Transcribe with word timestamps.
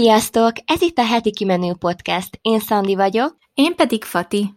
Sziasztok! 0.00 0.52
Ez 0.64 0.82
itt 0.82 0.98
a 0.98 1.04
heti 1.04 1.30
kimenő 1.30 1.74
podcast. 1.74 2.38
Én 2.42 2.60
Szandi 2.60 2.94
vagyok. 2.94 3.36
Én 3.54 3.74
pedig 3.74 4.04
Fati. 4.04 4.54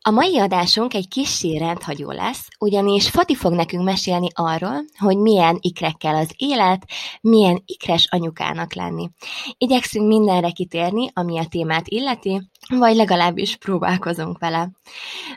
A 0.00 0.10
mai 0.10 0.38
adásunk 0.38 0.94
egy 0.94 1.08
kis 1.08 1.42
rendhagyó 1.42 2.10
lesz, 2.10 2.48
ugyanis 2.58 3.10
Fati 3.10 3.34
fog 3.34 3.52
nekünk 3.52 3.84
mesélni 3.84 4.28
arról, 4.34 4.84
hogy 4.98 5.16
milyen 5.16 5.58
ikrekkel 5.60 6.14
az 6.14 6.34
élet, 6.36 6.84
milyen 7.20 7.62
ikres 7.66 8.06
anyukának 8.10 8.74
lenni. 8.74 9.10
Igyekszünk 9.58 10.06
mindenre 10.06 10.50
kitérni, 10.50 11.10
ami 11.12 11.38
a 11.38 11.46
témát 11.48 11.88
illeti, 11.88 12.50
vagy 12.68 12.96
legalábbis 12.96 13.56
próbálkozunk 13.56 14.38
vele. 14.38 14.70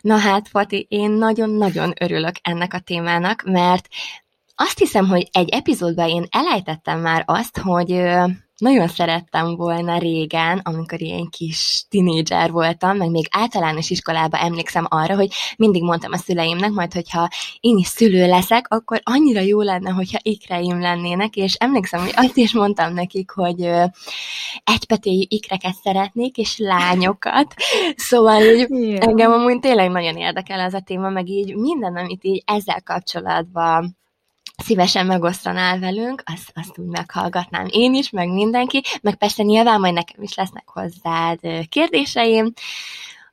Na 0.02 0.18
hát, 0.18 0.48
Fati, 0.48 0.86
én 0.90 1.12
nagyon-nagyon 1.12 1.94
örülök 2.00 2.36
ennek 2.42 2.74
a 2.74 2.80
témának, 2.80 3.44
mert 3.46 3.88
azt 4.56 4.80
hiszem, 4.80 5.08
hogy 5.08 5.30
egy 5.32 5.50
epizódban 5.50 6.10
én 6.10 6.26
elejtettem 6.30 7.00
már 7.00 7.24
azt, 7.26 7.58
hogy 7.58 8.04
nagyon 8.58 8.88
szerettem 8.88 9.56
volna 9.56 9.98
régen, 9.98 10.62
amikor 10.64 11.02
ilyen 11.02 11.30
kis 11.30 11.86
tinédzser 11.90 12.52
voltam, 12.52 12.98
meg 12.98 13.10
még 13.10 13.28
általános 13.32 13.90
iskolában 13.90 14.40
emlékszem 14.40 14.86
arra, 14.90 15.16
hogy 15.16 15.32
mindig 15.58 15.84
mondtam 15.84 16.12
a 16.12 16.18
szüleimnek, 16.18 16.72
majd 16.72 16.94
hogyha 16.94 17.30
én 17.60 17.78
is 17.78 17.88
szülő 17.88 18.28
leszek, 18.28 18.66
akkor 18.70 19.02
annyira 19.04 19.40
jó 19.40 19.62
lenne, 19.62 19.90
hogyha 19.90 20.20
ikreim 20.22 20.80
lennének, 20.80 21.36
és 21.36 21.54
emlékszem, 21.54 22.00
hogy 22.00 22.14
azt 22.16 22.38
is 22.38 22.54
mondtam 22.54 22.94
nekik, 22.94 23.32
hogy 23.32 23.70
egypetéjű 24.64 25.24
ikreket 25.28 25.76
szeretnék, 25.84 26.38
és 26.38 26.58
lányokat. 26.58 27.54
Szóval 27.96 28.42
így 28.42 28.70
yeah. 28.70 29.08
engem 29.08 29.32
amúgy 29.32 29.60
tényleg 29.60 29.90
nagyon 29.90 30.18
érdekel 30.18 30.60
ez 30.60 30.74
a 30.74 30.80
téma, 30.80 31.10
meg 31.10 31.30
így 31.30 31.56
minden, 31.56 31.96
amit 31.96 32.24
így 32.24 32.44
ezzel 32.46 32.82
kapcsolatban 32.84 33.98
szívesen 34.64 35.06
megosztanál 35.06 35.80
velünk, 35.80 36.24
azt, 36.26 36.52
azt 36.54 36.78
úgy 36.78 36.88
meghallgatnám 36.88 37.68
én 37.70 37.94
is, 37.94 38.10
meg 38.10 38.30
mindenki, 38.30 38.82
meg 39.02 39.16
persze 39.16 39.44
nyilván 39.44 39.80
majd 39.80 39.94
nekem 39.94 40.22
is 40.22 40.36
lesznek 40.36 40.68
hozzád 40.68 41.40
kérdéseim, 41.70 42.54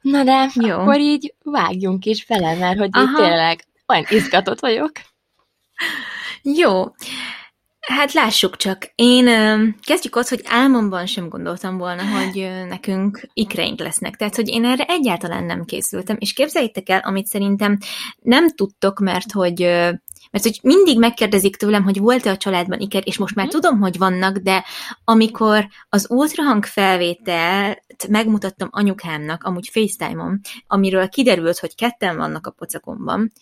na 0.01 0.25
de 0.25 0.51
Jó. 0.55 0.79
akkor 0.79 1.01
így 1.01 1.35
vágjunk 1.43 2.05
is 2.05 2.27
bele, 2.27 2.55
mert 2.55 2.79
hogy 2.79 2.91
Aha. 2.93 3.05
így 3.05 3.15
tényleg 3.17 3.65
olyan 3.87 4.07
izgatott 4.09 4.61
vagyok. 4.61 4.93
Jó. 6.43 6.85
Hát 7.81 8.13
lássuk 8.13 8.57
csak. 8.57 8.93
Én 8.95 9.25
kezdjük 9.83 10.17
ott, 10.17 10.29
hogy 10.29 10.43
álmomban 10.45 11.07
sem 11.07 11.29
gondoltam 11.29 11.79
volna, 11.79 12.03
hogy 12.03 12.51
nekünk 12.69 13.29
ikreink 13.33 13.81
lesznek. 13.81 14.17
Tehát, 14.17 14.37
hogy 14.37 14.49
én 14.49 14.65
erre 14.65 14.85
egyáltalán 14.85 15.45
nem 15.45 15.65
készültem. 15.65 16.17
És 16.19 16.33
képzeljétek 16.33 16.89
el, 16.89 17.01
amit 17.05 17.27
szerintem 17.27 17.79
nem 18.21 18.51
tudtok, 18.51 18.99
mert 18.99 19.33
hogy 19.33 19.63
mert 20.33 20.45
hogy 20.45 20.59
mindig 20.63 20.99
megkérdezik 20.99 21.57
tőlem, 21.57 21.85
hogy 21.85 21.99
volt-e 21.99 22.31
a 22.31 22.37
családban 22.37 22.81
iker, 22.81 23.03
és 23.05 23.19
most 23.19 23.35
már 23.35 23.47
mm. 23.47 23.49
tudom, 23.49 23.81
hogy 23.81 23.99
vannak, 23.99 24.37
de 24.37 24.65
amikor 25.05 25.69
az 25.89 26.07
ultrahang 26.11 26.65
felvételt 26.65 28.09
megmutattam 28.09 28.69
anyukámnak, 28.73 29.45
amúgy 29.45 29.69
FaceTime-on, 29.73 30.41
amiről 30.67 31.09
kiderült, 31.09 31.59
hogy 31.59 31.75
ketten 31.75 32.17
vannak 32.17 32.47
a 32.47 32.51
pocakomban, 32.51 33.33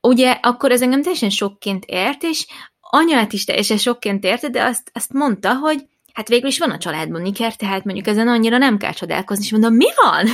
ugye 0.00 0.38
akkor 0.42 0.70
ez 0.70 0.82
engem 0.82 1.02
teljesen 1.02 1.30
sokként 1.30 1.84
ért, 1.84 2.22
és 2.22 2.46
anyát 2.80 3.32
is 3.32 3.44
teljesen 3.44 3.76
sokként 3.76 4.24
érte, 4.24 4.48
de 4.48 4.64
azt, 4.64 4.90
azt 4.94 5.12
mondta, 5.12 5.54
hogy 5.54 5.86
hát 6.12 6.28
végül 6.28 6.48
is 6.48 6.58
van 6.58 6.70
a 6.70 6.78
családban 6.78 7.24
iker, 7.24 7.56
tehát 7.56 7.84
mondjuk 7.84 8.06
ezen 8.06 8.28
annyira 8.28 8.58
nem 8.58 8.78
kell 8.78 8.92
csodálkozni, 8.92 9.44
és 9.44 9.50
mondom, 9.50 9.74
mi 9.74 9.86
van? 10.04 10.26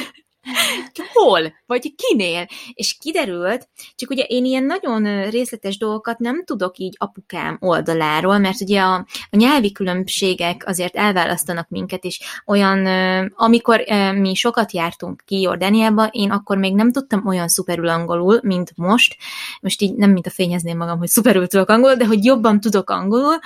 Hol? 1.13 1.53
Vagy 1.67 1.95
kinél? 1.95 2.47
És 2.73 2.97
kiderült, 3.01 3.69
csak 3.95 4.11
ugye 4.11 4.23
én 4.23 4.45
ilyen 4.45 4.65
nagyon 4.65 5.31
részletes 5.31 5.79
dolgokat 5.79 6.19
nem 6.19 6.45
tudok 6.45 6.79
így 6.79 6.95
apukám 6.99 7.57
oldaláról, 7.61 8.39
mert 8.39 8.61
ugye 8.61 8.81
a, 8.81 8.95
a 9.31 9.37
nyelvi 9.37 9.73
különbségek 9.73 10.63
azért 10.67 10.97
elválasztanak 10.97 11.69
minket, 11.69 12.05
és 12.05 12.21
olyan, 12.47 12.87
amikor 13.35 13.85
mi 14.15 14.35
sokat 14.35 14.73
jártunk 14.73 15.23
ki 15.27 15.41
Jordániába, 15.41 16.07
én 16.07 16.31
akkor 16.31 16.57
még 16.57 16.75
nem 16.75 16.93
tudtam 16.93 17.27
olyan 17.27 17.49
szuperül 17.49 17.89
angolul, 17.89 18.41
mint 18.43 18.73
most. 18.77 19.17
Most 19.61 19.83
így 19.83 19.95
nem, 19.95 20.11
mint 20.11 20.27
a 20.27 20.31
fényezném 20.31 20.77
magam, 20.77 20.99
hogy 20.99 21.09
szuperül 21.09 21.47
tudok 21.47 21.69
angolul, 21.69 21.97
de 21.97 22.07
hogy 22.07 22.25
jobban 22.25 22.61
tudok 22.61 22.91
angolul. 22.91 23.39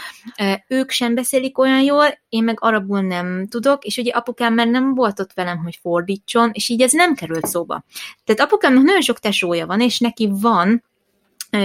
Ők 0.69 0.91
sem 0.91 1.15
beszélik 1.15 1.59
olyan 1.59 1.81
jól, 1.81 2.19
én 2.29 2.45
meg 2.45 2.57
arabul 2.61 3.01
nem 3.01 3.47
tudok, 3.49 3.85
és 3.85 3.97
ugye 3.97 4.13
apukám 4.13 4.55
már 4.55 4.67
nem 4.67 4.95
volt 4.95 5.21
ott 5.21 5.33
velem, 5.35 5.59
hogy 5.59 5.79
fordítson, 5.81 6.51
és 6.53 6.69
így 6.69 6.83
ez 6.87 6.93
nem 6.93 7.15
került 7.15 7.47
szóba. 7.47 7.85
Tehát 8.25 8.41
apukámnak 8.41 8.85
nagyon 8.85 9.01
sok 9.01 9.19
tesója 9.19 9.67
van, 9.67 9.81
és 9.81 9.99
neki 9.99 10.29
van 10.33 10.85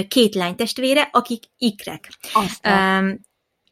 két 0.07 0.35
lánytestvére, 0.35 1.09
akik 1.11 1.43
ikrek. 1.57 2.09
Aztán. 2.33 3.03
Um, 3.03 3.19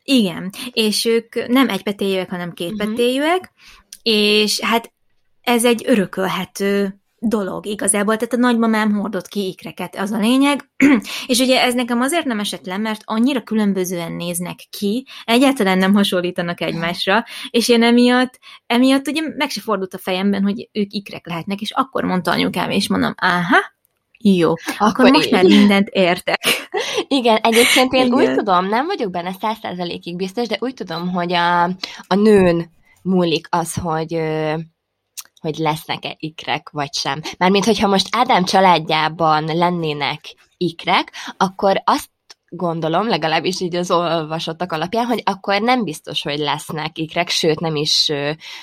igen, 0.03 0.49
és 0.71 1.05
ők 1.05 1.47
nem 1.47 1.69
egypetéjűek, 1.69 2.29
hanem 2.29 2.53
kétpetéjűek, 2.53 3.39
uh-huh. 3.39 3.53
és 4.01 4.59
hát 4.59 4.93
ez 5.41 5.65
egy 5.65 5.83
örökölhető 5.85 6.98
dolog 7.19 7.66
igazából, 7.66 8.18
tehát 8.18 8.34
a 8.34 8.47
nagymamám 8.47 8.91
hordott 8.91 9.28
ki 9.28 9.47
ikreket, 9.47 9.96
az 9.96 10.12
a 10.12 10.18
lényeg, 10.18 10.69
és 11.28 11.40
ugye 11.40 11.62
ez 11.62 11.74
nekem 11.74 12.02
azért 12.02 12.25
nem 12.25 12.40
esett 12.40 12.66
le, 12.66 12.78
mert 12.78 13.02
annyira 13.06 13.41
különbözően 13.41 14.12
néznek 14.12 14.59
ki, 14.69 15.06
egyáltalán 15.24 15.78
nem 15.78 15.94
hasonlítanak 15.94 16.62
egymásra, 16.62 17.25
és 17.50 17.69
én 17.69 17.84
emiatt, 17.84 18.40
emiatt 18.68 19.08
ugye 19.08 19.22
meg 19.38 19.50
se 19.50 19.62
fordult 19.62 19.94
a 19.94 19.97
fejemben, 19.97 20.44
hogy 20.44 20.69
ők 20.72 20.94
ikrek 20.94 21.28
lehetnek, 21.28 21.62
és 21.62 21.72
akkor 21.72 22.03
mondta 22.03 22.31
anyukám, 22.31 22.69
és 22.69 22.90
mondom, 22.90 23.13
aha, 23.18 23.78
jó, 24.22 24.50
akkor, 24.50 24.88
akkor 24.88 25.12
most 25.12 25.25
így. 25.25 25.31
már 25.31 25.44
mindent 25.44 25.88
értek. 25.88 26.40
Igen, 27.08 27.38
egyébként 27.38 27.94
én 27.94 28.06
Igen. 28.06 28.13
úgy 28.13 28.35
tudom, 28.35 28.68
nem 28.68 28.85
vagyok 28.85 29.12
benne 29.12 29.35
százszerzelékig 29.41 30.16
biztos, 30.16 30.47
de 30.47 30.58
úgy 30.59 30.74
tudom, 30.74 31.12
hogy 31.12 31.34
a, 31.34 31.63
a 32.08 32.16
nőn 32.16 32.69
múlik 33.02 33.47
az, 33.50 33.75
hogy 33.75 34.22
hogy 35.39 35.57
lesznek-e 35.57 36.16
ikrek, 36.17 36.69
vagy 36.69 36.94
sem. 36.94 37.22
Mármint, 37.38 37.66
hogyha 37.66 37.88
most 37.88 38.07
Ádám 38.11 38.44
családjában 38.44 39.44
lennének 39.44 40.19
ikrek, 40.57 41.13
akkor 41.38 41.81
azt 41.85 42.09
gondolom, 42.50 43.07
legalábbis 43.07 43.61
így 43.61 43.75
az 43.75 43.91
olvasottak 43.91 44.72
alapján, 44.72 45.05
hogy 45.05 45.22
akkor 45.25 45.61
nem 45.61 45.83
biztos, 45.83 46.22
hogy 46.22 46.38
lesznek 46.38 46.97
ikrek, 46.97 47.29
sőt 47.29 47.59
nem 47.59 47.75
is 47.75 48.11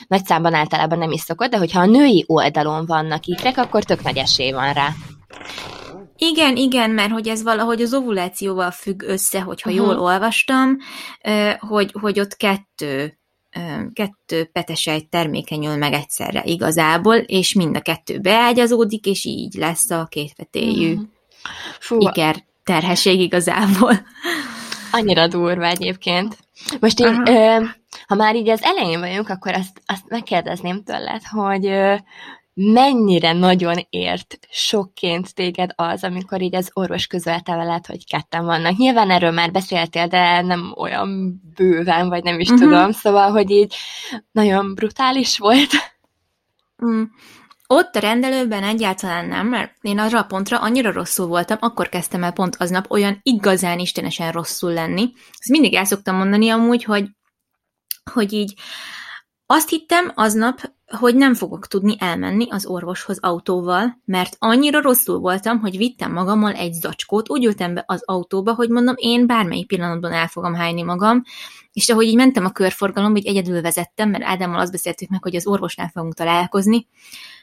nagy 0.06 0.24
számban 0.24 0.54
általában 0.54 0.98
nem 0.98 1.12
is 1.12 1.20
szokott, 1.20 1.50
de 1.50 1.58
hogyha 1.58 1.80
a 1.80 1.86
női 1.86 2.24
oldalon 2.26 2.86
vannak 2.86 3.26
ikrek, 3.26 3.56
akkor 3.56 3.84
tök 3.84 4.02
nagy 4.02 4.16
esély 4.16 4.52
van 4.52 4.72
rá. 4.72 4.88
Igen, 6.16 6.56
igen, 6.56 6.90
mert 6.90 7.10
hogy 7.10 7.28
ez 7.28 7.42
valahogy 7.42 7.82
az 7.82 7.94
ovulációval 7.94 8.70
függ 8.70 9.02
össze, 9.02 9.40
hogyha 9.40 9.70
uh-huh. 9.70 9.86
jól 9.86 9.98
olvastam, 10.00 10.76
hogy, 11.58 11.94
hogy 12.00 12.20
ott 12.20 12.36
kettő 12.36 13.18
kettő 13.92 14.44
petesejt 14.44 15.08
termékenyül 15.08 15.76
meg 15.76 15.92
egyszerre 15.92 16.42
igazából, 16.44 17.16
és 17.16 17.54
mind 17.54 17.76
a 17.76 17.80
kettő 17.80 18.18
beágyazódik, 18.18 19.06
és 19.06 19.24
így 19.24 19.54
lesz 19.54 19.90
a 19.90 20.06
kétvetéjű 20.10 20.94
mm. 20.94 21.02
Fú. 21.80 22.00
iker 22.00 22.44
terhesség 22.64 23.20
igazából. 23.20 24.06
Annyira 24.92 25.26
durva 25.26 25.66
egyébként. 25.66 26.38
Most 26.80 27.00
így, 27.00 27.20
ö, 27.24 27.64
ha 28.06 28.14
már 28.14 28.36
így 28.36 28.48
az 28.48 28.62
elején 28.62 29.00
vagyunk, 29.00 29.28
akkor 29.28 29.52
azt, 29.52 29.82
azt 29.86 30.08
megkérdezném 30.08 30.82
tőled, 30.82 31.22
hogy 31.24 31.66
ö, 31.66 31.94
mennyire 32.58 33.32
nagyon 33.32 33.86
ért 33.90 34.38
sokként 34.50 35.34
téged 35.34 35.70
az, 35.74 36.04
amikor 36.04 36.42
így 36.42 36.54
az 36.54 36.70
orvos 36.72 37.06
közölte 37.06 37.56
veled, 37.56 37.86
hogy 37.86 38.06
ketten 38.06 38.44
vannak. 38.44 38.76
Nyilván 38.76 39.10
erről 39.10 39.30
már 39.30 39.50
beszéltél, 39.50 40.06
de 40.06 40.40
nem 40.40 40.74
olyan 40.76 41.40
bőven, 41.54 42.08
vagy 42.08 42.22
nem 42.22 42.40
is 42.40 42.48
uh-huh. 42.48 42.64
tudom, 42.64 42.92
szóval, 42.92 43.30
hogy 43.30 43.50
így 43.50 43.74
nagyon 44.32 44.74
brutális 44.74 45.38
volt. 45.38 45.70
Mm. 46.84 47.02
Ott 47.66 47.96
a 47.96 48.00
rendelőben 48.00 48.62
egyáltalán 48.62 49.26
nem, 49.26 49.46
mert 49.46 49.72
én 49.80 49.98
arra 49.98 50.18
a 50.18 50.24
pontra 50.24 50.58
annyira 50.58 50.92
rosszul 50.92 51.26
voltam, 51.26 51.56
akkor 51.60 51.88
kezdtem 51.88 52.24
el 52.24 52.32
pont 52.32 52.56
aznap 52.58 52.90
olyan 52.90 53.18
igazán 53.22 53.78
istenesen 53.78 54.32
rosszul 54.32 54.72
lenni. 54.72 55.12
Ezt 55.14 55.50
mindig 55.50 55.74
el 55.74 55.84
szoktam 55.84 56.16
mondani 56.16 56.48
amúgy, 56.48 56.84
hogy, 56.84 57.08
hogy 58.12 58.32
így 58.32 58.54
azt 59.46 59.68
hittem 59.68 60.12
aznap, 60.14 60.60
hogy 60.86 61.14
nem 61.14 61.34
fogok 61.34 61.66
tudni 61.66 61.96
elmenni 61.98 62.46
az 62.50 62.66
orvoshoz 62.66 63.18
autóval, 63.20 64.00
mert 64.04 64.36
annyira 64.38 64.80
rosszul 64.80 65.18
voltam, 65.18 65.58
hogy 65.60 65.76
vittem 65.76 66.12
magammal 66.12 66.52
egy 66.52 66.72
zacskót, 66.72 67.30
úgy 67.30 67.44
ültem 67.44 67.74
be 67.74 67.84
az 67.86 68.02
autóba, 68.04 68.54
hogy 68.54 68.68
mondom, 68.68 68.94
én 68.98 69.26
bármelyik 69.26 69.66
pillanatban 69.66 70.12
el 70.12 70.26
fogom 70.26 70.54
hájni 70.54 70.82
magam, 70.82 71.22
és 71.72 71.88
ahogy 71.88 72.06
így 72.06 72.16
mentem 72.16 72.44
a 72.44 72.50
körforgalomba, 72.50 73.18
így 73.18 73.26
egyedül 73.26 73.60
vezettem, 73.60 74.10
mert 74.10 74.24
Ádámmal 74.24 74.60
azt 74.60 74.72
beszéltük 74.72 75.08
meg, 75.08 75.22
hogy 75.22 75.36
az 75.36 75.46
orvosnál 75.46 75.90
fogunk 75.92 76.14
találkozni, 76.14 76.86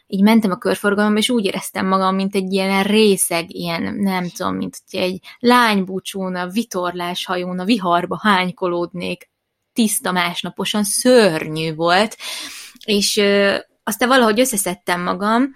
így 0.08 0.22
mentem 0.22 0.52
a 0.52 0.58
körforgalomba, 0.58 1.20
és 1.20 1.30
úgy 1.30 1.46
éreztem 1.46 1.88
magam, 1.88 2.16
mint 2.16 2.36
egy 2.36 2.54
ilyen 2.54 2.84
részeg, 2.84 3.54
ilyen, 3.54 3.96
nem 3.96 4.30
tudom, 4.30 4.56
mint 4.56 4.78
egy 4.90 5.20
lánybúcsún, 5.40 6.36
a 6.36 6.48
vitorlás 6.48 7.26
hajón, 7.26 7.60
a 7.60 7.66
viharba 7.66 8.20
hánykolódnék, 8.22 9.32
tiszta 9.74 10.12
másnaposan, 10.12 10.84
szörnyű 10.84 11.76
volt, 11.76 12.18
és 12.86 13.18
ö, 13.18 13.56
aztán 13.84 14.08
valahogy 14.08 14.40
összeszedtem 14.40 15.02
magam, 15.02 15.56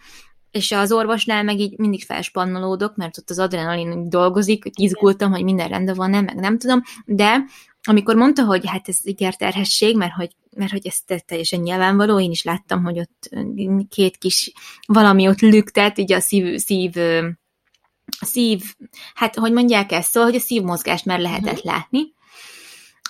és 0.51 0.71
az 0.71 0.91
orvosnál 0.91 1.43
meg 1.43 1.59
így 1.59 1.77
mindig 1.77 2.03
felspannolódok, 2.03 2.95
mert 2.95 3.17
ott 3.17 3.29
az 3.29 3.39
adrenalin 3.39 4.09
dolgozik, 4.09 4.63
hogy 4.63 4.71
izgultam, 4.75 5.31
hogy 5.31 5.43
minden 5.43 5.67
rendben 5.67 5.95
van, 5.95 6.09
nem, 6.09 6.23
meg 6.23 6.35
nem 6.35 6.57
tudom, 6.57 6.81
de 7.05 7.43
amikor 7.81 8.15
mondta, 8.15 8.43
hogy 8.43 8.67
hát 8.67 8.87
ez 8.89 8.97
ikerterhesség, 9.01 9.97
mert 9.97 10.13
hogy, 10.13 10.31
mert 10.55 10.71
hogy 10.71 10.87
ez 10.87 11.21
teljesen 11.25 11.59
nyilvánvaló, 11.59 12.19
én 12.19 12.31
is 12.31 12.43
láttam, 12.43 12.83
hogy 12.83 12.99
ott 12.99 13.29
két 13.89 14.17
kis 14.17 14.51
valami 14.85 15.27
ott 15.27 15.39
lüktet, 15.39 15.97
így 15.97 16.13
a 16.13 16.19
szív, 16.19 16.57
szív 16.57 16.91
a 18.19 18.25
szív, 18.25 18.61
hát 19.13 19.35
hogy 19.35 19.51
mondják 19.51 19.91
ezt, 19.91 20.11
szóval, 20.11 20.29
hogy 20.29 20.37
a 20.37 20.43
szívmozgást 20.43 21.05
már 21.05 21.19
lehetett 21.19 21.53
uh-huh. 21.53 21.71
látni, 21.71 22.13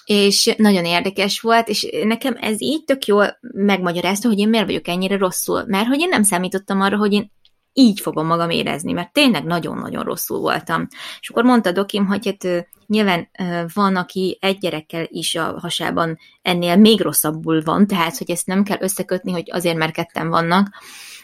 és 0.08 0.54
nagyon 0.58 0.86
érdekes 0.86 1.40
volt, 1.40 1.68
és 1.68 1.88
nekem 2.04 2.38
ez 2.40 2.62
így 2.62 2.84
tök 2.84 3.06
jól 3.06 3.38
megmagyarázta, 3.42 4.28
hogy 4.28 4.40
én 4.40 4.50
miért 4.50 4.66
vagyok 4.66 4.88
ennyire 4.88 5.18
rosszul, 5.18 5.64
mert 5.68 5.88
hogy 5.88 6.00
én 6.00 6.10
nem 6.10 6.24
számítottam 6.24 6.82
arra, 6.82 6.98
hogy 6.98 7.14
én 7.14 7.32
így 7.74 8.00
fogom 8.00 8.26
magam 8.26 8.50
érezni, 8.50 8.92
mert 8.92 9.14
tényleg 9.14 9.44
nagyon-nagyon 9.44 10.04
rosszul 10.04 10.40
voltam. 10.40 10.88
És 11.20 11.30
akkor 11.30 11.44
mondta 11.44 11.72
Dokim, 11.72 12.06
hogy 12.06 12.26
hát 12.26 12.68
nyilván 12.86 13.30
van, 13.74 13.96
aki 13.96 14.38
egy 14.42 14.58
gyerekkel 14.58 15.06
is 15.08 15.36
a 15.36 15.60
hasában 15.60 16.18
ennél 16.42 16.76
még 16.76 17.02
rosszabbul 17.02 17.62
van, 17.64 17.88
tehát 17.88 18.18
hogy 18.18 18.32
ezt 18.32 18.48
nem 18.48 18.64
kell 18.64 18.78
összekötni, 18.80 19.32
hogy 19.32 19.50
azért, 19.52 19.78
mert 19.78 19.94
ketten 19.94 20.30
vannak, 20.30 20.70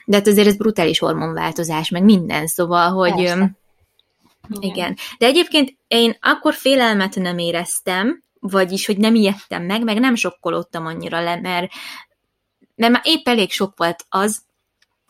de 0.06 0.15
hát 0.15 0.27
azért 0.27 0.47
ez 0.47 0.57
brutális 0.57 1.00
hormonváltozás, 1.00 1.89
meg 1.89 2.03
minden, 2.03 2.47
szóval, 2.47 2.89
hogy... 2.89 3.15
Persze. 3.15 3.56
Igen. 4.59 4.97
De 5.18 5.25
egyébként 5.25 5.77
én 5.88 6.18
akkor 6.21 6.53
félelmet 6.53 7.15
nem 7.15 7.38
éreztem, 7.38 8.22
vagyis, 8.51 8.86
hogy 8.86 8.98
nem 8.98 9.16
ijedtem 9.16 9.63
meg, 9.63 9.84
meg 9.84 10.00
nem 10.00 10.16
sokkolódtam 10.16 10.86
annyira 10.86 11.22
le, 11.22 11.40
mert, 11.40 11.72
mert 12.75 12.92
már 12.92 13.01
épp 13.06 13.28
elég 13.28 13.51
sok 13.51 13.78
volt 13.78 14.06
az, 14.10 14.44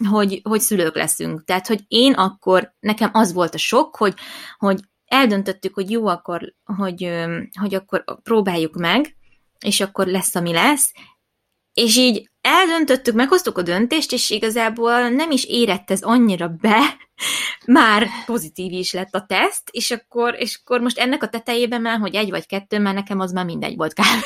hogy, 0.09 0.41
hogy 0.43 0.61
szülők 0.61 0.95
leszünk. 0.95 1.43
Tehát, 1.43 1.67
hogy 1.67 1.83
én 1.87 2.13
akkor, 2.13 2.73
nekem 2.79 3.09
az 3.13 3.33
volt 3.33 3.53
a 3.53 3.57
sok, 3.57 3.95
hogy, 3.95 4.13
hogy 4.57 4.79
eldöntöttük, 5.05 5.73
hogy 5.73 5.91
jó, 5.91 6.07
akkor, 6.07 6.53
hogy, 6.63 7.11
hogy 7.59 7.75
akkor 7.75 8.03
próbáljuk 8.23 8.75
meg, 8.75 9.15
és 9.59 9.81
akkor 9.81 10.07
lesz, 10.07 10.35
ami 10.35 10.51
lesz, 10.51 10.91
és 11.73 11.97
így 11.97 12.29
eldöntöttük, 12.43 13.13
meghoztuk 13.13 13.57
a 13.57 13.61
döntést, 13.61 14.11
és 14.11 14.29
igazából 14.29 15.09
nem 15.09 15.31
is 15.31 15.45
érett 15.45 15.91
ez 15.91 16.01
annyira 16.01 16.47
be, 16.47 16.97
már 17.65 18.07
pozitív 18.25 18.71
is 18.71 18.93
lett 18.93 19.13
a 19.13 19.25
teszt, 19.25 19.69
és 19.71 19.91
akkor, 19.91 20.35
és 20.37 20.59
akkor 20.63 20.81
most 20.81 20.97
ennek 20.97 21.23
a 21.23 21.29
tetejében 21.29 21.81
már, 21.81 21.99
hogy 21.99 22.15
egy 22.15 22.29
vagy 22.29 22.45
kettő, 22.45 22.79
mert 22.79 22.95
nekem 22.95 23.19
az 23.19 23.31
már 23.31 23.45
mindegy 23.45 23.75
volt 23.75 23.93
kb. 23.93 24.01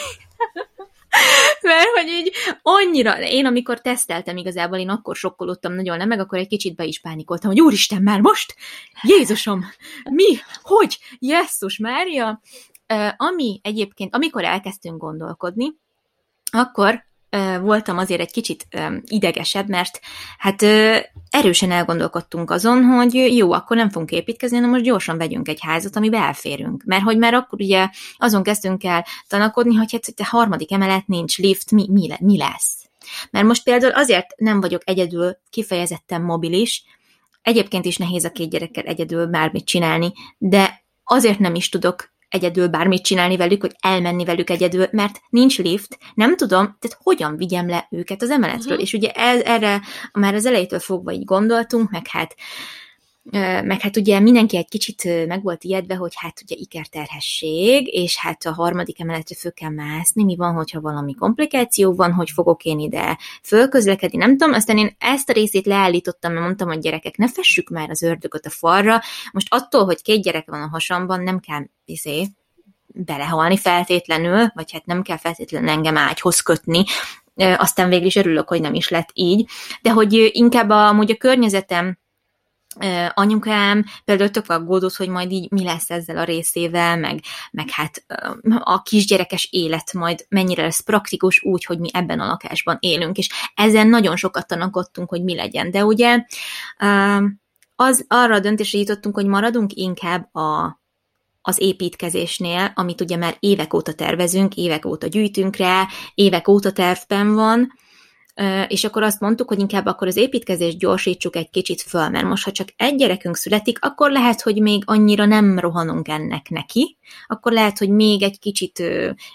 Mert 1.61 1.87
hogy 1.95 2.07
így 2.07 2.31
annyira, 2.61 3.21
én 3.21 3.45
amikor 3.45 3.81
teszteltem 3.81 4.37
igazából, 4.37 4.77
én 4.77 4.89
akkor 4.89 5.15
sokkolódtam 5.15 5.73
nagyon, 5.73 5.97
nem, 5.97 6.07
meg 6.07 6.19
akkor 6.19 6.39
egy 6.39 6.47
kicsit 6.47 6.75
be 6.75 6.83
is 6.83 6.99
pánikoltam, 6.99 7.49
hogy 7.49 7.61
úristen, 7.61 8.01
már 8.01 8.21
most? 8.21 8.55
Jézusom, 9.01 9.65
mi? 10.03 10.37
Hogy? 10.61 10.99
Jesszus 11.19 11.77
Mária! 11.77 12.41
Ami 13.17 13.59
egyébként, 13.63 14.15
amikor 14.15 14.43
elkezdtünk 14.43 15.01
gondolkodni, 15.01 15.73
akkor 16.51 17.05
voltam 17.61 17.97
azért 17.97 18.21
egy 18.21 18.31
kicsit 18.31 18.67
idegesebb, 19.03 19.69
mert 19.69 19.99
hát 20.37 20.61
erősen 21.29 21.71
elgondolkodtunk 21.71 22.51
azon, 22.51 22.83
hogy 22.83 23.13
jó, 23.13 23.51
akkor 23.51 23.77
nem 23.77 23.89
fogunk 23.89 24.11
építkezni, 24.11 24.55
hanem 24.55 24.71
most 24.71 24.83
gyorsan 24.83 25.17
vegyünk 25.17 25.47
egy 25.47 25.59
házat, 25.61 25.95
amiben 25.95 26.21
elférünk. 26.21 26.83
Mert 26.85 27.03
hogy 27.03 27.17
már 27.17 27.33
akkor 27.33 27.61
ugye 27.61 27.89
azon 28.17 28.43
kezdtünk 28.43 28.83
el 28.83 29.05
tanakodni, 29.27 29.75
hogy 29.75 29.91
hát 29.91 30.19
a 30.19 30.35
harmadik 30.35 30.71
emelet 30.71 31.07
nincs 31.07 31.37
lift, 31.37 31.71
mi, 31.71 31.87
mi, 31.89 32.09
mi 32.19 32.37
lesz? 32.37 32.85
Mert 33.31 33.45
most 33.45 33.63
például 33.63 33.93
azért 33.93 34.33
nem 34.37 34.61
vagyok 34.61 34.81
egyedül 34.85 35.37
kifejezetten 35.49 36.21
mobilis, 36.21 36.83
egyébként 37.41 37.85
is 37.85 37.97
nehéz 37.97 38.23
a 38.23 38.31
két 38.31 38.49
gyerekkel 38.49 38.83
egyedül 38.83 39.25
bármit 39.25 39.65
csinálni, 39.65 40.11
de 40.37 40.83
azért 41.03 41.39
nem 41.39 41.55
is 41.55 41.69
tudok 41.69 42.15
egyedül 42.29 42.68
bármit 42.68 43.03
csinálni 43.03 43.38
velük, 43.38 43.62
hogy 43.62 43.75
elmenni 43.79 44.25
velük 44.25 44.50
egyedül, 44.50 44.88
mert 44.91 45.21
nincs 45.29 45.57
lift, 45.57 45.97
nem 46.13 46.35
tudom, 46.35 46.77
tehát 46.79 46.97
hogyan 47.03 47.38
vigyem 47.38 47.68
le 47.69 47.88
őket 47.91 48.21
az 48.21 48.29
emeletről. 48.29 48.71
Uh-huh. 48.71 48.81
És 48.81 48.94
ugye 48.94 49.12
ez, 49.12 49.41
erre 49.41 49.81
már 50.13 50.33
az 50.33 50.45
elejétől 50.45 50.79
fogva 50.79 51.12
így 51.12 51.25
gondoltunk, 51.25 51.89
meg 51.89 52.07
hát 52.07 52.35
meg 53.31 53.81
hát 53.81 53.97
ugye 53.97 54.19
mindenki 54.19 54.57
egy 54.57 54.68
kicsit 54.68 55.27
meg 55.27 55.44
volt 55.44 55.63
ijedve, 55.63 55.95
hogy 55.95 56.12
hát 56.15 56.41
ugye 56.41 56.56
ikerterhesség, 56.56 57.88
és 57.88 58.18
hát 58.18 58.45
a 58.45 58.53
harmadik 58.53 59.00
emeletre 59.00 59.35
föl 59.35 59.53
kell 59.53 59.69
mászni, 59.69 60.24
mi 60.24 60.35
van, 60.35 60.53
hogyha 60.53 60.81
valami 60.81 61.13
komplikáció 61.13 61.94
van, 61.94 62.13
hogy 62.13 62.29
fogok 62.29 62.63
én 62.63 62.79
ide 62.79 63.18
fölközlekedni, 63.44 64.18
nem 64.18 64.38
tudom, 64.38 64.53
aztán 64.53 64.77
én 64.77 64.95
ezt 65.00 65.29
a 65.29 65.33
részét 65.33 65.65
leállítottam, 65.65 66.31
mert 66.31 66.44
mondtam, 66.44 66.68
hogy 66.68 66.79
gyerekek, 66.79 67.18
ne 67.18 67.29
fessük 67.29 67.69
már 67.69 67.89
az 67.89 68.01
ördögöt 68.01 68.45
a 68.45 68.50
falra, 68.50 69.01
most 69.31 69.47
attól, 69.50 69.85
hogy 69.85 70.01
két 70.01 70.21
gyerek 70.21 70.50
van 70.50 70.62
a 70.62 70.69
hasamban, 70.69 71.23
nem 71.23 71.39
kell 71.39 71.63
izé, 71.85 72.27
belehalni 72.88 73.57
feltétlenül, 73.57 74.51
vagy 74.53 74.71
hát 74.71 74.85
nem 74.85 75.01
kell 75.01 75.18
feltétlenül 75.18 75.69
engem 75.69 75.97
ágyhoz 75.97 76.39
kötni, 76.39 76.83
aztán 77.35 77.89
végül 77.89 78.06
is 78.06 78.15
örülök, 78.15 78.47
hogy 78.47 78.62
nem 78.62 78.73
is 78.73 78.89
lett 78.89 79.09
így, 79.13 79.50
de 79.81 79.91
hogy 79.91 80.30
inkább 80.31 80.69
a, 80.69 80.88
amúgy 80.88 81.12
a 81.12 81.18
környezetem 81.18 81.97
anyukám 83.13 83.85
például 84.06 84.29
tök 84.29 84.50
aggódott, 84.50 84.95
hogy 84.95 85.09
majd 85.09 85.31
így 85.31 85.51
mi 85.51 85.63
lesz 85.63 85.89
ezzel 85.89 86.18
a 86.18 86.24
részével, 86.24 86.97
meg, 86.97 87.19
meg 87.51 87.69
hát 87.69 88.06
a 88.59 88.81
kisgyerekes 88.81 89.47
élet 89.51 89.94
majd 89.94 90.25
mennyire 90.29 90.62
lesz 90.62 90.79
praktikus 90.79 91.44
úgy, 91.44 91.65
hogy 91.65 91.79
mi 91.79 91.89
ebben 91.94 92.19
a 92.19 92.25
lakásban 92.25 92.77
élünk, 92.79 93.18
és 93.18 93.29
ezen 93.56 93.88
nagyon 93.88 94.15
sokat 94.15 94.47
tanakodtunk, 94.47 95.09
hogy 95.09 95.24
mi 95.24 95.35
legyen. 95.35 95.71
De 95.71 95.85
ugye 95.85 96.24
az 97.75 98.06
arra 98.07 98.35
a 98.35 98.39
döntésre 98.39 98.80
jutottunk, 98.80 99.15
hogy 99.15 99.25
maradunk 99.25 99.73
inkább 99.73 100.35
a, 100.35 100.80
az 101.41 101.62
építkezésnél, 101.62 102.71
amit 102.75 103.01
ugye 103.01 103.18
már 103.18 103.38
évek 103.39 103.73
óta 103.73 103.94
tervezünk, 103.94 104.56
évek 104.56 104.85
óta 104.85 105.07
gyűjtünk 105.07 105.56
rá, 105.56 105.88
évek 106.13 106.47
óta 106.47 106.71
tervben 106.71 107.33
van, 107.33 107.73
és 108.67 108.83
akkor 108.83 109.03
azt 109.03 109.19
mondtuk, 109.19 109.47
hogy 109.47 109.59
inkább 109.59 109.85
akkor 109.85 110.07
az 110.07 110.15
építkezést 110.15 110.77
gyorsítsuk 110.77 111.35
egy 111.35 111.49
kicsit 111.49 111.81
föl, 111.81 112.09
mert 112.09 112.25
most, 112.25 112.43
ha 112.43 112.51
csak 112.51 112.67
egy 112.75 112.95
gyerekünk 112.95 113.35
születik, 113.35 113.77
akkor 113.81 114.11
lehet, 114.11 114.41
hogy 114.41 114.61
még 114.61 114.83
annyira 114.85 115.25
nem 115.25 115.59
rohanunk 115.59 116.07
ennek 116.07 116.49
neki, 116.49 116.97
akkor 117.27 117.51
lehet, 117.51 117.77
hogy 117.77 117.89
még 117.89 118.23
egy 118.23 118.39
kicsit 118.39 118.83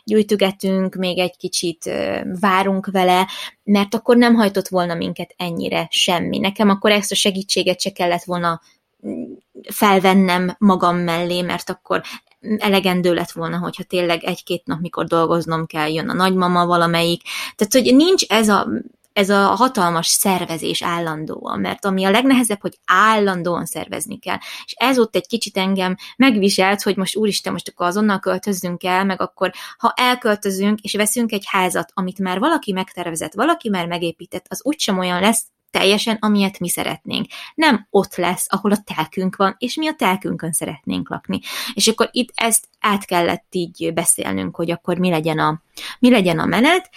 gyűjtögetünk, 0.04 0.94
még 0.94 1.18
egy 1.18 1.36
kicsit 1.36 1.90
várunk 2.40 2.86
vele, 2.86 3.28
mert 3.64 3.94
akkor 3.94 4.16
nem 4.16 4.34
hajtott 4.34 4.68
volna 4.68 4.94
minket 4.94 5.34
ennyire 5.36 5.86
semmi. 5.90 6.38
Nekem 6.38 6.68
akkor 6.68 6.90
ezt 6.90 7.12
a 7.12 7.14
segítséget 7.14 7.80
se 7.80 7.90
kellett 7.90 8.24
volna 8.24 8.60
mm, 9.06 9.32
felvennem 9.70 10.56
magam 10.58 10.96
mellé, 10.96 11.42
mert 11.42 11.70
akkor 11.70 12.02
elegendő 12.58 13.14
lett 13.14 13.30
volna, 13.30 13.58
hogyha 13.58 13.82
tényleg 13.82 14.24
egy-két 14.24 14.66
nap, 14.66 14.80
mikor 14.80 15.06
dolgoznom 15.06 15.66
kell, 15.66 15.92
jön 15.92 16.08
a 16.08 16.14
nagymama 16.14 16.66
valamelyik. 16.66 17.22
Tehát, 17.56 17.72
hogy 17.86 17.96
nincs 17.96 18.24
ez 18.28 18.48
a 18.48 18.68
ez 19.12 19.30
a 19.30 19.46
hatalmas 19.46 20.06
szervezés 20.06 20.82
állandóan, 20.82 21.60
mert 21.60 21.84
ami 21.84 22.04
a 22.04 22.10
legnehezebb, 22.10 22.60
hogy 22.60 22.78
állandóan 22.84 23.64
szervezni 23.66 24.18
kell. 24.18 24.38
És 24.64 24.72
ez 24.76 24.98
ott 24.98 25.16
egy 25.16 25.26
kicsit 25.26 25.56
engem 25.56 25.96
megviselt, 26.16 26.82
hogy 26.82 26.96
most 26.96 27.16
úristen, 27.16 27.52
most 27.52 27.68
akkor 27.68 27.86
azonnal 27.86 28.18
költözzünk 28.18 28.84
el, 28.84 29.04
meg 29.04 29.20
akkor 29.20 29.52
ha 29.78 29.92
elköltözünk, 29.96 30.80
és 30.80 30.94
veszünk 30.94 31.32
egy 31.32 31.44
házat, 31.46 31.90
amit 31.94 32.18
már 32.18 32.38
valaki 32.38 32.72
megtervezett, 32.72 33.32
valaki 33.32 33.68
már 33.68 33.86
megépített, 33.86 34.46
az 34.48 34.60
úgysem 34.64 34.98
olyan 34.98 35.20
lesz, 35.20 35.44
teljesen, 35.72 36.16
amilyet 36.20 36.58
mi 36.58 36.68
szeretnénk. 36.68 37.26
Nem 37.54 37.86
ott 37.90 38.16
lesz, 38.16 38.46
ahol 38.48 38.72
a 38.72 38.82
telkünk 38.94 39.36
van, 39.36 39.54
és 39.58 39.76
mi 39.76 39.88
a 39.88 39.94
telkünkön 39.94 40.52
szeretnénk 40.52 41.08
lakni. 41.08 41.40
És 41.74 41.88
akkor 41.88 42.08
itt 42.12 42.30
ezt 42.34 42.68
át 42.80 43.04
kellett 43.04 43.46
így 43.50 43.90
beszélnünk, 43.94 44.56
hogy 44.56 44.70
akkor 44.70 44.98
mi 44.98 45.10
legyen 45.10 45.38
a, 45.38 45.62
mi 45.98 46.10
legyen 46.10 46.38
a 46.38 46.46
menet, 46.46 46.90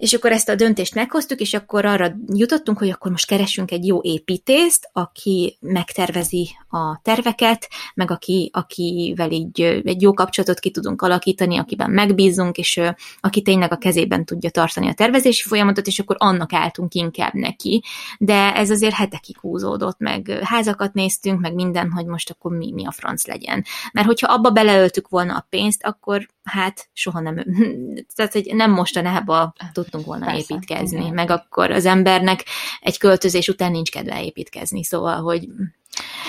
és 0.00 0.12
akkor 0.12 0.32
ezt 0.32 0.48
a 0.48 0.54
döntést 0.54 0.94
meghoztuk, 0.94 1.40
és 1.40 1.54
akkor 1.54 1.84
arra 1.84 2.16
jutottunk, 2.26 2.78
hogy 2.78 2.90
akkor 2.90 3.10
most 3.10 3.26
keresünk 3.26 3.70
egy 3.70 3.86
jó 3.86 4.00
építést, 4.02 4.90
aki 4.92 5.58
megtervezi 5.60 6.48
a 6.68 7.00
terveket, 7.02 7.68
meg 7.94 8.10
aki, 8.10 8.50
akivel 8.52 9.30
így 9.30 9.60
egy 9.84 10.02
jó 10.02 10.12
kapcsolatot 10.12 10.58
ki 10.58 10.70
tudunk 10.70 11.02
alakítani, 11.02 11.58
akiben 11.58 11.90
megbízunk, 11.90 12.58
és 12.58 12.80
aki 13.20 13.42
tényleg 13.42 13.72
a 13.72 13.76
kezében 13.76 14.24
tudja 14.24 14.50
tartani 14.50 14.88
a 14.88 14.94
tervezési 14.94 15.48
folyamatot, 15.48 15.86
és 15.86 15.98
akkor 15.98 16.16
annak 16.18 16.52
álltunk 16.52 16.94
inkább 16.94 17.34
neki. 17.34 17.82
De 18.18 18.54
ez 18.54 18.70
azért 18.70 18.94
hetekig 18.94 19.38
húzódott, 19.38 19.98
meg 19.98 20.38
házakat 20.42 20.92
néztünk, 20.92 21.40
meg 21.40 21.54
minden, 21.54 21.90
hogy 21.90 22.06
most 22.06 22.30
akkor 22.30 22.56
mi, 22.56 22.72
mi 22.72 22.86
a 22.86 22.92
franc 22.92 23.26
legyen. 23.26 23.64
Mert 23.92 24.06
hogyha 24.06 24.32
abba 24.32 24.50
beleöltük 24.50 25.08
volna 25.08 25.36
a 25.36 25.46
pénzt, 25.48 25.82
akkor 25.82 26.26
hát 26.50 26.88
soha 26.92 27.20
nem, 27.20 27.34
tehát 28.14 28.32
hogy 28.32 28.50
nem 28.54 28.70
mostanában 28.70 29.52
tudtunk 29.72 30.06
volna 30.06 30.24
Persze, 30.24 30.40
építkezni, 30.40 31.00
igen. 31.00 31.14
meg 31.14 31.30
akkor 31.30 31.70
az 31.70 31.86
embernek 31.86 32.44
egy 32.80 32.98
költözés 32.98 33.48
után 33.48 33.70
nincs 33.70 33.90
kedve 33.90 34.24
építkezni, 34.24 34.84
szóval, 34.84 35.20
hogy 35.20 35.48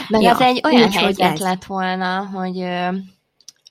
meg 0.08 0.22
ja, 0.22 0.32
ez 0.32 0.40
egy 0.40 0.62
olyan 0.63 0.88
úgy, 0.88 0.96
helyzet 0.96 1.40
lett 1.40 1.66
volna, 1.66 2.25
hogy 2.25 2.60
ö, 2.60 2.88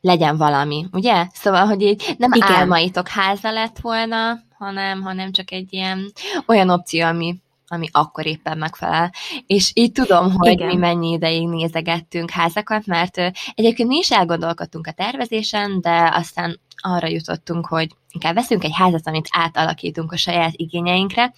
legyen 0.01 0.37
valami, 0.37 0.87
ugye? 0.93 1.27
Szóval, 1.33 1.67
hogy 1.67 1.83
így 1.83 2.15
nem 2.19 2.33
Igen. 2.33 2.53
álmaitok 2.53 3.09
háza 3.09 3.51
lett 3.51 3.79
volna, 3.79 4.39
hanem, 4.59 5.03
hanem 5.03 5.33
csak 5.33 5.53
egy 5.53 5.73
ilyen 5.73 6.13
olyan 6.47 6.71
opció, 6.71 7.07
ami 7.07 7.37
ami 7.73 7.89
akkor 7.93 8.27
éppen 8.27 8.59
megfelel. 8.59 9.13
És 9.47 9.71
így 9.75 9.93
tudom, 9.93 10.33
hogy 10.33 10.53
Igen. 10.53 10.67
mi 10.67 10.77
mennyi 10.77 11.11
ideig 11.11 11.49
nézegettünk 11.49 12.31
házakat, 12.31 12.87
mert 12.87 13.17
egyébként 13.55 13.89
mi 13.89 13.97
is 13.97 14.11
elgondolkodtunk 14.11 14.87
a 14.87 14.93
tervezésen, 14.93 15.81
de 15.81 16.11
aztán 16.15 16.61
arra 16.77 17.07
jutottunk, 17.07 17.67
hogy 17.67 17.89
inkább 18.11 18.35
veszünk 18.35 18.65
egy 18.65 18.75
házat, 18.75 19.07
amit 19.07 19.29
átalakítunk 19.31 20.13
a 20.13 20.17
saját 20.17 20.53
igényeinkre, 20.57 21.33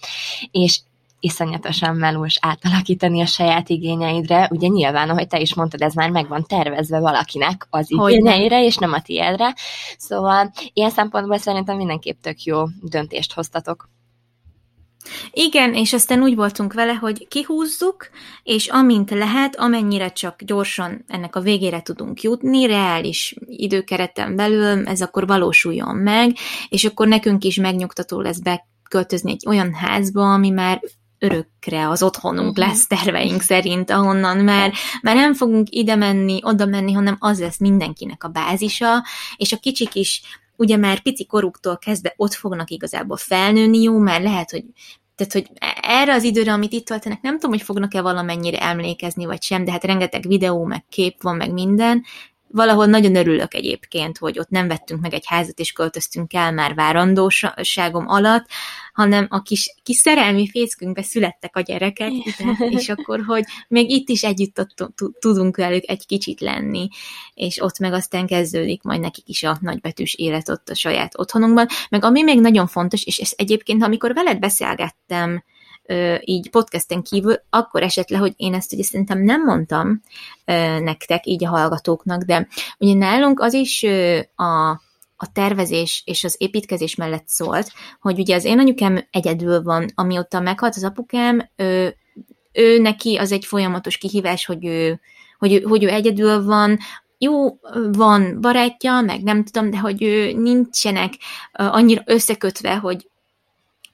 és 0.51 0.79
iszonyatosan 1.19 1.95
melós 1.95 2.37
átalakítani 2.41 3.21
a 3.21 3.25
saját 3.25 3.69
igényeidre. 3.69 4.47
Ugye 4.51 4.67
nyilván, 4.67 5.09
ahogy 5.09 5.27
te 5.27 5.39
is 5.39 5.55
mondtad, 5.55 5.81
ez 5.81 5.93
már 5.93 6.09
meg 6.09 6.27
van 6.27 6.45
tervezve 6.47 6.99
valakinek 6.99 7.67
az 7.69 7.91
igényeire, 7.91 8.63
és 8.63 8.75
nem 8.77 8.93
a 8.93 9.01
tiédre. 9.01 9.55
Szóval 9.97 10.51
ilyen 10.73 10.89
szempontból 10.89 11.37
szerintem 11.37 11.77
mindenképp 11.77 12.21
tök 12.21 12.43
jó 12.43 12.63
döntést 12.81 13.33
hoztatok. 13.33 13.89
Igen, 15.31 15.73
és 15.73 15.93
aztán 15.93 16.21
úgy 16.21 16.35
voltunk 16.35 16.73
vele, 16.73 16.93
hogy 16.93 17.27
kihúzzuk, 17.27 18.09
és 18.43 18.67
amint 18.67 19.09
lehet, 19.09 19.55
amennyire 19.55 20.11
csak 20.11 20.43
gyorsan 20.43 21.03
ennek 21.07 21.35
a 21.35 21.41
végére 21.41 21.81
tudunk 21.81 22.21
jutni, 22.21 22.65
reális 22.65 23.35
időkereten 23.45 24.35
belül, 24.35 24.87
ez 24.87 25.01
akkor 25.01 25.27
valósuljon 25.27 25.95
meg, 25.95 26.35
és 26.69 26.85
akkor 26.85 27.07
nekünk 27.07 27.43
is 27.43 27.55
megnyugtató 27.55 28.21
lesz 28.21 28.39
beköltözni 28.39 29.31
egy 29.31 29.43
olyan 29.47 29.73
házba, 29.73 30.33
ami 30.33 30.49
már 30.49 30.81
örökre 31.23 31.89
az 31.89 32.03
otthonunk 32.03 32.49
uh-huh. 32.49 32.67
lesz 32.67 32.87
terveink 32.87 33.41
szerint, 33.41 33.89
ahonnan 33.89 34.37
már, 34.37 34.73
már 35.01 35.15
nem 35.15 35.33
fogunk 35.33 35.67
ide 35.69 35.95
menni, 35.95 36.39
oda 36.43 36.65
menni, 36.65 36.91
hanem 36.91 37.15
az 37.19 37.39
lesz 37.39 37.59
mindenkinek 37.59 38.23
a 38.23 38.27
bázisa, 38.27 39.03
és 39.35 39.51
a 39.51 39.57
kicsik 39.57 39.95
is 39.95 40.21
ugye 40.55 40.77
már 40.77 41.01
pici 41.01 41.25
koruktól 41.25 41.77
kezdve 41.77 42.13
ott 42.17 42.33
fognak 42.33 42.69
igazából 42.69 43.17
felnőni, 43.17 43.81
jó, 43.81 43.97
mert 43.97 44.23
lehet, 44.23 44.51
hogy 44.51 44.63
tehát, 45.15 45.33
hogy 45.33 45.47
erre 45.81 46.13
az 46.13 46.23
időre, 46.23 46.51
amit 46.51 46.71
itt 46.71 46.85
töltenek, 46.85 47.21
nem 47.21 47.33
tudom, 47.33 47.51
hogy 47.51 47.61
fognak-e 47.61 48.01
valamennyire 48.01 48.61
emlékezni, 48.61 49.25
vagy 49.25 49.41
sem, 49.41 49.63
de 49.63 49.71
hát 49.71 49.83
rengeteg 49.83 50.27
videó, 50.27 50.63
meg 50.63 50.85
kép 50.89 51.21
van, 51.21 51.35
meg 51.35 51.53
minden, 51.53 52.03
valahol 52.53 52.85
nagyon 52.85 53.15
örülök 53.15 53.53
egyébként, 53.53 54.17
hogy 54.17 54.39
ott 54.39 54.49
nem 54.49 54.67
vettünk 54.67 55.01
meg 55.01 55.13
egy 55.13 55.25
házat, 55.25 55.59
és 55.59 55.71
költöztünk 55.71 56.33
el 56.33 56.51
már 56.51 56.73
várandóságom 56.73 58.07
alatt, 58.07 58.45
hanem 58.93 59.27
a 59.29 59.41
kis, 59.41 59.75
kis 59.83 59.95
szerelmi 59.95 60.49
fészkünkbe 60.49 61.01
születtek 61.01 61.55
a 61.55 61.61
gyerekek, 61.61 62.11
és 62.69 62.89
akkor, 62.89 63.23
hogy 63.25 63.43
még 63.67 63.89
itt 63.89 64.09
is 64.09 64.23
együtt 64.23 64.67
tudunk 65.19 65.57
velük 65.57 65.83
egy 65.89 66.05
kicsit 66.05 66.41
lenni, 66.41 66.87
és 67.33 67.61
ott 67.61 67.79
meg 67.79 67.93
aztán 67.93 68.27
kezdődik 68.27 68.83
majd 68.83 68.99
nekik 68.99 69.27
is 69.27 69.43
a 69.43 69.57
nagybetűs 69.61 70.13
élet 70.13 70.49
ott 70.49 70.69
a 70.69 70.75
saját 70.75 71.19
otthonunkban. 71.19 71.67
Meg 71.89 72.03
ami 72.03 72.23
még 72.23 72.39
nagyon 72.39 72.67
fontos, 72.67 73.03
és 73.03 73.17
ez 73.17 73.31
egyébként, 73.35 73.83
amikor 73.83 74.13
veled 74.13 74.39
beszélgettem, 74.39 75.43
így 76.19 76.49
podcasten 76.49 77.01
kívül, 77.01 77.35
akkor 77.49 77.83
esett 77.83 78.09
le, 78.09 78.17
hogy 78.17 78.33
én 78.35 78.53
ezt 78.53 78.73
ugye 78.73 78.83
szerintem 78.83 79.23
nem 79.23 79.43
mondtam 79.43 80.01
nektek, 80.79 81.25
így 81.25 81.45
a 81.45 81.49
hallgatóknak, 81.49 82.23
de 82.23 82.47
ugye 82.77 82.93
nálunk 82.93 83.39
az 83.39 83.53
is 83.53 83.83
a, 84.35 84.69
a 85.17 85.31
tervezés 85.33 86.03
és 86.05 86.23
az 86.23 86.35
építkezés 86.37 86.95
mellett 86.95 87.27
szólt, 87.27 87.71
hogy 88.01 88.19
ugye 88.19 88.35
az 88.35 88.43
én 88.43 88.59
anyukám 88.59 89.07
egyedül 89.11 89.61
van, 89.63 89.91
amióta 89.95 90.39
meghalt 90.39 90.75
az 90.75 90.83
apukám, 90.83 91.49
ő, 91.55 91.95
ő 92.51 92.79
neki 92.79 93.15
az 93.15 93.31
egy 93.31 93.45
folyamatos 93.45 93.97
kihívás, 93.97 94.45
hogy 94.45 94.65
ő, 94.65 94.99
hogy, 95.37 95.53
ő, 95.53 95.61
hogy 95.61 95.83
ő 95.83 95.89
egyedül 95.89 96.43
van, 96.43 96.77
jó, 97.17 97.59
van 97.91 98.41
barátja, 98.41 99.01
meg 99.01 99.23
nem 99.23 99.43
tudom, 99.43 99.69
de 99.69 99.77
hogy 99.77 100.03
ő 100.03 100.31
nincsenek 100.31 101.13
annyira 101.51 102.01
összekötve, 102.05 102.75
hogy 102.75 103.09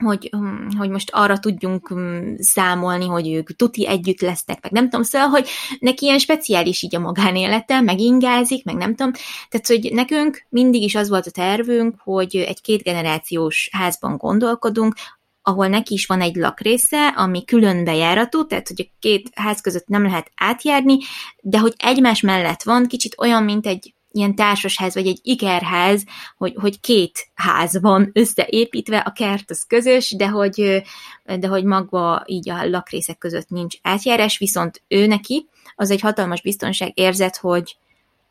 hogy, 0.04 0.30
hm, 0.32 0.78
hogy 0.78 0.90
most 0.90 1.10
arra 1.14 1.40
tudjunk 1.40 1.88
hm, 1.88 2.34
számolni, 2.38 3.06
hogy 3.06 3.34
ők 3.34 3.56
tuti 3.56 3.88
együtt 3.88 4.22
lesznek, 4.22 4.62
meg 4.62 4.72
nem 4.72 4.84
tudom, 4.84 5.04
szóval, 5.04 5.28
hogy 5.28 5.48
neki 5.80 6.06
ilyen 6.06 6.20
speciális 6.20 6.82
így 6.82 6.96
a 6.96 7.00
magánélete, 7.00 7.82
meg 7.82 8.00
ingázik, 8.00 8.66
meg 8.66 8.76
nem 8.76 8.96
tudom. 8.96 9.12
Tehát, 9.50 9.68
hogy 9.68 9.90
nekünk 9.94 10.46
mindig 10.50 10.82
is 10.82 10.96
az 10.96 11.10
volt 11.10 11.28
a 11.28 11.32
tervünk, 11.32 11.96
hogy 12.04 12.36
egy 12.36 12.62
kétgenerációs 12.62 13.70
házban 13.72 14.18
gondolkodunk, 14.18 14.94
ahol 15.42 15.68
neki 15.68 15.94
is 15.94 16.06
van 16.06 16.22
egy 16.22 16.36
lakrésze, 16.36 17.08
ami 17.08 17.46
külön 17.46 17.84
bejáratú, 17.84 18.46
tehát 18.46 18.68
hogy 18.68 18.90
a 18.90 18.96
két 19.00 19.30
ház 19.36 19.62
között 19.62 19.88
nem 19.88 20.04
lehet 20.04 20.32
átjárni, 20.36 20.98
de 21.42 21.60
hogy 21.60 21.74
egymás 21.78 22.22
mellett 22.22 22.64
van, 22.64 22.88
kicsit 22.88 23.16
olyan, 23.18 23.44
mint 23.44 23.66
egy 23.66 23.94
ilyen 24.12 24.36
társasház, 24.36 24.94
vagy 24.94 25.08
egy 25.08 25.20
ikerház, 25.24 26.04
hogy, 26.38 26.54
hogy 26.56 26.80
két 26.80 27.30
ház 27.34 27.82
van 27.82 28.10
összeépítve, 28.14 28.98
a 28.98 29.12
kert 29.12 29.50
az 29.50 29.66
közös, 29.68 30.16
de 30.16 30.28
hogy, 30.28 30.84
de 31.24 31.48
hogy 31.48 31.64
maga 31.64 32.24
így 32.26 32.50
a 32.50 32.66
lakrészek 32.70 33.18
között 33.18 33.50
nincs 33.50 33.76
átjárás, 33.82 34.38
viszont 34.38 34.84
ő 34.88 35.08
neki 35.08 35.50
az 35.76 35.92
egy 35.92 36.02
hatalmas 36.02 36.42
biztonság 36.42 36.92
érzet, 36.94 37.38
hogy, 37.38 37.78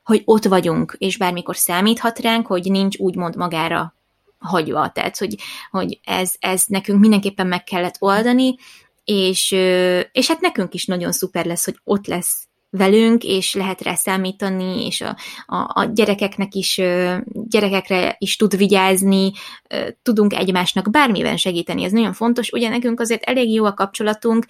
hogy 0.02 0.22
ott 0.24 0.44
vagyunk, 0.44 0.96
és 0.98 1.16
bármikor 1.16 1.56
számíthat 1.56 2.18
ránk, 2.18 2.46
hogy 2.46 2.70
nincs 2.70 2.96
úgymond 2.98 3.36
magára 3.36 3.94
hagyva. 4.38 4.90
Tehát, 4.90 5.18
hogy, 5.18 5.36
hogy 5.70 6.00
ez, 6.04 6.34
ez 6.38 6.64
nekünk 6.66 7.00
mindenképpen 7.00 7.46
meg 7.46 7.64
kellett 7.64 7.96
oldani, 7.98 8.56
és, 9.04 9.50
és 10.12 10.28
hát 10.28 10.40
nekünk 10.40 10.74
is 10.74 10.84
nagyon 10.84 11.12
szuper 11.12 11.46
lesz, 11.46 11.64
hogy 11.64 11.78
ott 11.84 12.06
lesz 12.06 12.47
velünk, 12.70 13.24
és 13.24 13.54
lehet 13.54 13.82
rá 13.82 13.94
számítani, 13.94 14.86
és 14.86 15.00
a, 15.00 15.16
a, 15.46 15.56
a 15.56 15.84
gyerekeknek 15.92 16.54
is, 16.54 16.80
gyerekekre 17.32 18.16
is 18.18 18.36
tud 18.36 18.56
vigyázni, 18.56 19.32
tudunk 20.02 20.32
egymásnak 20.32 20.90
bármiben 20.90 21.36
segíteni, 21.36 21.84
ez 21.84 21.92
nagyon 21.92 22.12
fontos. 22.12 22.50
Ugye 22.50 22.68
nekünk 22.68 23.00
azért 23.00 23.22
elég 23.22 23.52
jó 23.52 23.64
a 23.64 23.74
kapcsolatunk, 23.74 24.46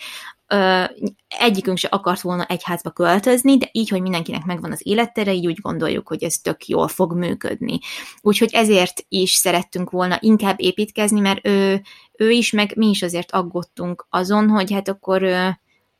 egyikünk 1.28 1.78
se 1.78 1.88
akart 1.88 2.20
volna 2.20 2.44
egy 2.44 2.62
házba 2.62 2.90
költözni, 2.90 3.58
de 3.58 3.68
így, 3.72 3.88
hogy 3.88 4.00
mindenkinek 4.00 4.44
megvan 4.44 4.72
az 4.72 4.80
élettere, 4.82 5.32
így 5.32 5.46
úgy 5.46 5.60
gondoljuk, 5.60 6.08
hogy 6.08 6.24
ez 6.24 6.34
tök 6.38 6.66
jól 6.66 6.88
fog 6.88 7.12
működni. 7.12 7.78
Úgyhogy 8.20 8.50
ezért 8.52 9.04
is 9.08 9.32
szerettünk 9.32 9.90
volna 9.90 10.18
inkább 10.20 10.60
építkezni, 10.60 11.20
mert 11.20 11.46
ő, 11.46 11.82
ő 12.12 12.30
is, 12.30 12.50
meg 12.50 12.76
mi 12.76 12.88
is 12.88 13.02
azért 13.02 13.32
aggódtunk 13.32 14.06
azon, 14.10 14.48
hogy 14.48 14.72
hát 14.72 14.88
akkor 14.88 15.22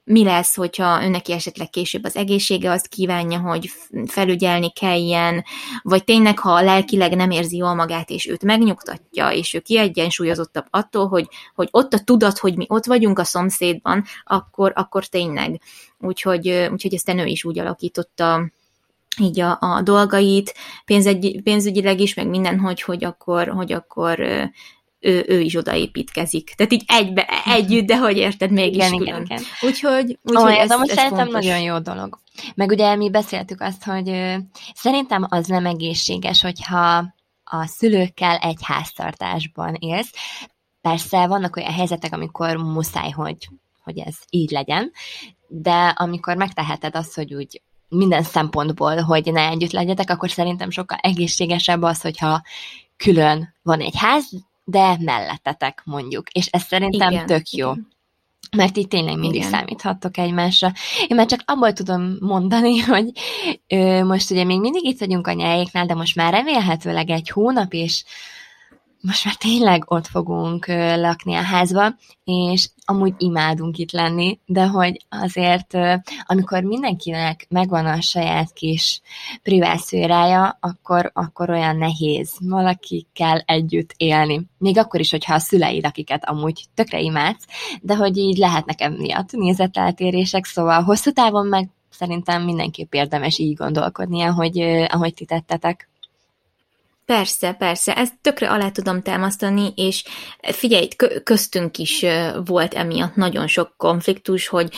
mi 0.09 0.25
lesz, 0.25 0.55
hogyha 0.55 1.03
önnek 1.03 1.29
esetleg 1.29 1.71
később 1.71 2.05
az 2.05 2.17
egészsége 2.17 2.71
azt 2.71 2.88
kívánja, 2.88 3.38
hogy 3.41 3.71
felügyelni 4.07 4.73
kelljen, 4.73 5.45
vagy 5.83 6.05
tényleg, 6.05 6.38
ha 6.38 6.61
lelkileg 6.61 7.17
nem 7.17 7.31
érzi 7.31 7.57
jól 7.57 7.75
magát, 7.75 8.11
és 8.11 8.27
őt 8.27 8.45
megnyugtatja, 8.45 9.31
és 9.31 9.55
ő 9.55 9.61
kiegyensúlyozottabb 9.61 10.67
attól, 10.71 11.09
hogy, 11.09 11.29
hogy 11.55 11.69
ott 11.71 11.95
a 11.95 11.99
tudat, 11.99 12.38
hogy 12.38 12.57
mi 12.57 12.65
ott 12.69 12.85
vagyunk 12.85 13.19
a 13.19 13.25
szomszédban, 13.25 14.05
akkor, 14.25 14.73
akkor 14.75 15.07
tényleg. 15.07 15.61
Úgyhogy, 15.99 16.49
úgyhogy 16.73 16.95
ezt 16.95 17.09
ő 17.09 17.25
is 17.25 17.45
úgy 17.45 17.59
alakította 17.59 18.50
így 19.21 19.41
a, 19.41 19.59
a 19.61 19.83
dolgait, 19.83 20.55
pénzegy, 20.85 21.43
pénzügyileg 21.43 22.00
is, 22.00 22.15
meg 22.15 22.29
minden, 22.29 22.59
hogy, 22.59 22.83
hogy 22.83 23.05
akkor, 23.05 23.49
hogy 23.49 23.73
akkor 23.73 24.21
ő, 25.00 25.25
ő 25.28 25.40
is 25.40 25.55
odaépítkezik. 25.55 26.55
Tehát 26.57 26.73
így 26.73 26.85
egybe, 26.87 27.26
együtt, 27.45 27.87
de 27.87 27.99
hogy 27.99 28.17
érted, 28.17 28.50
mégis 28.50 28.76
igen, 28.76 28.97
külön. 28.97 29.07
Igen, 29.07 29.23
igen. 29.25 29.43
Úgyhogy, 29.61 30.19
úgyhogy 30.23 30.52
oh, 30.52 30.61
ez, 30.61 30.71
ez, 30.71 30.81
ez 30.81 30.88
szerintem 30.88 31.25
fontos. 31.25 31.45
nagyon 31.45 31.61
jó 31.61 31.78
dolog. 31.78 32.19
Meg 32.55 32.71
ugye 32.71 32.97
mi 32.97 33.11
beszéltük 33.11 33.61
azt, 33.61 33.85
hogy 33.85 34.09
ö, 34.09 34.35
szerintem 34.75 35.26
az 35.28 35.47
nem 35.47 35.67
egészséges, 35.67 36.43
hogyha 36.43 37.17
a 37.45 37.67
szülőkkel 37.67 38.37
egy 38.37 38.59
háztartásban 38.62 39.75
élsz. 39.75 40.12
Persze 40.81 41.26
vannak 41.26 41.57
olyan 41.57 41.73
helyzetek, 41.73 42.12
amikor 42.12 42.57
muszáj, 42.57 43.11
hogy, 43.11 43.49
hogy 43.83 43.99
ez 43.99 44.17
így 44.31 44.50
legyen, 44.50 44.93
de 45.49 45.95
amikor 45.97 46.37
megteheted 46.37 46.97
azt, 46.97 47.14
hogy 47.14 47.35
úgy 47.35 47.62
minden 47.88 48.23
szempontból, 48.23 48.97
hogy 48.97 49.33
ne 49.33 49.49
együtt 49.49 49.71
legyetek, 49.71 50.11
akkor 50.11 50.31
szerintem 50.31 50.71
sokkal 50.71 50.99
egészségesebb 51.00 51.83
az, 51.83 52.00
hogyha 52.00 52.43
külön 52.97 53.55
van 53.62 53.81
egy 53.81 53.97
ház, 53.97 54.31
de 54.70 54.96
mellettetek 55.00 55.82
mondjuk. 55.84 56.28
És 56.28 56.46
ez 56.46 56.62
szerintem 56.62 57.10
igen, 57.10 57.26
tök 57.26 57.50
jó. 57.50 57.70
Igen. 57.70 57.88
Mert 58.56 58.76
itt 58.76 58.90
tényleg 58.90 59.18
mindig 59.18 59.38
Igen. 59.38 59.50
számíthattok 59.50 60.18
egymásra. 60.18 60.72
Én 61.06 61.16
már 61.16 61.26
csak 61.26 61.42
abból 61.44 61.72
tudom 61.72 62.16
mondani, 62.20 62.78
hogy 62.94 63.10
ö, 63.66 64.04
most 64.04 64.30
ugye 64.30 64.44
még 64.44 64.60
mindig 64.60 64.84
itt 64.84 64.98
vagyunk 64.98 65.26
a 65.26 65.32
nyájéknál, 65.32 65.87
de 65.87 65.94
most 65.94 66.16
már 66.16 66.32
remélhetőleg 66.32 67.10
egy 67.10 67.28
hónap, 67.28 67.72
és 67.72 68.04
most 69.00 69.25
már 69.25 69.35
tényleg 69.35 69.85
ott 69.87 70.07
fogunk 70.07 70.67
lakni 70.97 71.35
a 71.35 71.43
házba, 71.43 71.95
és 72.25 72.69
amúgy 72.85 73.14
imádunk 73.19 73.78
itt 73.78 73.93
lenni, 73.93 74.38
de 74.47 74.67
hogy 74.67 75.05
azért, 75.09 75.76
amikor 76.26 76.62
mindenkinek 76.62 77.47
megvan 77.49 77.87
a 77.87 78.00
saját 78.00 78.52
kis 78.52 79.00
privát 79.43 79.81
akkor, 80.61 81.11
akkor 81.14 81.50
olyan 81.50 81.76
nehéz 81.76 82.33
valakikkel 82.40 83.43
együtt 83.47 83.95
élni. 83.97 84.47
Még 84.59 84.78
akkor 84.78 85.00
is, 85.00 85.11
hogyha 85.11 85.35
a 85.35 85.38
szüleid, 85.38 85.87
akiket 85.87 86.28
amúgy 86.28 86.64
tökre 86.75 87.00
imádsz, 87.00 87.47
de 87.83 87.97
hogy 87.97 88.17
így 88.17 88.37
lehet 88.37 88.67
nekem 88.67 88.93
miatt 88.93 89.33
nézeteltérések, 89.33 90.45
szóval 90.45 90.83
hosszú 90.83 91.11
távon 91.11 91.47
meg 91.47 91.69
szerintem 91.90 92.45
mindenképp 92.45 92.93
érdemes 92.93 93.38
így 93.38 93.55
gondolkodnia, 93.55 94.33
hogy 94.33 94.61
ahogy 94.88 95.14
ti 95.14 95.25
tettetek. 95.25 95.88
Persze, 97.09 97.53
persze, 97.53 97.95
ezt 97.95 98.21
tökre 98.21 98.50
alá 98.50 98.71
tudom 98.71 99.03
támasztani, 99.03 99.73
és 99.77 100.05
figyelj, 100.41 100.88
köztünk 101.25 101.79
is 101.79 102.05
volt 102.45 102.75
emiatt 102.75 103.15
nagyon 103.15 103.47
sok 103.47 103.75
konfliktus, 103.77 104.49
hogy, 104.49 104.75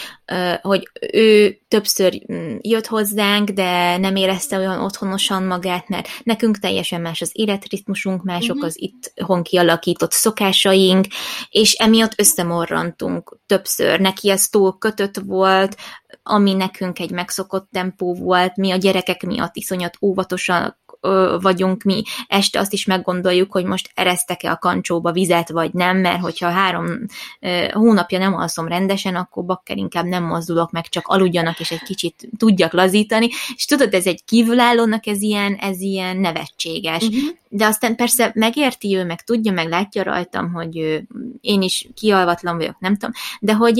hogy 0.62 0.90
ő 1.12 1.58
többször 1.68 2.22
mm, 2.32 2.56
jött 2.60 2.86
hozzánk, 2.86 3.48
de 3.48 3.96
nem 3.96 4.16
érezte 4.16 4.58
olyan 4.58 4.80
otthonosan 4.80 5.42
magát, 5.42 5.88
mert 5.88 6.08
nekünk 6.22 6.58
teljesen 6.58 7.00
más 7.00 7.20
az 7.20 7.30
életritmusunk, 7.32 8.22
mások 8.22 8.54
uh-huh. 8.54 8.64
az 8.64 8.80
itt 8.80 9.12
hon 9.24 9.42
kialakított 9.42 10.12
szokásaink, 10.12 11.06
és 11.48 11.72
emiatt 11.72 12.20
összemorrantunk 12.20 13.38
többször. 13.46 14.00
Neki 14.00 14.30
ez 14.30 14.48
túl 14.48 14.78
kötött 14.78 15.16
volt, 15.26 15.76
ami 16.22 16.54
nekünk 16.54 16.98
egy 16.98 17.10
megszokott 17.10 17.68
tempó 17.70 18.14
volt, 18.14 18.56
mi 18.56 18.70
a 18.70 18.76
gyerekek 18.76 19.22
miatt 19.22 19.56
iszonyat 19.56 19.96
óvatosan 20.00 20.78
vagyunk 21.40 21.82
mi, 21.82 22.02
este 22.26 22.58
azt 22.58 22.72
is 22.72 22.84
meggondoljuk, 22.84 23.52
hogy 23.52 23.64
most 23.64 23.90
eresztek-e 23.94 24.50
a 24.50 24.56
kancsóba 24.56 25.12
vizet, 25.12 25.48
vagy 25.48 25.72
nem, 25.72 25.96
mert 25.96 26.20
hogyha 26.20 26.50
három 26.50 26.86
hónapja 27.72 28.18
nem 28.18 28.34
alszom 28.34 28.68
rendesen, 28.68 29.14
akkor 29.14 29.44
bakker 29.44 29.76
inkább 29.76 30.04
nem 30.04 30.24
mozdulok 30.24 30.70
meg, 30.70 30.88
csak 30.88 31.06
aludjanak, 31.06 31.60
és 31.60 31.70
egy 31.70 31.82
kicsit 31.82 32.28
tudjak 32.36 32.72
lazítani, 32.72 33.28
és 33.54 33.64
tudod, 33.64 33.94
ez 33.94 34.06
egy 34.06 34.24
kívülállónak 34.24 35.06
ez 35.06 35.22
ilyen, 35.22 35.54
ez 35.54 35.80
ilyen 35.80 36.16
nevetséges. 36.16 37.02
Uh-huh. 37.02 37.38
De 37.52 37.66
aztán 37.66 37.96
persze 37.96 38.30
megérti 38.34 38.96
ő, 38.96 39.04
meg 39.04 39.22
tudja, 39.22 39.52
meg 39.52 39.68
látja 39.68 40.02
rajtam, 40.02 40.52
hogy 40.52 41.02
én 41.40 41.62
is 41.62 41.88
kialvatlan 41.94 42.56
vagyok, 42.56 42.78
nem 42.78 42.96
tudom, 42.96 43.14
de 43.40 43.54
hogy 43.54 43.78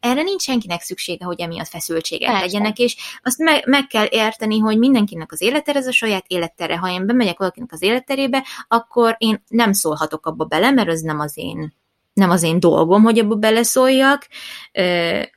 erre 0.00 0.22
nincs 0.22 0.42
senkinek 0.42 0.80
szüksége, 0.80 1.24
hogy 1.24 1.40
emiatt 1.40 1.68
feszültségek 1.68 2.28
Persze. 2.28 2.44
legyenek, 2.44 2.78
és 2.78 2.96
azt 3.22 3.38
meg, 3.38 3.66
meg 3.66 3.86
kell 3.86 4.06
érteni, 4.10 4.58
hogy 4.58 4.78
mindenkinek 4.78 5.32
az 5.32 5.40
életere 5.40 5.78
ez 5.78 5.86
a 5.86 5.92
saját 5.92 6.24
élettere. 6.62 6.76
Ha 6.76 6.90
én 6.90 7.06
bemegyek 7.06 7.38
valakinek 7.38 7.72
az 7.72 7.82
életerébe, 7.82 8.44
akkor 8.68 9.14
én 9.18 9.42
nem 9.48 9.72
szólhatok 9.72 10.26
abba 10.26 10.44
bele, 10.44 10.70
mert 10.70 10.88
ez 10.88 11.00
nem 11.00 11.20
az 11.20 11.32
én 11.34 11.72
nem 12.12 12.30
az 12.30 12.42
én 12.42 12.60
dolgom, 12.60 13.02
hogy 13.02 13.18
abba 13.18 13.34
beleszóljak. 13.34 14.28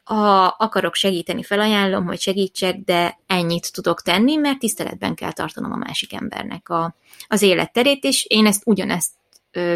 Ha 0.04 0.46
akarok 0.46 0.96
segíteni, 0.96 1.44
felajánlom, 1.44 2.06
hogy 2.06 2.20
segítsek, 2.20 2.76
de 2.76 3.20
ennyit 3.28 3.74
tudok 3.74 4.02
tenni, 4.02 4.36
mert 4.36 4.60
tiszteletben 4.60 5.16
kell 5.16 5.32
tartanom 5.32 5.72
a 5.72 5.76
másik 5.76 6.14
embernek 6.14 6.70
a, 6.70 6.96
az 7.28 7.42
életterét, 7.42 8.04
és 8.04 8.26
én 8.26 8.46
ezt 8.46 8.62
ugyanezt 8.66 9.12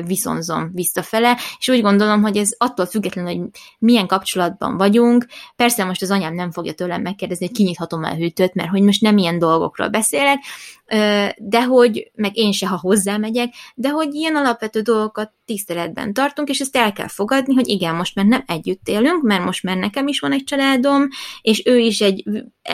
viszonzom 0.05 0.69
visszafele, 0.73 1.37
és 1.59 1.69
úgy 1.69 1.81
gondolom, 1.81 2.21
hogy 2.21 2.37
ez 2.37 2.51
attól 2.57 2.85
függetlenül, 2.85 3.35
hogy 3.35 3.49
milyen 3.79 4.07
kapcsolatban 4.07 4.77
vagyunk, 4.77 5.25
persze 5.55 5.83
most 5.83 6.01
az 6.01 6.11
anyám 6.11 6.33
nem 6.33 6.51
fogja 6.51 6.73
tőlem 6.73 7.01
megkérdezni, 7.01 7.45
hogy 7.45 7.55
kinyithatom 7.55 8.03
el 8.03 8.15
hűtőt, 8.15 8.53
mert 8.53 8.69
hogy 8.69 8.81
most 8.81 9.01
nem 9.01 9.17
ilyen 9.17 9.39
dolgokról 9.39 9.87
beszélek, 9.87 10.37
de 11.37 11.63
hogy, 11.63 12.11
meg 12.15 12.37
én 12.37 12.51
se, 12.51 12.67
ha 12.67 12.77
hozzámegyek, 12.77 13.53
de 13.75 13.89
hogy 13.89 14.13
ilyen 14.13 14.35
alapvető 14.35 14.81
dolgokat 14.81 15.31
tiszteletben 15.45 16.13
tartunk, 16.13 16.49
és 16.49 16.59
ezt 16.59 16.75
el 16.75 16.93
kell 16.93 17.07
fogadni, 17.07 17.53
hogy 17.53 17.67
igen, 17.67 17.95
most 17.95 18.15
már 18.15 18.25
nem 18.25 18.43
együtt 18.47 18.87
élünk, 18.87 19.21
mert 19.21 19.43
most 19.43 19.63
már 19.63 19.77
nekem 19.77 20.07
is 20.07 20.19
van 20.19 20.31
egy 20.31 20.43
családom, 20.43 21.07
és 21.41 21.65
ő 21.65 21.77
is 21.77 22.01
egy, 22.01 22.23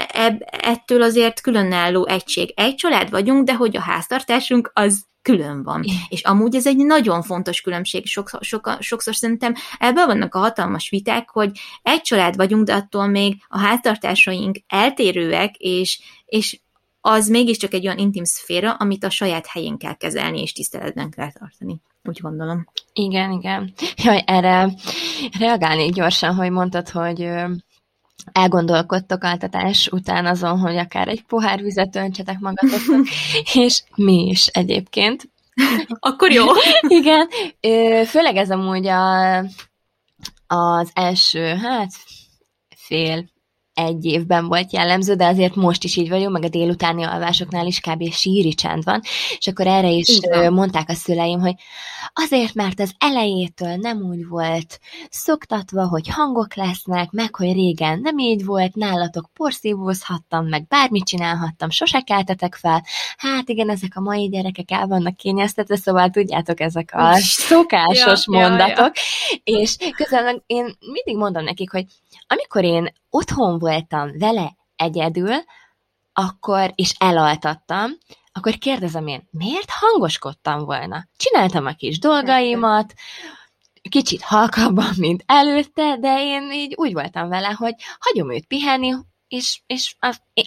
ebb, 0.08 0.40
ettől 0.48 1.02
azért 1.02 1.42
különálló 1.42 2.08
egység. 2.08 2.54
Egy 2.56 2.76
család 2.76 3.10
vagyunk, 3.10 3.46
de 3.46 3.54
hogy 3.54 3.78
a 3.78 3.82
háztartásunk 3.82 4.72
az 4.74 5.06
külön 5.26 5.64
van. 5.64 5.84
És 6.10 6.22
amúgy 6.22 6.56
ez 6.56 6.68
egy 6.68 6.78
nagyon 6.78 7.22
fontos 7.22 7.62
különbség, 7.62 8.06
sokszor, 8.06 8.40
sokszor, 8.44 8.78
sokszor 8.80 9.16
szerintem 9.16 9.54
ebből 9.80 10.06
vannak 10.06 10.36
a 10.36 10.40
hatalmas 10.40 10.90
viták, 10.90 11.30
hogy 11.30 11.52
egy 11.82 12.02
család 12.02 12.36
vagyunk, 12.36 12.66
de 12.66 12.74
attól 12.74 13.08
még 13.08 13.38
a 13.48 13.60
háztartásaink 13.60 14.58
eltérőek, 14.68 15.56
és, 15.58 16.00
és 16.26 16.60
az 17.02 17.28
mégiscsak 17.28 17.74
egy 17.74 17.86
olyan 17.86 17.98
intim 17.98 18.24
szféra, 18.24 18.74
amit 18.74 19.04
a 19.04 19.10
saját 19.10 19.48
helyén 19.48 19.78
kell 19.78 19.94
kezelni, 19.94 20.42
és 20.42 20.52
tiszteletben 20.52 21.10
kell 21.10 21.32
tartani. 21.32 21.82
Úgy 22.04 22.20
gondolom. 22.22 22.68
Igen, 22.94 23.32
igen. 23.32 23.74
Jaj, 23.96 24.24
erre 24.26 24.74
reagálnék 25.40 25.94
gyorsan, 25.94 26.36
hogy 26.36 26.52
mondtad, 26.52 26.90
hogy 26.90 27.30
elgondolkodtok 28.32 29.24
altatás 29.24 29.88
után 29.88 30.26
azon, 30.26 30.60
hogy 30.60 30.78
akár 30.78 31.08
egy 31.08 31.24
pohár 31.24 31.62
vizet 31.62 31.96
öntsetek 31.96 32.40
magatoknak, 32.40 33.06
és 33.54 33.84
mi 33.96 34.28
is 34.28 34.48
egyébként. 34.48 35.30
Akkor 36.00 36.32
jó. 36.32 36.46
Igen. 37.00 37.30
Főleg 38.06 38.36
ez 38.36 38.52
amúgy 38.52 38.88
a, 38.88 39.38
az 40.48 40.92
első, 40.94 41.56
hát 41.56 41.92
fél 42.76 43.34
egy 43.76 44.06
évben 44.06 44.48
volt 44.48 44.74
jellemző, 44.74 45.14
de 45.14 45.26
azért 45.26 45.56
most 45.56 45.84
is 45.84 45.96
így 45.96 46.10
vagyok, 46.10 46.32
meg 46.32 46.44
a 46.44 46.50
délutáni 46.50 47.04
alvásoknál 47.04 47.66
is 47.66 47.80
kb. 47.80 48.12
síri 48.12 48.54
csend 48.54 48.84
van, 48.84 49.02
és 49.38 49.48
akkor 49.48 49.68
erre 49.68 49.90
is 49.90 50.08
Igen. 50.08 50.54
mondták 50.54 50.90
a 50.90 50.94
szüleim, 50.94 51.40
hogy 51.40 51.56
azért, 52.14 52.54
mert 52.54 52.80
az 52.80 52.94
elejétől 52.98 53.76
nem 53.76 53.98
úgy 53.98 54.28
volt 54.28 54.80
szoktatva, 55.10 55.88
hogy 55.88 56.08
hangok 56.08 56.56
lesznek, 56.56 57.12
meg 57.12 57.36
hogy 57.36 57.54
régen 57.54 58.00
nem 58.00 58.18
így 58.18 58.46
volt, 58.46 58.76
nálatok 58.76 59.30
porszívózhattam, 59.34 60.48
meg 60.48 60.68
bármit 60.68 61.06
csinálhattam, 61.06 61.70
sose 61.70 62.02
keltetek 62.02 62.56
fel. 62.56 62.84
Hát 63.18 63.50
igen, 63.50 63.70
ezek 63.70 63.92
a 63.96 64.02
mai 64.02 64.28
gyerekek 64.28 64.72
el 64.72 64.88
vannak 64.88 65.16
kényeztetve, 65.16 65.76
szóval 65.76 66.10
tudjátok, 66.10 66.60
ezek 66.60 66.90
a 66.94 67.16
szokásos 67.18 68.28
ja, 68.32 68.40
mondatok, 68.40 68.92
ja, 68.96 69.02
ja. 69.44 69.60
és 69.60 69.76
közben 69.96 70.44
én 70.46 70.76
mindig 70.80 71.18
mondom 71.18 71.44
nekik, 71.44 71.72
hogy 71.72 71.86
amikor 72.28 72.64
én 72.64 72.94
otthon 73.10 73.60
voltam 73.60 74.18
vele 74.18 74.56
egyedül, 74.76 75.34
akkor, 76.14 76.72
és 76.76 76.96
elaltattam, 76.98 77.92
akkor 78.32 78.58
kérdezem 78.58 79.08
én, 79.08 79.28
miért 79.32 79.70
hangoskodtam 79.70 80.66
volna? 80.66 81.08
Csináltam 81.18 81.66
a 81.66 81.74
kis 81.74 82.00
dolgaimat, 82.00 82.94
kicsit 83.90 84.22
halkabban, 84.22 84.94
mint 84.98 85.24
előtte, 85.26 85.98
de 86.00 86.22
én 86.22 86.52
így 86.52 86.74
úgy 86.76 86.94
voltam 86.94 87.30
vele, 87.30 87.52
hogy 87.52 87.74
hagyom 88.00 88.32
őt 88.32 88.46
pihenni, 88.46 88.94
és, 89.28 89.62
és 89.68 89.96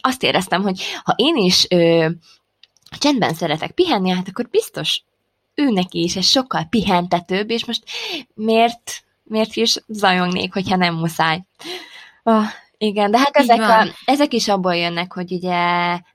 azt 0.01 0.23
éreztem, 0.23 0.63
hogy 0.63 0.83
ha 1.03 1.13
én 1.17 1.37
is 1.37 1.67
ö, 1.71 2.09
csendben 2.99 3.35
szeretek 3.35 3.71
pihenni, 3.71 4.11
hát 4.11 4.29
akkor 4.29 4.49
biztos 4.49 5.03
ő 5.59 5.71
neki 5.71 6.03
is 6.03 6.17
ez 6.17 6.27
sokkal 6.27 6.65
pihentetőbb, 6.65 7.51
és 7.51 7.65
most 7.65 7.85
miért, 8.35 9.03
miért 9.29 9.57
is 9.57 9.77
zajongnék, 9.87 10.53
hogyha 10.53 10.77
nem 10.77 10.95
muszáj. 10.95 11.43
Oh, 12.23 12.45
igen, 12.79 13.11
de 13.11 13.19
hát 13.19 13.37
ezek, 13.37 13.61
a, 13.61 13.87
ezek 14.05 14.33
is 14.33 14.49
abból 14.49 14.77
jönnek, 14.77 15.13
hogy 15.13 15.33
ugye 15.33 15.57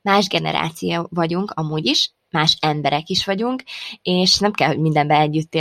más 0.01 0.27
generáció 0.27 1.07
vagyunk, 1.09 1.51
amúgy 1.55 1.85
is, 1.85 2.13
más 2.29 2.57
emberek 2.61 3.09
is 3.09 3.25
vagyunk, 3.25 3.63
és 4.01 4.37
nem 4.37 4.51
kell, 4.51 4.67
hogy 4.67 4.79
mindenben 4.79 5.21
együtt, 5.21 5.55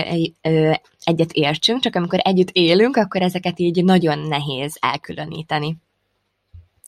egyet 1.05 1.33
értsünk, 1.33 1.81
csak 1.81 1.97
amikor 1.97 2.19
együtt 2.23 2.51
élünk, 2.51 2.97
akkor 2.97 3.23
ezeket 3.23 3.59
így 3.59 3.85
nagyon 3.85 4.19
nehéz 4.19 4.77
elkülöníteni. 4.81 5.77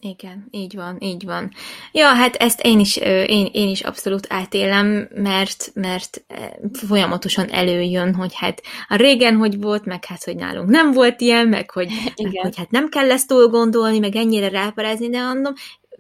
Igen, 0.06 0.48
így 0.50 0.74
van, 0.74 0.96
így 1.00 1.24
van. 1.24 1.50
Ja, 1.92 2.06
hát 2.06 2.34
ezt 2.34 2.60
én 2.60 2.80
is, 2.80 2.96
én, 2.96 3.48
én 3.52 3.68
is 3.68 3.80
abszolút 3.80 4.26
átélem, 4.28 5.08
mert, 5.14 5.70
mert 5.74 6.24
folyamatosan 6.72 7.50
előjön, 7.50 8.14
hogy 8.14 8.34
hát 8.34 8.62
a 8.88 8.96
régen 8.96 9.36
hogy 9.36 9.60
volt, 9.60 9.84
meg 9.84 10.04
hát, 10.04 10.24
hogy 10.24 10.36
nálunk 10.36 10.68
nem 10.68 10.92
volt 10.92 11.20
ilyen, 11.20 11.48
meg 11.48 11.70
hogy, 11.70 11.88
meg, 12.22 12.38
hogy 12.42 12.56
hát 12.56 12.70
nem 12.70 12.88
kell 12.88 13.10
ezt 13.10 13.28
túl 13.28 13.48
gondolni, 13.48 13.98
meg 13.98 14.16
ennyire 14.16 14.48
ráparázni, 14.48 15.08
de 15.08 15.22
mondom, 15.22 15.52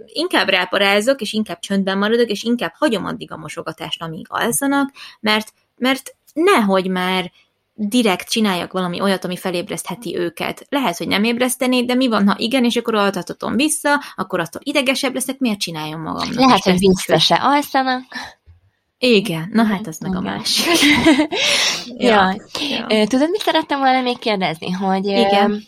inkább 0.06 0.48
ráparázok, 0.48 1.20
és 1.20 1.32
inkább 1.32 1.58
csöndben 1.58 1.98
maradok, 1.98 2.28
és 2.28 2.42
inkább 2.42 2.72
hagyom 2.78 3.04
addig 3.04 3.32
a 3.32 3.36
mosogatást, 3.36 4.02
amíg 4.02 4.26
alszanak, 4.28 4.92
mert, 5.20 5.52
mert 5.76 6.14
nehogy 6.32 6.88
már 6.88 7.32
direkt 7.74 8.28
csináljak 8.28 8.72
valami 8.72 9.00
olyat, 9.00 9.24
ami 9.24 9.36
felébresztheti 9.36 10.16
őket. 10.16 10.66
Lehet, 10.68 10.96
hogy 10.96 11.08
nem 11.08 11.24
ébreszteni, 11.24 11.84
de 11.84 11.94
mi 11.94 12.08
van, 12.08 12.28
ha 12.28 12.34
igen, 12.38 12.64
és 12.64 12.76
akkor 12.76 12.94
altathatom 12.94 13.56
vissza, 13.56 14.00
akkor 14.16 14.40
attól 14.40 14.60
idegesebb 14.64 15.14
leszek, 15.14 15.38
miért 15.38 15.58
csináljam 15.58 16.00
magam? 16.00 16.28
Lehet, 16.34 16.62
hogy 16.62 16.78
vissza 16.78 17.18
se 17.18 17.34
alszanak. 17.34 18.02
Igen, 18.98 19.48
na 19.52 19.64
hát 19.64 19.86
az 19.86 19.98
meg 19.98 20.16
a 20.16 20.20
másik. 20.20 20.64
ja. 21.98 22.36
ja. 22.88 23.06
Tudod, 23.06 23.30
mit 23.30 23.40
szerettem 23.40 23.78
volna 23.78 24.00
még 24.00 24.18
kérdezni? 24.18 24.70
Hogy, 24.70 25.06
Igen. 25.06 25.62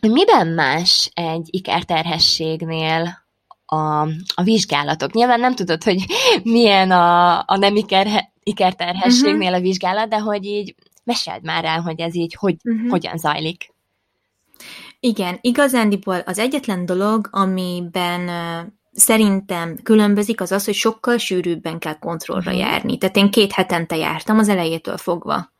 miben 0.00 0.46
más 0.46 1.10
egy 1.14 1.48
ikerterhességnél 1.50 3.24
a, 3.66 4.00
a 4.34 4.42
vizsgálatok? 4.42 5.12
Nyilván 5.12 5.40
nem 5.40 5.54
tudod, 5.54 5.82
hogy 5.82 6.04
milyen 6.42 6.90
a, 6.90 7.38
a 7.38 7.56
nem 7.56 7.76
iker, 7.76 8.30
ikerterhességnél 8.42 9.48
uh-huh. 9.48 9.56
a 9.56 9.60
vizsgálat, 9.60 10.08
de 10.08 10.18
hogy 10.18 10.44
így 10.44 10.74
Meséld 11.04 11.42
már 11.42 11.64
el, 11.64 11.80
hogy 11.80 12.00
ez 12.00 12.14
így 12.14 12.34
hogy, 12.34 12.56
uh-huh. 12.64 12.90
hogyan 12.90 13.16
zajlik. 13.16 13.74
Igen, 15.00 15.38
igazándiból 15.40 16.18
az 16.18 16.38
egyetlen 16.38 16.86
dolog, 16.86 17.28
amiben 17.30 18.30
szerintem 18.92 19.76
különbözik, 19.82 20.40
az 20.40 20.52
az, 20.52 20.64
hogy 20.64 20.74
sokkal 20.74 21.18
sűrűbben 21.18 21.78
kell 21.78 21.98
kontrollra 21.98 22.52
uh-huh. 22.52 22.68
járni. 22.68 22.98
Tehát 22.98 23.16
én 23.16 23.30
két 23.30 23.52
hetente 23.52 23.96
jártam 23.96 24.38
az 24.38 24.48
elejétől 24.48 24.96
fogva. 24.96 25.52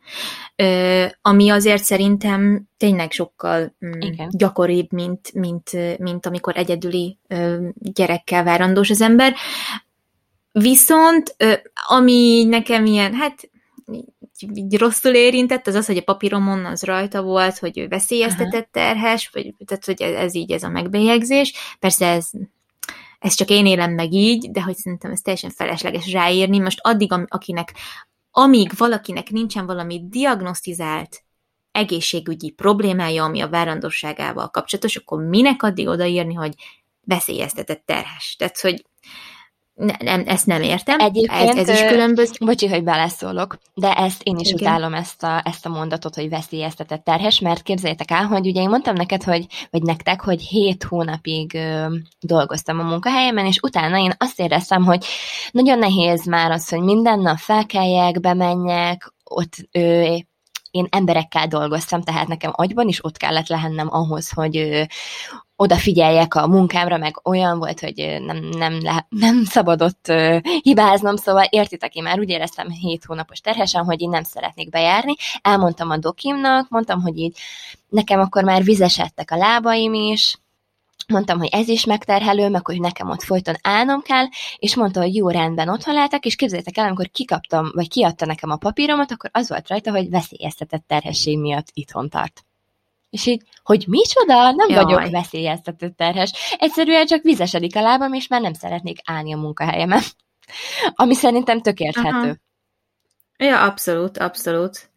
Ö, 0.56 1.04
ami 1.22 1.50
azért 1.50 1.84
szerintem 1.84 2.68
tényleg 2.76 3.12
sokkal 3.12 3.74
mm, 3.86 4.00
gyakoribb, 4.30 4.92
mint, 4.92 5.32
mint, 5.32 5.98
mint 5.98 6.26
amikor 6.26 6.56
egyedüli 6.56 7.18
ö, 7.28 7.68
gyerekkel 7.74 8.44
várandós 8.44 8.90
az 8.90 9.00
ember. 9.00 9.34
Viszont, 10.52 11.36
ami 11.88 12.44
nekem 12.44 12.86
ilyen, 12.86 13.14
hát 13.14 13.50
így 14.54 14.78
rosszul 14.78 15.14
érintett, 15.14 15.66
az 15.66 15.74
az, 15.74 15.86
hogy 15.86 15.96
a 15.96 16.02
papíromon 16.02 16.64
az 16.64 16.82
rajta 16.82 17.22
volt, 17.22 17.58
hogy 17.58 17.78
ő 17.78 17.88
veszélyeztetett 17.88 18.68
terhes, 18.70 19.28
vagy, 19.28 19.54
tehát 19.66 19.84
hogy 19.84 20.02
ez, 20.02 20.14
ez 20.14 20.34
így 20.34 20.52
ez 20.52 20.62
a 20.62 20.68
megbélyegzés. 20.68 21.54
Persze 21.78 22.06
ez, 22.06 22.30
ez 23.18 23.34
csak 23.34 23.50
én 23.50 23.66
élem 23.66 23.92
meg 23.92 24.12
így, 24.12 24.50
de 24.50 24.62
hogy 24.62 24.76
szerintem 24.76 25.10
ez 25.10 25.20
teljesen 25.20 25.50
felesleges 25.50 26.12
ráírni. 26.12 26.58
Most 26.58 26.78
addig, 26.82 27.12
akinek, 27.26 27.72
amíg 28.30 28.70
valakinek 28.76 29.30
nincsen 29.30 29.66
valami 29.66 30.00
diagnosztizált 30.08 31.24
egészségügyi 31.72 32.50
problémája, 32.50 33.24
ami 33.24 33.40
a 33.40 33.48
várandosságával 33.48 34.48
kapcsolatos, 34.48 34.96
akkor 34.96 35.22
minek 35.22 35.62
addig 35.62 35.88
odaírni, 35.88 36.34
hogy 36.34 36.54
veszélyeztetett 37.04 37.82
terhes. 37.86 38.36
Tehát, 38.38 38.60
hogy 38.60 38.84
ne, 39.74 39.94
nem, 39.98 40.22
ezt 40.26 40.46
nem 40.46 40.62
értem. 40.62 41.00
Egyébként, 41.00 41.48
ez, 41.48 41.68
ez 41.68 41.68
is 41.68 41.88
különböző. 41.88 42.32
Bocsi, 42.44 42.66
hogy 42.66 42.84
beleszólok, 42.84 43.58
de 43.74 43.92
ezt 43.92 44.22
én 44.22 44.36
is 44.36 44.48
Igen. 44.48 44.60
utálom 44.60 44.94
ezt 44.94 45.22
a, 45.22 45.42
ezt 45.44 45.66
a 45.66 45.68
mondatot, 45.68 46.14
hogy 46.14 46.28
veszélyeztetett 46.28 47.04
terhes, 47.04 47.40
mert 47.40 47.62
képzeljétek 47.62 48.10
el, 48.10 48.26
hogy 48.26 48.46
ugye 48.46 48.60
én 48.60 48.68
mondtam 48.68 48.94
neked, 48.94 49.22
hogy, 49.22 49.46
vagy 49.70 49.82
nektek, 49.82 50.20
hogy 50.20 50.42
hét 50.42 50.82
hónapig 50.82 51.54
ö, 51.54 51.86
dolgoztam 52.20 52.78
a 52.78 52.82
munkahelyemen, 52.82 53.46
és 53.46 53.58
utána 53.62 53.98
én 53.98 54.12
azt 54.18 54.40
éreztem, 54.40 54.84
hogy 54.84 55.04
nagyon 55.50 55.78
nehéz 55.78 56.26
már 56.26 56.50
az, 56.50 56.68
hogy 56.68 56.80
minden 56.80 57.18
nap 57.20 57.38
felkeljek, 57.38 58.20
bemenjek, 58.20 59.12
ott 59.24 59.54
ö, 59.72 60.14
én 60.72 60.86
emberekkel 60.90 61.46
dolgoztam, 61.46 62.02
tehát 62.02 62.28
nekem 62.28 62.50
agyban 62.54 62.88
is 62.88 63.04
ott 63.04 63.16
kellett 63.16 63.48
lehennem 63.48 63.88
ahhoz, 63.90 64.30
hogy 64.30 64.86
odafigyeljek 65.56 66.34
a 66.34 66.46
munkámra, 66.46 66.96
meg 66.96 67.20
olyan 67.24 67.58
volt, 67.58 67.80
hogy 67.80 68.16
nem, 68.20 68.36
nem, 68.36 68.82
le, 68.82 69.06
nem 69.08 69.44
szabadott 69.44 70.12
hibáznom, 70.62 71.16
szóval 71.16 71.46
értitek, 71.50 71.94
én 71.94 72.02
már 72.02 72.18
úgy 72.18 72.28
éreztem 72.28 72.70
7 72.70 73.04
hónapos 73.04 73.40
terhesen, 73.40 73.84
hogy 73.84 74.00
én 74.00 74.08
nem 74.08 74.22
szeretnék 74.22 74.70
bejárni. 74.70 75.14
Elmondtam 75.42 75.90
a 75.90 75.96
dokimnak, 75.96 76.68
mondtam, 76.68 77.02
hogy 77.02 77.18
így 77.18 77.38
nekem 77.88 78.20
akkor 78.20 78.44
már 78.44 78.62
vizesedtek 78.62 79.30
a 79.30 79.36
lábaim 79.36 79.94
is, 79.94 80.36
mondtam, 81.08 81.38
hogy 81.38 81.48
ez 81.52 81.68
is 81.68 81.84
megterhelő, 81.84 82.48
meg 82.48 82.66
hogy 82.66 82.80
nekem 82.80 83.10
ott 83.10 83.22
folyton 83.22 83.54
állnom 83.62 84.02
kell, 84.02 84.24
és 84.56 84.74
mondta, 84.74 85.00
hogy 85.00 85.14
jó, 85.14 85.28
rendben, 85.28 85.68
otthon 85.68 85.94
lehetek, 85.94 86.24
és 86.24 86.36
képzeljétek 86.36 86.76
el, 86.76 86.86
amikor 86.86 87.10
kikaptam, 87.10 87.70
vagy 87.74 87.88
kiadta 87.88 88.26
nekem 88.26 88.50
a 88.50 88.56
papíromat, 88.56 89.10
akkor 89.10 89.30
az 89.32 89.48
volt 89.48 89.68
rajta, 89.68 89.90
hogy 89.90 90.10
veszélyeztetett 90.10 90.84
terhesség 90.86 91.38
miatt 91.38 91.66
itthon 91.72 92.08
tart. 92.08 92.44
És 93.10 93.26
így, 93.26 93.42
hogy 93.62 93.84
micsoda, 93.88 94.50
nem 94.50 94.68
Jaj. 94.68 94.84
vagyok 94.84 95.10
veszélyeztető 95.10 95.90
terhes. 95.96 96.32
Egyszerűen 96.58 97.06
csak 97.06 97.22
vizesedik 97.22 97.76
a 97.76 97.80
lábam, 97.80 98.12
és 98.12 98.26
már 98.26 98.40
nem 98.40 98.52
szeretnék 98.52 98.98
állni 99.04 99.32
a 99.32 99.36
munkahelyemen. 99.36 100.02
Ami 100.94 101.14
szerintem 101.14 101.60
tök 101.60 101.80
érthető. 101.80 102.40
Ja, 103.36 103.60
abszolút, 103.60 104.18
abszolút. 104.18 104.90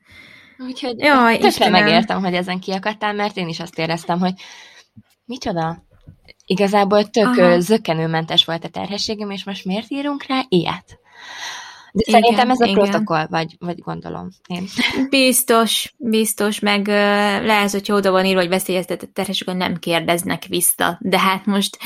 Úgyhogy 0.58 1.00
Jaj, 1.00 1.38
tökre 1.38 1.70
megértem, 1.70 2.24
hogy 2.24 2.34
ezen 2.34 2.60
kiakadtál, 2.60 3.14
mert 3.14 3.38
én 3.38 3.48
is 3.48 3.60
azt 3.60 3.80
éreztem, 3.80 4.20
hogy 4.20 4.34
micsoda? 5.26 5.84
Igazából 6.46 7.10
tök 7.10 7.26
Aha. 7.26 7.60
zökkenőmentes 7.60 8.46
volt 8.46 8.64
a 8.64 8.70
terhességem, 8.70 9.30
és 9.30 9.44
most 9.44 9.66
miért 9.66 9.92
írunk 9.92 10.26
rá 10.28 10.46
ilyet? 10.50 11.00
De 11.96 12.04
igen, 12.06 12.22
szerintem 12.22 12.50
ez 12.50 12.60
a 12.60 12.66
igen. 12.66 12.84
protokoll, 12.84 13.26
vagy, 13.30 13.56
vagy 13.60 13.80
gondolom 13.80 14.30
én. 14.48 14.68
Biztos, 15.10 15.94
biztos, 15.98 16.60
meg 16.60 16.88
lehet, 17.46 17.72
hogyha 17.72 17.96
oda 17.96 18.12
van 18.12 18.26
írva, 18.26 18.40
hogy 18.40 18.50
veszélyeztetett 18.50 19.14
terhesek, 19.14 19.48
hogy 19.48 19.58
nem 19.58 19.76
kérdeznek 19.76 20.46
vissza. 20.46 20.98
De 21.02 21.20
hát 21.20 21.46
most 21.46 21.78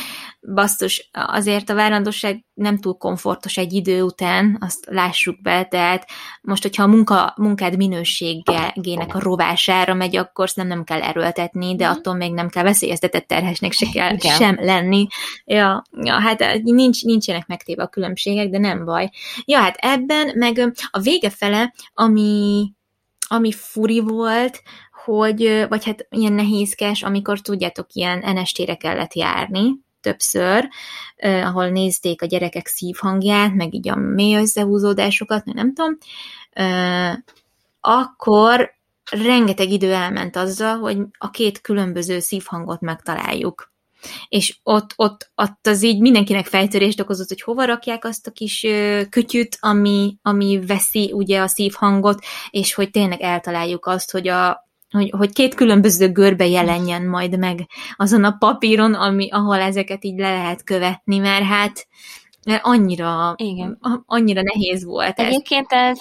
basztus, 0.54 1.10
azért 1.12 1.70
a 1.70 1.74
várandosság 1.74 2.46
nem 2.54 2.78
túl 2.78 2.94
komfortos 2.94 3.58
egy 3.58 3.74
idő 3.74 4.02
után, 4.02 4.58
azt 4.60 4.86
lássuk 4.90 5.42
be, 5.42 5.64
tehát 5.64 6.10
most, 6.42 6.62
hogyha 6.62 6.84
a 6.84 6.88
munka, 6.88 7.34
munkád 7.38 7.78
minőségének 7.78 9.16
a 9.16 9.20
rovására 9.20 9.94
megy, 9.94 10.16
akkor 10.16 10.50
nem, 10.56 10.68
nem 10.68 10.84
kell 10.84 11.02
erőltetni, 11.02 11.76
de 11.76 11.88
mhm. 11.88 11.98
attól 11.98 12.14
még 12.14 12.34
nem 12.34 12.50
kell 12.50 12.64
veszélyeztetett 12.64 13.28
terhesnek 13.28 13.72
se 13.72 13.86
kell 13.94 14.14
Igen. 14.14 14.36
sem 14.36 14.58
lenni. 14.60 15.08
Ja, 15.46 15.84
ja, 16.02 16.20
hát 16.20 16.62
nincs, 16.64 17.04
nincsenek 17.04 17.48
megtéve 17.48 17.84
a 17.84 17.88
különbségek, 17.88 18.50
de 18.50 18.58
nem 18.58 18.86
baj. 18.86 19.10
Ja, 19.46 19.60
hát 19.60 19.76
ebben, 20.00 20.32
meg 20.38 20.74
a 20.92 21.00
vége 21.00 21.30
fele, 21.30 21.74
ami, 21.94 22.72
ami 23.28 23.52
furi 23.52 24.00
volt, 24.00 24.62
hogy, 25.04 25.66
vagy 25.70 25.86
hát 25.86 26.08
ilyen 26.10 26.34
nehézkes, 26.34 27.04
amikor 27.04 27.40
tudjátok, 27.40 27.94
ilyen 27.94 28.24
NST-re 28.36 28.76
kellett 28.76 29.14
járni, 29.14 29.80
többször, 30.02 30.68
eh, 31.16 31.48
ahol 31.48 31.70
nézték 31.70 32.22
a 32.22 32.26
gyerekek 32.26 32.68
szívhangját, 32.68 33.54
meg 33.54 33.74
így 33.74 33.90
a 33.90 33.96
mély 33.96 34.36
összehúzódásokat, 34.36 35.46
nem 35.46 35.74
tudom, 35.74 35.98
eh, 36.52 37.16
akkor 37.82 38.72
rengeteg 39.12 39.70
idő 39.70 39.94
elment 39.94 40.36
azzal, 40.36 40.78
hogy 40.78 40.98
a 41.18 41.30
két 41.30 41.62
különböző 41.62 42.20
szívhangot 42.20 42.82
megtaláljuk. 42.82 43.69
És 44.30 44.58
ott, 44.64 44.94
ott, 44.96 45.32
ott 45.36 45.68
az 45.68 45.84
így 45.84 46.00
mindenkinek 46.00 46.46
fejtörést 46.46 47.00
okozott, 47.00 47.28
hogy 47.28 47.42
hova 47.42 47.66
rakják 47.66 48.06
azt 48.06 48.28
a 48.28 48.32
kis 48.32 48.66
kütyüt, 49.10 49.58
ami, 49.60 50.18
ami 50.22 50.60
veszi 50.68 51.12
ugye 51.14 51.42
a 51.42 51.48
szívhangot, 51.48 52.24
és 52.50 52.74
hogy 52.74 52.90
tényleg 52.90 53.22
eltaláljuk 53.22 53.86
azt, 53.86 54.12
hogy 54.12 54.28
a, 54.28 54.68
hogy, 54.90 55.14
hogy 55.18 55.34
két 55.34 55.56
különböző 55.56 56.12
görbe 56.12 56.48
jelenjen 56.48 57.06
majd 57.06 57.38
meg 57.38 57.68
azon 57.96 58.24
a 58.24 58.36
papíron, 58.40 58.94
ami, 58.94 59.30
ahol 59.30 59.60
ezeket 59.60 60.06
így 60.06 60.20
le 60.20 60.34
lehet 60.34 60.64
követni, 60.64 61.18
mert 61.18 61.44
hát 61.44 61.88
mert 62.46 62.66
annyira, 62.66 63.34
Igen. 63.36 63.78
annyira 64.06 64.42
nehéz 64.42 64.84
volt 64.84 65.20
ez. 65.20 65.26
Egyébként 65.26 65.72
ez 65.72 66.00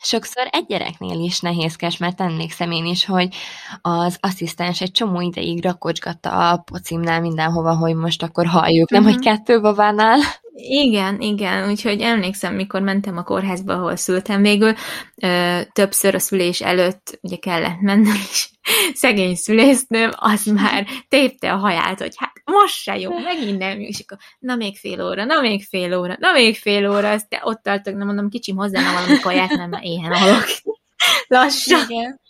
sokszor 0.00 0.48
egy 0.50 0.66
gyereknél 0.66 1.20
is 1.20 1.40
nehézkes, 1.40 1.96
mert 1.96 2.20
emlékszem 2.20 2.70
én 2.70 2.84
is, 2.84 3.04
hogy 3.04 3.34
az 3.82 4.16
asszisztens 4.20 4.80
egy 4.80 4.90
csomó 4.90 5.20
ideig 5.20 5.64
rakocsgatta 5.64 6.50
a 6.50 6.56
pocimnál 6.56 7.20
mindenhova, 7.20 7.76
hogy 7.76 7.94
most 7.94 8.22
akkor 8.22 8.46
halljuk, 8.46 8.90
uh-huh. 8.90 9.06
nem, 9.06 9.14
hogy 9.14 9.24
mhm. 9.24 9.34
kettő 9.34 9.60
babánál. 9.60 10.18
Igen, 10.60 11.20
igen, 11.20 11.68
úgyhogy 11.68 12.00
emlékszem, 12.00 12.54
mikor 12.54 12.80
mentem 12.80 13.16
a 13.16 13.22
kórházba, 13.22 13.74
ahol 13.74 13.96
szültem 13.96 14.42
végül, 14.42 14.74
ö, 15.22 15.60
többször 15.72 16.14
a 16.14 16.18
szülés 16.18 16.60
előtt 16.60 17.18
ugye 17.22 17.36
kellett 17.36 17.80
mennem, 17.80 18.14
és 18.30 18.48
szegény 18.94 19.34
szülésznőm, 19.34 20.10
az 20.14 20.44
már 20.44 20.86
tépte 21.08 21.52
a 21.52 21.56
haját, 21.56 21.98
hogy 21.98 22.14
hát 22.16 22.32
most 22.44 22.74
se 22.74 22.98
jó, 22.98 23.18
megint 23.18 23.58
nem, 23.58 23.80
és 23.80 24.00
akkor 24.00 24.18
na 24.38 24.54
még 24.54 24.76
fél 24.76 25.06
óra, 25.06 25.24
na 25.24 25.40
még 25.40 25.64
fél 25.64 25.98
óra, 25.98 26.16
na 26.18 26.32
még 26.32 26.56
fél 26.56 26.90
óra, 26.90 27.10
azt 27.10 27.26
ott 27.42 27.62
tartok, 27.62 27.96
nem 27.96 28.06
mondom, 28.06 28.28
kicsim 28.28 28.56
hozzá, 28.56 28.80
na 28.80 29.00
valami 29.00 29.20
kaját, 29.20 29.50
nem, 29.50 29.68
mert 29.68 29.84
éhen 29.84 30.14
halok. 30.14 30.46
Lassan. 31.28 31.84
Igen. 31.88 32.20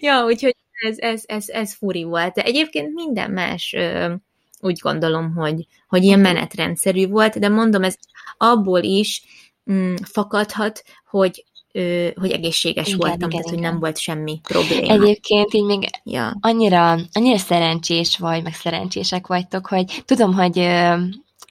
ja, 0.00 0.24
úgyhogy 0.24 0.56
ez, 0.72 0.98
ez, 0.98 1.22
ez, 1.26 1.48
ez 1.48 1.74
furi 1.74 2.02
volt. 2.02 2.34
De 2.34 2.42
egyébként 2.42 2.94
minden 2.94 3.30
más 3.30 3.72
ö, 3.76 4.14
úgy 4.62 4.78
gondolom, 4.78 5.34
hogy, 5.34 5.66
hogy 5.88 6.02
ilyen 6.04 6.20
menetrendszerű 6.20 7.08
volt, 7.08 7.38
de 7.38 7.48
mondom, 7.48 7.82
ez 7.82 7.96
abból 8.36 8.82
is 8.82 9.22
mm, 9.72 9.94
fakadhat, 10.02 10.82
hogy 11.10 11.44
ö, 11.72 12.08
hogy 12.14 12.30
egészséges 12.30 12.86
igen, 12.86 12.98
voltam, 12.98 13.18
igen, 13.18 13.30
tehát 13.30 13.46
igen. 13.46 13.54
hogy 13.54 13.70
nem 13.70 13.80
volt 13.80 13.98
semmi 13.98 14.40
probléma. 14.42 14.92
Egyébként 14.92 15.54
így 15.54 15.64
még 15.64 15.88
ja. 16.04 16.36
annyira, 16.40 16.98
annyira 17.12 17.38
szerencsés 17.38 18.18
vagy, 18.18 18.42
meg 18.42 18.54
szerencsések 18.54 19.26
vagytok, 19.26 19.66
hogy 19.66 20.02
tudom, 20.04 20.34
hogy 20.34 20.58
ö, 20.58 20.94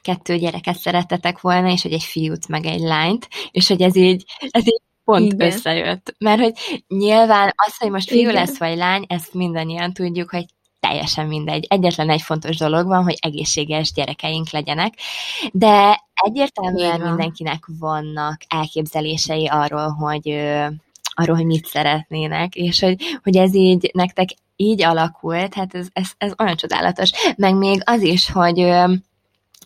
kettő 0.02 0.38
gyereket 0.38 0.78
szerettetek 0.78 1.42
volna, 1.42 1.72
és 1.72 1.82
hogy 1.82 1.94
egy 1.94 2.04
fiút, 2.04 2.48
meg 2.48 2.66
egy 2.66 2.80
lányt, 2.80 3.28
és 3.52 3.68
hogy 3.68 3.82
ez 3.82 3.96
így, 3.96 4.26
ez 4.50 4.68
így 4.68 4.82
pont 5.04 5.34
Igen. 5.34 5.48
összejött. 5.48 6.16
Mert 6.18 6.42
hogy 6.42 6.84
nyilván 6.88 7.54
az, 7.56 7.78
hogy 7.78 7.90
most 7.90 8.10
fiú 8.10 8.20
Igen. 8.20 8.34
lesz 8.34 8.58
vagy 8.58 8.78
lány, 8.78 9.06
ezt 9.08 9.34
mindannyian 9.34 9.94
tudjuk, 9.94 10.30
hogy 10.30 10.46
teljesen 10.92 11.28
mindegy. 11.28 11.66
Egyetlen 11.70 12.10
egy 12.10 12.22
fontos 12.22 12.58
dolog 12.58 12.88
van, 12.88 13.04
hogy 13.04 13.18
egészséges 13.20 13.92
gyerekeink 13.92 14.50
legyenek, 14.50 14.94
de 15.52 16.04
egyértelműen 16.14 16.96
Igen. 16.96 17.08
mindenkinek 17.08 17.64
vannak 17.80 18.42
elképzelései 18.48 19.48
arról, 19.48 19.90
hogy 19.90 20.30
arról, 21.14 21.36
hogy 21.36 21.46
mit 21.46 21.66
szeretnének, 21.66 22.56
és 22.56 22.80
hogy, 22.80 23.02
hogy 23.24 23.36
ez 23.36 23.56
így 23.56 23.92
nektek 23.94 24.30
így 24.56 24.84
alakult, 24.84 25.54
hát 25.54 25.76
ez, 25.76 25.88
ez, 25.94 26.12
ez 26.18 26.32
olyan 26.38 26.56
csodálatos. 26.56 27.12
Meg 27.38 27.56
még 27.56 27.82
az 27.86 28.02
is, 28.02 28.32
hogy 28.32 28.72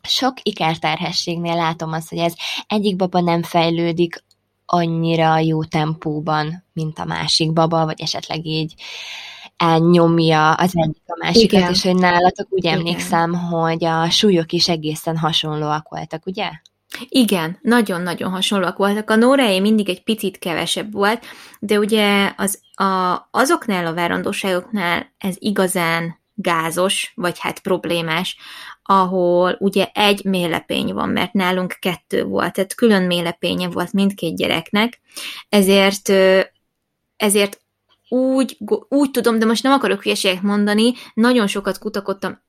sok 0.04 0.34
ikerterhességnél 0.42 1.56
látom 1.56 1.92
azt, 1.92 2.10
hogy 2.10 2.18
ez 2.18 2.34
egyik 2.68 2.96
baba 2.96 3.20
nem 3.20 3.44
fejlődik 3.44 4.24
annyira 4.66 5.38
jó 5.38 5.64
tempóban, 5.64 6.64
mint 6.74 7.00
a 7.00 7.06
másik 7.06 7.54
baba, 7.54 7.86
vagy 7.86 8.02
esetleg 8.02 8.46
így 8.46 8.74
elnyomja 9.58 10.54
az 10.54 10.72
egyik 10.74 11.04
a 11.06 11.18
másikat, 11.20 11.60
Igen. 11.60 11.72
és 11.72 11.84
hogy 11.84 11.96
nálatok 11.96 12.48
úgy 12.50 12.64
Igen. 12.64 12.78
emlékszem, 12.78 13.34
hogy 13.34 13.86
a 13.86 14.10
súlyok 14.10 14.52
is 14.52 14.70
egészen 14.70 15.18
hasonlóak 15.18 15.90
voltak, 15.90 16.26
ugye? 16.26 16.50
Igen, 17.10 17.58
nagyon-nagyon 17.62 18.32
hasonlóak 18.32 18.78
voltak. 18.78 19.10
A 19.10 19.16
Nóraé 19.16 19.60
mindig 19.60 19.90
egy 19.90 20.04
picit 20.04 20.38
kevesebb 20.38 20.92
volt, 20.92 21.26
de 21.60 21.80
ugye 21.80 22.34
az, 22.38 22.60
a, 22.74 23.28
azoknál 23.32 23.86
a 23.86 23.94
várandóságoknál 23.94 25.14
ez 25.18 25.36
igazán 25.40 26.24
gázos, 26.34 27.12
vagy 27.16 27.40
hát 27.40 27.60
problémás, 27.60 28.38
ahol 28.84 29.56
ugye 29.60 29.90
egy 29.94 30.24
mélepény 30.24 30.94
van, 30.94 31.10
mert 31.10 31.34
nálunk 31.34 31.78
kettő 31.80 32.24
volt, 32.24 32.54
tehát 32.54 32.76
külön 32.76 33.04
mélepénye 33.04 33.68
volt 33.68 33.94
mindkét 33.94 34.36
gyereknek, 34.36 35.00
ezért 35.50 36.12
ezért 37.18 37.62
úgy, 38.16 38.58
úgy 38.90 39.12
tudom, 39.12 39.40
de 39.40 39.46
most 39.46 39.64
nem 39.64 39.72
akarok 39.72 40.04
hülyeséget 40.04 40.42
mondani, 40.42 40.94
nagyon 41.14 41.48
sokat 41.48 41.78
kutakodtam 41.78 42.42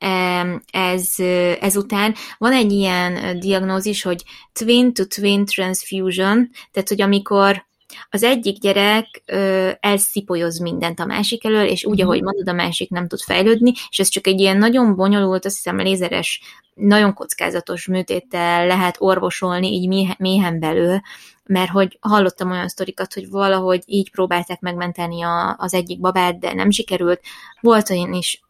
ez, 0.70 1.14
ezután. 1.60 2.14
Van 2.38 2.52
egy 2.52 2.72
ilyen 2.72 3.38
diagnózis, 3.38 4.02
hogy 4.02 4.24
twin-to-twin 4.52 5.44
transfusion, 5.44 6.50
tehát 6.72 6.88
hogy 6.88 7.02
amikor 7.02 7.64
az 8.10 8.22
egyik 8.22 8.58
gyerek 8.58 9.22
ö, 9.26 9.70
elszipolyoz 9.80 10.58
mindent 10.58 11.00
a 11.00 11.06
másik 11.06 11.44
elől, 11.44 11.64
és 11.64 11.84
úgy, 11.84 12.00
ahogy 12.00 12.22
mondod, 12.22 12.48
a 12.48 12.52
másik 12.52 12.90
nem 12.90 13.08
tud 13.08 13.20
fejlődni, 13.20 13.72
és 13.88 13.98
ez 13.98 14.08
csak 14.08 14.26
egy 14.26 14.40
ilyen 14.40 14.56
nagyon 14.56 14.96
bonyolult, 14.96 15.44
azt 15.44 15.54
hiszem 15.54 15.80
lézeres, 15.80 16.40
nagyon 16.74 17.14
kockázatos 17.14 17.86
műtéttel 17.86 18.66
lehet 18.66 18.96
orvosolni 18.98 19.72
így 19.72 20.16
méhen 20.18 20.60
belül, 20.60 21.00
mert 21.46 21.70
hogy 21.70 21.98
hallottam 22.00 22.50
olyan 22.50 22.68
sztorikat, 22.68 23.14
hogy 23.14 23.28
valahogy 23.28 23.82
így 23.86 24.10
próbálták 24.10 24.60
megmenteni 24.60 25.22
a, 25.22 25.56
az 25.58 25.74
egyik 25.74 26.00
babát, 26.00 26.38
de 26.38 26.54
nem 26.54 26.70
sikerült. 26.70 27.20
Volt 27.60 27.90
olyan 27.90 28.12
is, 28.12 28.40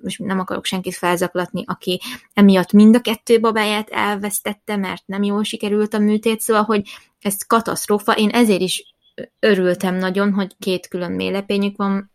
most 0.00 0.18
nem 0.18 0.38
akarok 0.38 0.64
senkit 0.64 0.94
felzaklatni, 0.94 1.64
aki 1.66 2.00
emiatt 2.34 2.72
mind 2.72 2.94
a 2.96 3.00
kettő 3.00 3.40
babáját 3.40 3.88
elvesztette, 3.90 4.76
mert 4.76 5.02
nem 5.06 5.22
jól 5.22 5.44
sikerült 5.44 5.94
a 5.94 5.98
műtét, 5.98 6.40
szóval, 6.40 6.62
hogy 6.62 6.82
ez 7.20 7.46
katasztrófa. 7.46 8.12
Én 8.12 8.28
ezért 8.28 8.60
is 8.60 8.94
örültem 9.40 9.94
nagyon, 9.94 10.32
hogy 10.32 10.56
két 10.58 10.88
külön 10.88 11.12
mélepényük 11.12 11.76
van, 11.76 12.10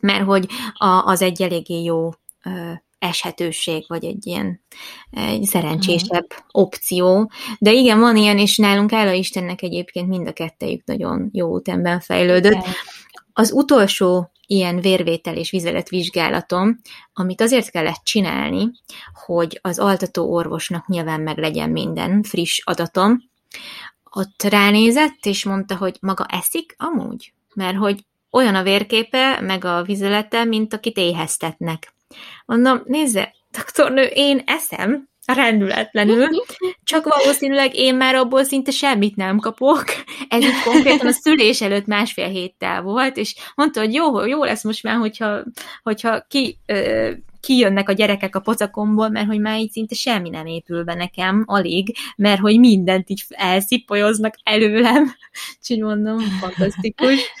mert 0.00 0.24
hogy 0.24 0.48
a, 0.72 0.86
az 0.86 1.22
egy 1.22 1.42
eléggé 1.42 1.82
jó 1.82 2.10
eshetőség, 3.04 3.84
vagy 3.86 4.04
egy 4.04 4.26
ilyen 4.26 4.60
egy 5.10 5.42
szerencsésebb 5.42 6.26
uh-huh. 6.30 6.46
opció. 6.50 7.30
De 7.58 7.72
igen, 7.72 8.00
van 8.00 8.16
ilyen, 8.16 8.38
és 8.38 8.56
nálunk 8.56 8.92
áll 8.92 9.06
a 9.06 9.12
Istennek 9.12 9.62
egyébként 9.62 10.08
mind 10.08 10.28
a 10.28 10.32
kettejük 10.32 10.84
nagyon 10.84 11.28
jó 11.32 11.48
útemben 11.48 12.00
fejlődött. 12.00 12.64
Az 13.32 13.52
utolsó 13.52 14.30
ilyen 14.46 14.80
vérvétel 14.80 15.36
és 15.36 15.50
vizeletvizsgálatom, 15.50 16.80
amit 17.12 17.40
azért 17.40 17.70
kellett 17.70 18.00
csinálni, 18.04 18.70
hogy 19.26 19.58
az 19.62 19.78
altató 19.78 20.32
orvosnak 20.32 20.86
nyilván 20.86 21.20
meg 21.20 21.38
legyen 21.38 21.70
minden 21.70 22.22
friss 22.22 22.60
adatom, 22.64 23.30
ott 24.10 24.42
ránézett, 24.42 25.26
és 25.26 25.44
mondta, 25.44 25.76
hogy 25.76 25.96
maga 26.00 26.26
eszik 26.28 26.74
amúgy, 26.78 27.32
mert 27.54 27.76
hogy 27.76 28.04
olyan 28.30 28.54
a 28.54 28.62
vérképe, 28.62 29.40
meg 29.40 29.64
a 29.64 29.82
vizelete, 29.82 30.44
mint 30.44 30.74
akit 30.74 30.96
éheztetnek. 30.96 31.93
Mondom, 32.46 32.82
nézze, 32.84 33.34
doktornő, 33.50 34.02
én 34.02 34.42
eszem, 34.46 35.08
rendületlenül, 35.26 36.28
csak 36.84 37.04
valószínűleg 37.04 37.74
én 37.74 37.94
már 37.94 38.14
abból 38.14 38.44
szinte 38.44 38.70
semmit 38.70 39.16
nem 39.16 39.38
kapok. 39.38 39.84
Ez 40.28 40.42
itt 40.42 40.62
konkrétan 40.64 41.06
a 41.06 41.12
szülés 41.22 41.60
előtt 41.60 41.86
másfél 41.86 42.28
héttel 42.28 42.82
volt, 42.82 43.16
és 43.16 43.34
mondta, 43.54 43.80
hogy 43.80 43.94
jó, 43.94 44.24
jó 44.24 44.44
lesz 44.44 44.64
most 44.64 44.82
már, 44.82 44.96
hogyha, 44.96 45.42
hogyha 45.82 46.20
ki, 46.28 46.58
ö, 46.66 47.10
kijönnek 47.40 47.88
a 47.88 47.92
gyerekek 47.92 48.36
a 48.36 48.40
pocakomból, 48.40 49.08
mert 49.08 49.26
hogy 49.26 49.40
már 49.40 49.58
így 49.58 49.70
szinte 49.70 49.94
semmi 49.94 50.28
nem 50.28 50.46
épül 50.46 50.84
be 50.84 50.94
nekem, 50.94 51.44
alig, 51.46 51.96
mert 52.16 52.40
hogy 52.40 52.58
mindent 52.58 53.10
így 53.10 53.24
elszipolyoznak 53.28 54.34
előlem. 54.42 55.14
Úgyhogy 55.60 55.78
mondom, 55.78 56.18
fantasztikus. 56.18 57.32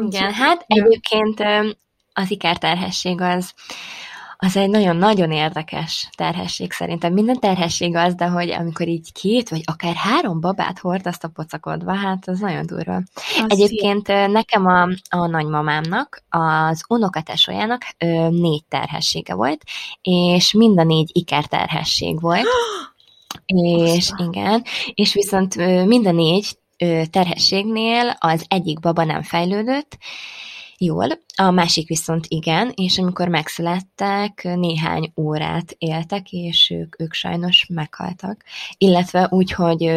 Igen, 0.00 0.32
hát 0.32 0.64
egyébként 0.66 1.42
az 2.12 2.30
ikerterhesség 2.30 3.20
az, 3.20 3.54
az 4.44 4.56
egy 4.56 4.70
nagyon-nagyon 4.70 5.30
érdekes 5.30 6.08
terhesség 6.16 6.72
szerintem. 6.72 7.12
Minden 7.12 7.40
terhesség 7.40 7.96
az, 7.96 8.14
de 8.14 8.26
hogy 8.26 8.50
amikor 8.50 8.88
így 8.88 9.12
két, 9.12 9.48
vagy 9.48 9.60
akár 9.64 9.94
három 9.94 10.40
babát 10.40 10.78
hordazt 10.78 11.24
a 11.24 11.28
pocakodva, 11.28 11.94
hát 11.94 12.28
az 12.28 12.38
nagyon 12.38 12.66
durva. 12.66 12.94
Az 12.94 13.44
Egyébként 13.46 14.06
szép. 14.06 14.28
nekem 14.28 14.66
a, 14.66 14.88
a 15.10 15.26
nagymamámnak, 15.26 16.22
az 16.28 16.84
unokatesójának 16.88 17.82
négy 18.30 18.64
terhessége 18.68 19.34
volt, 19.34 19.62
és 20.02 20.52
mind 20.52 20.78
a 20.78 20.84
négy 20.84 21.10
ikerterhesség 21.12 22.20
volt. 22.20 22.46
és 23.46 24.10
igen, 24.16 24.64
és 24.94 25.14
viszont 25.14 25.56
mind 25.86 26.06
a 26.06 26.12
négy 26.12 26.58
terhességnél 27.10 28.16
az 28.18 28.44
egyik 28.48 28.80
baba 28.80 29.04
nem 29.04 29.22
fejlődött, 29.22 29.98
jól, 30.84 31.08
a 31.36 31.50
másik 31.50 31.88
viszont 31.88 32.24
igen, 32.28 32.72
és 32.74 32.98
amikor 32.98 33.28
megszülettek, 33.28 34.42
néhány 34.42 35.12
órát 35.16 35.74
éltek, 35.78 36.32
és 36.32 36.70
ők, 36.70 37.00
ők 37.00 37.12
sajnos 37.12 37.66
meghaltak. 37.68 38.44
Illetve 38.78 39.26
úgy, 39.30 39.52
hogy, 39.52 39.92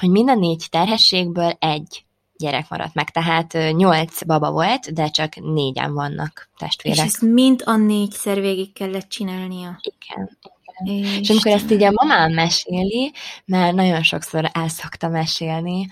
hogy 0.00 0.10
minden 0.10 0.38
négy 0.38 0.66
terhességből 0.70 1.56
egy 1.58 2.04
gyerek 2.36 2.68
maradt 2.68 2.94
meg, 2.94 3.10
tehát 3.10 3.58
nyolc 3.76 4.22
baba 4.22 4.50
volt, 4.50 4.92
de 4.92 5.08
csak 5.08 5.34
négyen 5.34 5.94
vannak 5.94 6.48
testvérek. 6.58 6.98
És 6.98 7.04
ezt 7.04 7.22
mind 7.22 7.62
a 7.64 7.76
négyszer 7.76 8.40
végig 8.40 8.72
kellett 8.72 9.08
csinálnia. 9.08 9.80
Igen, 9.80 10.38
és, 10.84 11.18
és 11.18 11.30
amikor 11.30 11.52
ezt 11.52 11.70
így 11.70 11.82
a 11.82 11.92
mamám 11.92 12.32
meséli, 12.32 13.12
mert 13.44 13.74
nagyon 13.74 14.02
sokszor 14.02 14.50
el 14.52 14.68
szokta 14.68 15.08
mesélni, 15.08 15.88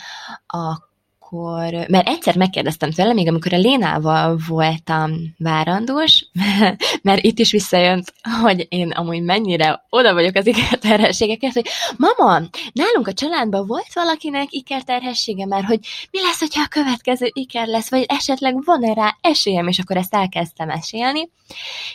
a 0.46 0.87
akkor, 1.30 1.86
mert 1.88 2.08
egyszer 2.08 2.36
megkérdeztem 2.36 2.90
tőle, 2.90 3.12
még 3.12 3.28
amikor 3.28 3.52
a 3.52 3.56
Lénával 3.56 4.38
voltam 4.48 5.12
várandós, 5.38 6.24
mert 7.02 7.24
itt 7.24 7.38
is 7.38 7.50
visszajött, 7.50 8.12
hogy 8.42 8.66
én 8.68 8.90
amúgy 8.90 9.22
mennyire 9.22 9.84
oda 9.88 10.14
vagyok 10.14 10.34
az 10.34 10.46
ikerterhességekhez, 10.46 11.52
hogy 11.52 11.66
mama, 11.96 12.46
nálunk 12.72 13.06
a 13.06 13.12
családban 13.12 13.66
volt 13.66 13.92
valakinek 13.94 14.46
ikerterhessége, 14.50 15.46
mert 15.46 15.66
hogy 15.66 15.78
mi 16.10 16.20
lesz, 16.20 16.38
hogyha 16.38 16.62
a 16.62 16.68
következő 16.68 17.30
iker 17.32 17.66
lesz, 17.66 17.90
vagy 17.90 18.04
esetleg 18.08 18.64
van-e 18.64 18.92
rá 18.92 19.16
esélyem, 19.20 19.68
és 19.68 19.78
akkor 19.78 19.96
ezt 19.96 20.14
elkezdtem 20.14 20.66
mesélni, 20.66 21.30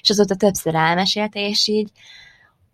és 0.01 0.09
azóta 0.09 0.35
többször 0.35 0.75
elmesélte, 0.75 1.39
és 1.39 1.67
így 1.67 1.89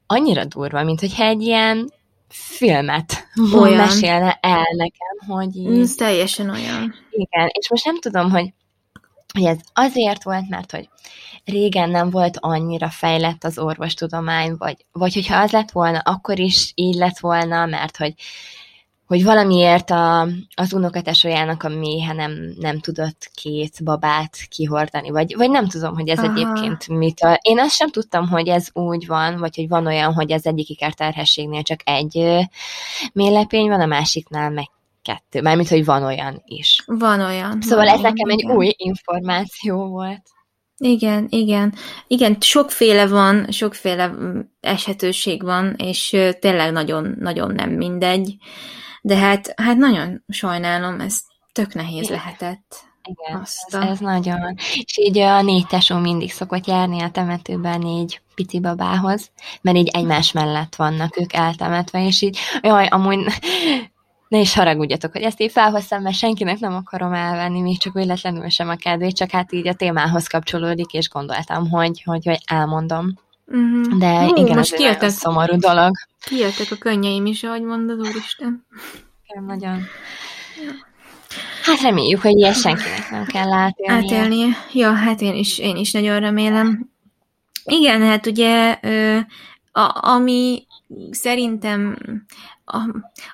annyira 0.07 0.45
durva, 0.45 0.83
mint 0.83 0.99
hogyha 0.99 1.23
egy 1.23 1.41
ilyen 1.41 1.97
filmet 2.29 3.27
olyan. 3.53 3.75
mesélne 3.75 4.37
el 4.41 4.67
nekem, 4.75 5.35
hogy 5.35 5.55
így... 5.55 5.79
Ez 5.79 5.93
teljesen 5.95 6.49
olyan. 6.49 6.95
Igen, 7.09 7.49
és 7.51 7.69
most 7.69 7.85
nem 7.85 7.99
tudom, 7.99 8.29
hogy, 8.31 8.53
hogy 9.33 9.43
ez 9.43 9.57
azért 9.73 10.23
volt, 10.23 10.49
mert 10.49 10.71
hogy 10.71 10.89
régen 11.45 11.89
nem 11.89 12.09
volt 12.09 12.37
annyira 12.39 12.89
fejlett 12.89 13.43
az 13.43 13.57
orvostudomány, 13.57 14.55
vagy, 14.57 14.85
vagy 14.91 15.13
hogyha 15.13 15.41
az 15.41 15.51
lett 15.51 15.71
volna, 15.71 15.99
akkor 15.99 16.39
is 16.39 16.71
így 16.75 16.95
lett 16.95 17.17
volna, 17.19 17.65
mert 17.65 17.97
hogy 17.97 18.13
hogy 19.09 19.23
valamiért 19.23 19.89
a, 19.89 20.27
az 20.55 20.73
unokatesójának 20.73 21.63
a 21.63 21.69
méhe 21.69 22.13
nem, 22.13 22.53
nem 22.59 22.79
tudott 22.79 23.31
két 23.33 23.83
babát 23.83 24.37
kihordani, 24.49 25.09
vagy, 25.09 25.35
vagy 25.35 25.49
nem 25.49 25.67
tudom, 25.67 25.93
hogy 25.93 26.09
ez 26.09 26.19
Aha. 26.19 26.31
egyébként 26.31 26.87
mit. 26.87 27.19
A, 27.19 27.39
én 27.41 27.59
azt 27.59 27.75
sem 27.75 27.89
tudtam, 27.89 28.27
hogy 28.27 28.47
ez 28.47 28.67
úgy 28.73 29.07
van, 29.07 29.37
vagy 29.37 29.55
hogy 29.55 29.67
van 29.67 29.85
olyan, 29.85 30.13
hogy 30.13 30.31
az 30.31 30.45
egyik 30.45 30.69
ikerterhességnél 30.69 31.61
csak 31.61 31.79
egy 31.83 32.47
mélepény 33.13 33.67
van, 33.67 33.81
a 33.81 33.85
másiknál 33.85 34.49
meg 34.49 34.67
kettő. 35.01 35.41
Mármint, 35.41 35.69
hogy 35.69 35.85
van 35.85 36.03
olyan 36.03 36.41
is. 36.45 36.83
Van 36.85 37.19
olyan. 37.21 37.61
Szóval 37.61 37.85
van 37.85 37.93
ez 37.93 37.99
olyan, 37.99 38.13
nekem 38.13 38.29
igen. 38.29 38.49
egy 38.49 38.55
új 38.57 38.73
információ 38.77 39.87
volt. 39.87 40.21
Igen, 40.77 41.27
igen. 41.29 41.73
Igen, 42.07 42.37
sokféle 42.39 43.07
van, 43.07 43.51
sokféle 43.51 44.11
eshetőség 44.59 45.43
van, 45.43 45.75
és 45.77 46.17
tényleg 46.39 46.71
nagyon, 46.71 47.15
nagyon 47.19 47.51
nem 47.51 47.69
mindegy. 47.69 48.35
De 49.01 49.17
hát, 49.17 49.53
hát 49.55 49.77
nagyon 49.77 50.23
sajnálom, 50.27 50.99
ez 50.99 51.19
tök 51.51 51.73
nehéz 51.73 52.03
Igen. 52.03 52.15
lehetett. 52.15 52.88
Igen, 53.03 53.41
Azt 53.41 53.73
ez, 53.75 53.83
ez 53.83 53.99
nagyon. 53.99 54.55
És 54.55 54.97
így 54.97 55.17
a 55.17 55.41
négy 55.41 55.67
tesó 55.67 55.97
mindig 55.97 56.31
szokott 56.31 56.67
járni 56.67 57.01
a 57.01 57.12
temetőben 57.12 57.79
négy 57.79 58.21
pici 58.35 58.59
babához, 58.59 59.31
mert 59.62 59.77
így 59.77 59.88
egymás 59.88 60.31
mellett 60.31 60.75
vannak 60.75 61.19
ők 61.19 61.33
eltemetve, 61.33 62.05
és 62.05 62.21
így, 62.21 62.38
jaj, 62.62 62.85
amúgy 62.85 63.19
ne 64.27 64.39
is 64.39 64.53
haragudjatok, 64.53 65.12
hogy 65.12 65.21
ezt 65.21 65.41
így 65.41 65.51
felhoztam, 65.51 66.01
mert 66.01 66.15
senkinek 66.15 66.59
nem 66.59 66.75
akarom 66.75 67.13
elvenni, 67.13 67.62
még 67.62 67.79
csak 67.79 67.93
véletlenül 67.93 68.49
sem 68.49 68.69
a 68.69 68.75
kedvét, 68.75 69.15
csak 69.15 69.31
hát 69.31 69.51
így 69.51 69.67
a 69.67 69.73
témához 69.73 70.27
kapcsolódik, 70.27 70.93
és 70.93 71.09
gondoltam, 71.09 71.69
hogy, 71.69 72.01
hogy, 72.05 72.25
hogy 72.25 72.39
elmondom. 72.45 73.13
Uh-huh. 73.51 73.97
De 73.97 74.19
Hú, 74.19 74.35
igen, 74.35 74.57
most 74.57 74.73
ez 74.73 75.03
egy 75.03 75.09
szomorú 75.09 75.57
dolog. 75.57 75.91
Kijöttek 76.25 76.71
a 76.71 76.75
könnyeim 76.75 77.25
is, 77.25 77.43
ahogy 77.43 77.62
mondod, 77.62 77.99
úristen. 77.99 78.65
Igen, 79.27 79.43
nagyon. 79.43 79.81
Hát 81.63 81.81
reméljük, 81.81 82.21
hogy 82.21 82.38
ilyen 82.38 82.53
senkinek 82.53 83.09
nem 83.09 83.25
kell 83.25 83.51
átélnie. 83.51 83.95
Átélnie. 83.95 84.47
Ja, 84.73 84.93
hát 84.93 85.21
én 85.21 85.35
is, 85.35 85.57
én 85.57 85.75
is 85.75 85.91
nagyon 85.91 86.19
remélem. 86.19 86.89
Igen, 87.63 88.01
hát 88.01 88.25
ugye, 88.25 88.71
a, 89.71 90.09
ami 90.09 90.67
szerintem, 91.12 91.97
a, 92.65 92.77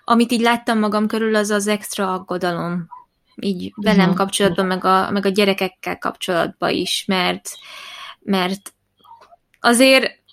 amit 0.03 0.31
így 0.31 0.41
láttam 0.41 0.79
magam 0.79 1.07
körül, 1.07 1.35
az 1.35 1.49
az 1.49 1.67
extra 1.67 2.13
aggodalom. 2.13 2.87
Így 3.35 3.73
velem 3.75 3.99
uh-huh. 3.99 4.15
kapcsolatban, 4.15 4.65
meg 4.65 4.85
a, 4.85 5.11
meg 5.11 5.25
a 5.25 5.29
gyerekekkel 5.29 5.97
kapcsolatban 5.97 6.69
is, 6.69 7.03
mert 7.07 7.49
mert 8.25 8.74
azért 9.65 10.23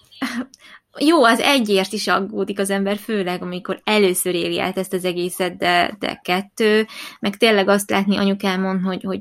jó, 0.99 1.25
az 1.25 1.41
egyért 1.41 1.93
is 1.93 2.09
aggódik 2.09 2.59
az 2.59 2.71
ember, 2.71 2.97
főleg 2.97 3.43
amikor 3.43 3.81
először 3.85 4.35
éri 4.35 4.61
át 4.61 4.79
ezt 4.79 4.93
az 4.93 5.05
egészet, 5.05 5.57
de, 5.57 5.97
de 5.99 6.21
kettő, 6.25 6.87
meg 7.21 7.37
tényleg 7.37 7.69
azt 7.69 7.91
látni 7.91 8.17
anyukámon, 8.17 8.81
hogy, 8.81 9.03
hogy 9.03 9.21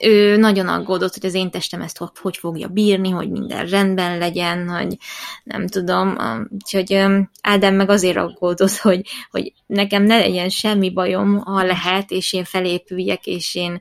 ő 0.00 0.36
nagyon 0.36 0.68
aggódott, 0.68 1.14
hogy 1.14 1.26
az 1.26 1.34
én 1.34 1.50
testem 1.50 1.80
ezt 1.80 1.98
hogy, 2.18 2.36
fogja 2.36 2.68
bírni, 2.68 3.10
hogy 3.10 3.30
minden 3.30 3.66
rendben 3.66 4.18
legyen, 4.18 4.68
hogy 4.68 4.96
nem 5.44 5.66
tudom, 5.66 6.16
úgyhogy 6.48 7.04
Ádám 7.42 7.74
meg 7.74 7.90
azért 7.90 8.16
aggódott, 8.16 8.76
hogy, 8.76 9.00
hogy 9.30 9.52
nekem 9.66 10.02
ne 10.02 10.18
legyen 10.18 10.48
semmi 10.48 10.90
bajom, 10.90 11.36
ha 11.36 11.62
lehet, 11.62 12.10
és 12.10 12.32
én 12.32 12.44
felépüljek, 12.44 13.26
és 13.26 13.54
én 13.54 13.80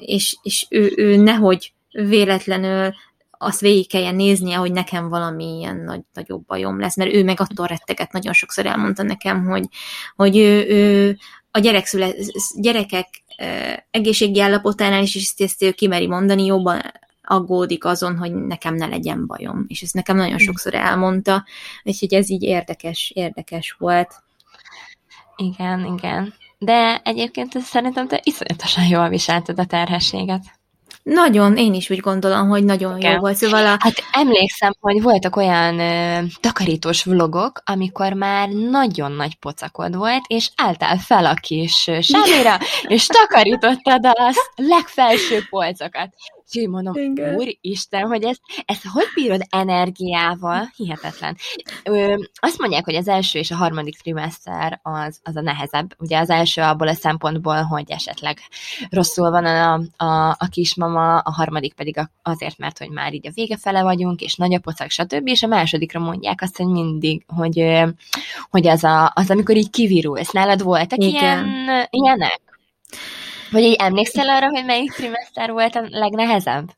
és, 0.00 0.36
és 0.42 0.66
ő, 0.68 0.92
ő 0.96 1.16
nehogy 1.16 1.72
véletlenül 1.90 2.94
azt 3.44 3.60
végig 3.60 3.88
kelljen 3.88 4.14
néznie, 4.14 4.56
hogy 4.56 4.72
nekem 4.72 5.08
valami 5.08 5.56
ilyen 5.58 5.76
nagy, 5.76 6.00
nagyobb 6.12 6.46
bajom 6.46 6.80
lesz, 6.80 6.96
mert 6.96 7.12
ő 7.12 7.24
meg 7.24 7.40
attól 7.40 7.66
retteget, 7.66 8.12
nagyon 8.12 8.32
sokszor 8.32 8.66
elmondta 8.66 9.02
nekem, 9.02 9.44
hogy, 9.44 9.64
hogy 10.16 10.36
ő, 10.36 10.66
ő 10.68 11.16
a 11.50 11.58
gyerek 11.58 11.86
szüle, 11.86 12.10
gyerekek 12.56 13.08
egészségi 13.90 14.40
állapotánál 14.40 15.02
is, 15.02 15.14
és 15.14 15.32
ezt 15.36 15.62
ő 15.62 15.72
kimeri 15.72 16.06
mondani, 16.06 16.44
jobban 16.44 16.80
aggódik 17.22 17.84
azon, 17.84 18.18
hogy 18.18 18.34
nekem 18.34 18.74
ne 18.74 18.86
legyen 18.86 19.26
bajom. 19.26 19.64
És 19.68 19.82
ezt 19.82 19.94
nekem 19.94 20.16
nagyon 20.16 20.38
sokszor 20.38 20.74
elmondta, 20.74 21.44
úgyhogy 21.82 22.14
ez 22.14 22.30
így 22.30 22.42
érdekes, 22.42 23.12
érdekes 23.14 23.76
volt. 23.78 24.22
Igen, 25.36 25.84
igen. 25.96 26.34
De 26.58 27.00
egyébként 27.04 27.58
szerintem 27.58 28.08
te 28.08 28.20
iszonyatosan 28.22 28.86
jól 28.86 29.08
viselted 29.08 29.58
a 29.58 29.64
terhességet. 29.64 30.42
Nagyon, 31.04 31.56
én 31.56 31.74
is 31.74 31.90
úgy 31.90 32.00
gondolom, 32.00 32.48
hogy 32.48 32.64
nagyon 32.64 32.96
Igen. 32.96 33.12
jó 33.12 33.18
volt. 33.18 33.36
Szóval 33.36 33.66
a... 33.66 33.76
Hát 33.78 34.04
emlékszem, 34.12 34.72
hogy 34.80 35.02
voltak 35.02 35.36
olyan 35.36 35.78
ö, 35.78 36.22
takarítós 36.40 37.04
vlogok, 37.04 37.62
amikor 37.64 38.12
már 38.12 38.48
nagyon 38.48 39.12
nagy 39.12 39.34
pocakod 39.34 39.96
volt, 39.96 40.22
és 40.26 40.50
álltál 40.56 40.98
fel 40.98 41.26
a 41.26 41.34
kis 41.34 41.90
semmire, 42.00 42.60
és 42.82 43.06
takarítottad 43.06 44.06
a 44.06 44.32
legfelső 44.54 45.46
polcokat. 45.50 46.14
Így 46.52 46.68
mondom, 46.68 46.94
Igen. 46.94 47.34
úristen, 47.34 48.06
hogy 48.06 48.24
ezt, 48.24 48.40
ezt 48.64 48.86
hogy 48.92 49.06
bírod 49.14 49.40
energiával? 49.48 50.70
Hihetetlen. 50.76 51.36
Ö, 51.84 52.16
azt 52.34 52.58
mondják, 52.58 52.84
hogy 52.84 52.94
az 52.94 53.08
első 53.08 53.38
és 53.38 53.50
a 53.50 53.56
harmadik 53.56 53.98
trimester 53.98 54.80
az, 54.82 55.20
az 55.22 55.36
a 55.36 55.40
nehezebb. 55.40 55.94
Ugye 55.98 56.18
az 56.18 56.30
első 56.30 56.60
abból 56.60 56.88
a 56.88 56.94
szempontból, 56.94 57.62
hogy 57.62 57.90
esetleg 57.90 58.38
rosszul 58.90 59.30
van 59.30 59.44
a, 59.44 59.72
a, 60.04 60.28
a 60.28 60.48
kismama, 60.50 61.18
a 61.18 61.32
harmadik 61.32 61.74
pedig 61.74 61.96
azért, 62.22 62.58
mert 62.58 62.78
hogy 62.78 62.90
már 62.90 63.14
így 63.14 63.26
a 63.26 63.32
vége 63.34 63.56
fele 63.56 63.82
vagyunk, 63.82 64.20
és 64.20 64.34
nagy 64.34 64.54
a 64.54 64.58
pocak, 64.58 64.90
stb. 64.90 65.28
És 65.28 65.42
a 65.42 65.46
másodikra 65.46 66.00
mondják 66.00 66.42
azt, 66.42 66.56
hogy 66.56 66.66
mindig, 66.66 67.24
hogy, 67.26 67.82
hogy 68.50 68.66
az, 68.66 68.84
a, 68.84 69.12
az, 69.14 69.30
amikor 69.30 69.56
így 69.56 69.70
kivirulsz. 69.70 70.30
Nálad 70.30 70.62
voltak 70.62 70.98
Igen. 70.98 71.12
ilyen, 71.12 71.86
ilyenek? 71.90 72.40
Vagy 73.50 73.62
így 73.62 73.76
emlékszel 73.78 74.28
arra, 74.28 74.48
hogy 74.48 74.64
melyik 74.64 74.92
trimester 74.92 75.50
volt 75.50 75.74
a 75.74 75.86
legnehezebb? 75.88 76.68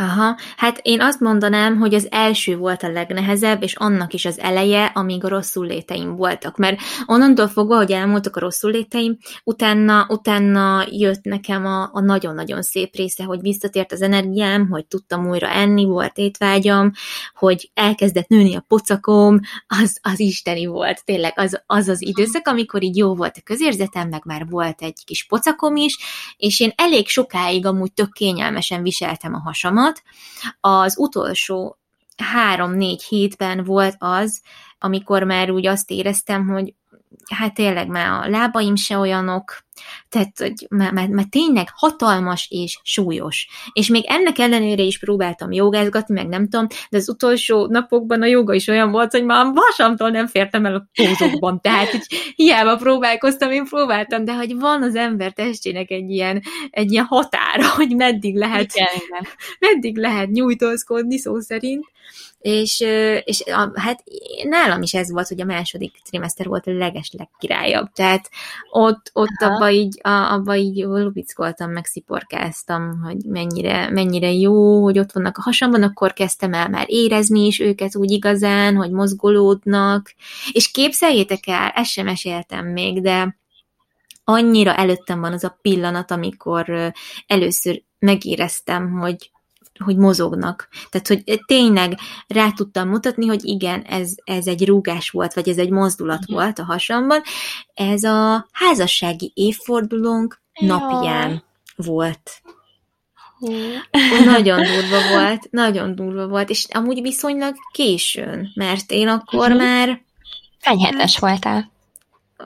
Aha, 0.00 0.36
hát 0.56 0.80
én 0.82 1.00
azt 1.00 1.20
mondanám, 1.20 1.76
hogy 1.78 1.94
az 1.94 2.08
első 2.10 2.56
volt 2.56 2.82
a 2.82 2.90
legnehezebb, 2.90 3.62
és 3.62 3.74
annak 3.74 4.12
is 4.12 4.24
az 4.24 4.38
eleje, 4.38 4.84
amíg 4.84 5.24
a 5.24 5.28
rosszul 5.28 5.66
léteim 5.66 6.16
voltak, 6.16 6.56
mert 6.56 6.80
onnantól 7.06 7.48
fogva, 7.48 7.76
hogy 7.76 7.92
elmúltak 7.92 8.36
a 8.36 8.40
rosszul 8.40 8.70
léteim, 8.70 9.18
utána, 9.44 10.06
utána 10.08 10.86
jött 10.90 11.22
nekem 11.22 11.66
a, 11.66 11.90
a 11.92 12.00
nagyon-nagyon 12.00 12.62
szép 12.62 12.96
része, 12.96 13.24
hogy 13.24 13.40
visszatért 13.40 13.92
az 13.92 14.02
energiám, 14.02 14.68
hogy 14.68 14.86
tudtam 14.86 15.28
újra 15.28 15.48
enni, 15.48 15.84
volt 15.84 16.18
étvágyam, 16.18 16.92
hogy 17.34 17.70
elkezdett 17.74 18.28
nőni 18.28 18.56
a 18.56 18.64
pocakom, 18.68 19.40
az, 19.66 19.98
az 20.02 20.20
isteni 20.20 20.66
volt, 20.66 21.04
tényleg 21.04 21.32
az, 21.36 21.62
az 21.66 21.88
az 21.88 22.02
időszak, 22.02 22.46
amikor 22.46 22.82
így 22.82 22.96
jó 22.96 23.14
volt 23.14 23.36
a 23.36 23.42
közérzetem, 23.44 24.08
meg 24.08 24.22
már 24.24 24.46
volt 24.48 24.82
egy 24.82 25.04
kis 25.04 25.24
pocakom 25.24 25.76
is, 25.76 25.98
és 26.36 26.60
én 26.60 26.72
elég 26.76 27.08
sokáig 27.08 27.66
amúgy 27.66 27.92
tök 27.92 28.12
kényelmesen 28.12 28.82
viseltem 28.82 29.34
a 29.34 29.40
hasamat, 29.40 29.88
folyamat. 29.90 30.02
Az 30.60 30.98
utolsó 30.98 31.78
három-négy 32.16 33.02
hétben 33.02 33.64
volt 33.64 33.94
az, 33.98 34.42
amikor 34.78 35.22
már 35.22 35.50
úgy 35.50 35.66
azt 35.66 35.90
éreztem, 35.90 36.46
hogy 36.48 36.74
hát 37.34 37.54
tényleg 37.54 37.88
már 37.88 38.10
a 38.10 38.28
lábaim 38.28 38.76
se 38.76 38.98
olyanok, 38.98 39.64
tehát 40.08 40.38
hogy 40.38 40.66
már, 40.68 40.92
már, 40.92 41.08
már 41.08 41.24
tényleg 41.30 41.68
hatalmas 41.74 42.46
és 42.50 42.78
súlyos. 42.82 43.48
És 43.72 43.88
még 43.88 44.04
ennek 44.06 44.38
ellenére 44.38 44.82
is 44.82 44.98
próbáltam 44.98 45.52
jogázgatni, 45.52 46.14
meg 46.14 46.28
nem 46.28 46.48
tudom, 46.48 46.66
de 46.90 46.96
az 46.96 47.08
utolsó 47.08 47.66
napokban 47.66 48.22
a 48.22 48.26
joga 48.26 48.54
is 48.54 48.68
olyan 48.68 48.90
volt, 48.90 49.10
hogy 49.10 49.24
már 49.24 49.46
vasamtól 49.52 50.10
nem 50.10 50.26
fértem 50.26 50.66
el 50.66 50.74
a 50.74 50.88
pózokban. 50.94 51.60
Tehát 51.60 51.90
hogy 51.90 52.06
hiába 52.34 52.76
próbálkoztam, 52.76 53.50
én 53.50 53.64
próbáltam, 53.64 54.24
de 54.24 54.34
hogy 54.34 54.56
van 54.58 54.82
az 54.82 54.94
ember 54.94 55.32
testének 55.32 55.90
egy 55.90 56.10
ilyen, 56.10 56.42
egy 56.70 56.92
ilyen 56.92 57.04
határa, 57.04 57.68
hogy 57.76 57.96
meddig 57.96 58.36
lehet, 58.36 58.72
igen, 58.74 58.88
igen. 58.94 59.32
meddig 59.58 59.96
lehet 59.96 60.28
nyújtózkodni 60.30 61.18
szó 61.18 61.40
szerint. 61.40 61.84
És, 62.40 62.80
és 63.24 63.42
a, 63.46 63.70
hát 63.74 64.02
nálam 64.42 64.82
is 64.82 64.94
ez 64.94 65.10
volt, 65.10 65.28
hogy 65.28 65.40
a 65.40 65.44
második 65.44 66.00
trimester 66.04 66.46
volt 66.46 66.66
a 66.66 66.72
legesleg 66.72 67.28
királyabb. 67.38 67.92
Tehát 67.92 68.30
ott, 68.70 69.10
ott 69.12 69.42
abba 69.42 69.70
így, 69.70 69.98
a, 70.02 70.08
abba 70.08 70.56
így 70.56 70.76
lubickoltam, 70.76 71.70
meg 71.70 71.84
sziporkáztam, 71.84 73.00
hogy 73.02 73.16
mennyire, 73.24 73.90
mennyire 73.90 74.32
jó, 74.32 74.82
hogy 74.82 74.98
ott 74.98 75.12
vannak 75.12 75.38
a 75.38 75.42
hasamban, 75.42 75.82
akkor 75.82 76.12
kezdtem 76.12 76.52
el 76.52 76.68
már 76.68 76.84
érezni 76.88 77.46
is 77.46 77.60
őket 77.60 77.96
úgy 77.96 78.10
igazán, 78.10 78.76
hogy 78.76 78.90
mozgolódnak, 78.90 80.14
és 80.52 80.70
képzeljétek 80.70 81.46
el, 81.46 81.68
ezt 81.68 81.90
sem 81.90 82.04
meséltem 82.04 82.66
még, 82.66 83.00
de 83.00 83.38
annyira 84.24 84.74
előttem 84.74 85.20
van 85.20 85.32
az 85.32 85.44
a 85.44 85.58
pillanat, 85.62 86.10
amikor 86.10 86.92
először 87.26 87.82
megéreztem, 87.98 88.90
hogy 88.90 89.30
hogy 89.84 89.96
mozognak. 89.96 90.68
Tehát, 90.90 91.08
hogy 91.08 91.40
tényleg 91.46 91.98
rá 92.26 92.50
tudtam 92.50 92.88
mutatni, 92.88 93.26
hogy 93.26 93.44
igen, 93.44 93.82
ez, 93.82 94.12
ez 94.24 94.46
egy 94.46 94.66
rúgás 94.66 95.10
volt, 95.10 95.34
vagy 95.34 95.48
ez 95.48 95.58
egy 95.58 95.70
mozdulat 95.70 96.20
uh-huh. 96.20 96.36
volt 96.36 96.58
a 96.58 96.64
hasamban. 96.64 97.22
Ez 97.74 98.04
a 98.04 98.46
házassági 98.52 99.32
évfordulónk 99.34 100.40
Jaj. 100.60 100.68
napján 100.68 101.42
volt. 101.76 102.42
Uh. 103.40 104.24
Nagyon 104.24 104.62
durva 104.62 105.08
volt, 105.12 105.50
nagyon 105.50 105.94
durva 105.94 106.26
volt, 106.26 106.50
és 106.50 106.66
amúgy 106.70 107.00
viszonylag 107.02 107.54
későn, 107.72 108.52
mert 108.54 108.90
én 108.90 109.08
akkor 109.08 109.46
uh-huh. 109.46 109.62
már... 109.62 110.02
Hány 110.60 110.78
hetes 110.78 111.12
hát, 111.12 111.20
voltál? 111.20 111.70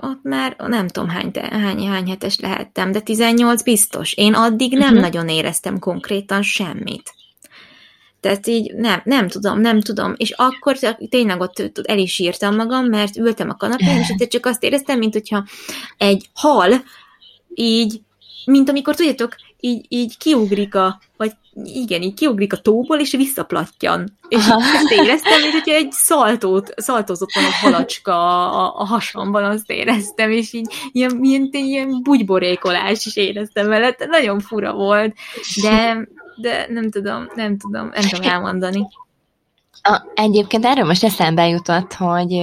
Ott 0.01 0.23
már 0.23 0.57
nem 0.59 0.89
tudom 0.89 1.09
hány, 1.09 1.31
hány, 1.51 1.89
hány 1.89 2.09
hetes 2.09 2.39
lehettem, 2.39 2.93
de 2.93 3.01
18 3.01 3.63
biztos. 3.63 4.13
Én 4.13 4.35
addig 4.35 4.73
nem 4.73 4.89
uh-huh. 4.89 5.01
nagyon 5.01 5.29
éreztem 5.29 5.79
konkrétan 5.79 6.43
semmit. 6.43 7.15
Tehát 8.25 8.47
így 8.47 8.75
nem, 8.75 9.01
nem 9.05 9.29
tudom, 9.29 9.61
nem 9.61 9.81
tudom. 9.81 10.15
És 10.17 10.31
akkor 10.31 10.79
tényleg 11.09 11.41
ott 11.41 11.81
el 11.83 11.99
is 11.99 12.19
írtam 12.19 12.55
magam, 12.55 12.85
mert 12.85 13.17
ültem 13.17 13.51
a 13.51 13.57
kanapén, 13.57 13.99
és 13.99 14.29
csak 14.29 14.47
azt 14.47 14.63
éreztem, 14.63 14.99
mint 14.99 15.13
hogyha 15.13 15.45
egy 15.99 16.29
hal 16.35 16.85
így, 17.55 18.01
mint 18.45 18.69
amikor 18.69 18.95
tudjátok, 18.95 19.35
így, 19.61 19.87
így 19.89 20.17
kiugrik 20.19 20.75
a, 20.75 21.01
vagy 21.17 21.33
igen, 21.65 22.03
így 22.03 22.15
kiugrik 22.15 22.53
a 22.53 22.57
tóból, 22.57 22.99
és 22.99 23.13
visszaplattyan. 23.13 24.19
És 24.29 24.47
Aha. 24.47 24.63
ezt 24.63 24.91
éreztem, 24.91 25.41
mint 25.41 25.53
hogyha 25.53 25.75
egy 25.75 25.93
szaltót, 25.93 26.73
szaltozott 26.77 27.33
van 27.35 27.45
egy 27.45 27.61
halacska 27.61 28.49
a, 28.51 28.81
a 28.81 28.85
hasamban, 28.85 29.45
azt 29.45 29.71
éreztem, 29.71 30.31
és 30.31 30.53
így 30.53 30.73
ilyen, 30.93 31.19
ilyen, 31.23 31.49
ilyen 31.53 32.03
bugyborékolás 32.03 33.07
is 33.07 33.17
éreztem 33.17 33.69
vele. 33.69 33.97
Nagyon 34.09 34.41
fura 34.41 34.73
volt, 34.73 35.15
de 35.63 36.07
de 36.37 36.67
nem 36.69 36.91
tudom, 36.91 37.27
nem 37.35 37.59
tudom, 37.59 37.89
nem 37.89 38.09
tudom 38.09 38.31
elmondani. 38.31 38.87
A, 39.83 40.03
egyébként 40.15 40.65
erről 40.65 40.85
most 40.85 41.05
eszembe 41.05 41.49
jutott, 41.49 41.93
hogy 41.93 42.43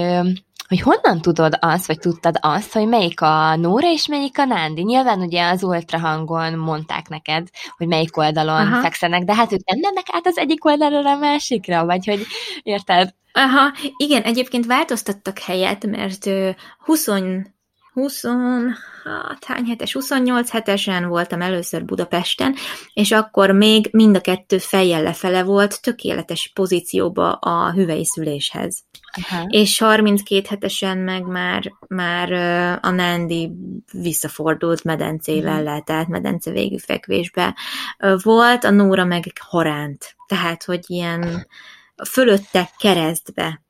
hogy 0.72 0.80
honnan 0.80 1.20
tudod 1.20 1.56
azt, 1.60 1.86
vagy 1.86 1.98
tudtad 1.98 2.36
azt, 2.40 2.72
hogy 2.72 2.86
melyik 2.86 3.20
a 3.20 3.56
Nóra 3.56 3.90
és 3.90 4.06
melyik 4.06 4.38
a 4.38 4.44
Nándi? 4.44 4.82
Nyilván 4.82 5.20
ugye 5.20 5.48
az 5.48 5.62
ultrahangon 5.62 6.58
mondták 6.58 7.08
neked, 7.08 7.48
hogy 7.76 7.86
melyik 7.86 8.16
oldalon 8.16 8.66
Aha. 8.66 8.80
fekszenek, 8.80 9.22
de 9.22 9.34
hát 9.34 9.52
ők 9.52 9.64
nem 9.64 9.78
mennek 9.80 10.06
át 10.12 10.26
az 10.26 10.38
egyik 10.38 10.64
oldalról 10.64 11.06
a 11.06 11.16
másikra, 11.16 11.84
vagy 11.84 12.06
hogy 12.06 12.26
érted? 12.62 13.14
Aha, 13.32 13.72
igen, 13.96 14.22
egyébként 14.22 14.66
változtattak 14.66 15.38
helyet, 15.38 15.86
mert 15.86 16.30
20 16.78 17.06
20, 17.92 18.24
hát 19.04 19.44
hány 19.44 19.64
hetes, 19.64 19.92
28 19.92 20.50
hetesen 20.50 21.08
voltam 21.08 21.40
először 21.40 21.84
Budapesten, 21.84 22.54
és 22.94 23.12
akkor 23.12 23.50
még 23.50 23.88
mind 23.90 24.16
a 24.16 24.20
kettő 24.20 24.58
fejjel 24.58 25.02
lefele 25.02 25.42
volt, 25.42 25.82
tökéletes 25.82 26.50
pozícióba 26.54 27.32
a 27.32 27.72
hüvei 27.72 28.04
szüléshez. 28.04 28.82
Aha. 29.12 29.46
És 29.48 29.78
32 29.78 30.46
hetesen 30.48 30.98
meg 30.98 31.22
már, 31.22 31.72
már 31.88 32.32
a 32.82 32.90
Nandi 32.90 33.50
visszafordult 33.92 34.84
medencével 34.84 35.60
uh-huh. 35.60 35.74
letelt, 35.74 36.08
medence 36.08 36.50
végű 36.50 36.78
fekvésbe 36.78 37.56
volt, 38.22 38.64
a 38.64 38.70
Nóra 38.70 39.04
meg 39.04 39.24
haránt. 39.40 40.16
Tehát, 40.26 40.64
hogy 40.64 40.84
ilyen 40.86 41.46
fölötte 42.08 42.70
keresztbe 42.78 43.61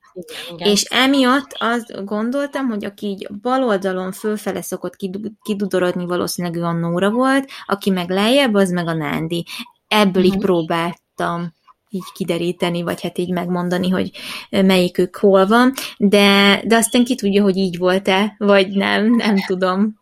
igen. 0.52 0.68
És 0.68 0.82
emiatt 0.82 1.56
azt 1.58 2.04
gondoltam, 2.04 2.66
hogy 2.66 2.84
aki 2.84 3.06
így 3.06 3.28
bal 3.42 3.64
oldalon 3.64 4.12
fölfele 4.12 4.62
szokott 4.62 4.96
kidudorodni, 5.42 6.06
valószínűleg 6.06 6.56
ő 6.56 6.62
a 6.62 6.72
Nóra 6.72 7.10
volt, 7.10 7.50
aki 7.66 7.90
meg 7.90 8.10
lejjebb, 8.10 8.54
az 8.54 8.70
meg 8.70 8.86
a 8.86 8.94
Nándi. 8.94 9.44
Ebből 9.88 10.06
uh-huh. 10.06 10.24
így 10.24 10.32
mhm. 10.32 10.40
próbáltam 10.40 11.52
így 11.92 12.12
kideríteni, 12.14 12.82
vagy 12.82 13.02
hát 13.02 13.18
így 13.18 13.32
megmondani, 13.32 13.88
hogy 13.90 14.10
melyikük 14.50 15.16
hol 15.16 15.46
van, 15.46 15.72
de, 15.98 16.60
de 16.64 16.76
aztán 16.76 17.04
ki 17.04 17.14
tudja, 17.14 17.42
hogy 17.42 17.56
így 17.56 17.78
volt-e, 17.78 18.34
vagy 18.38 18.68
nem, 18.68 19.14
nem 19.14 19.36
tudom. 19.46 20.00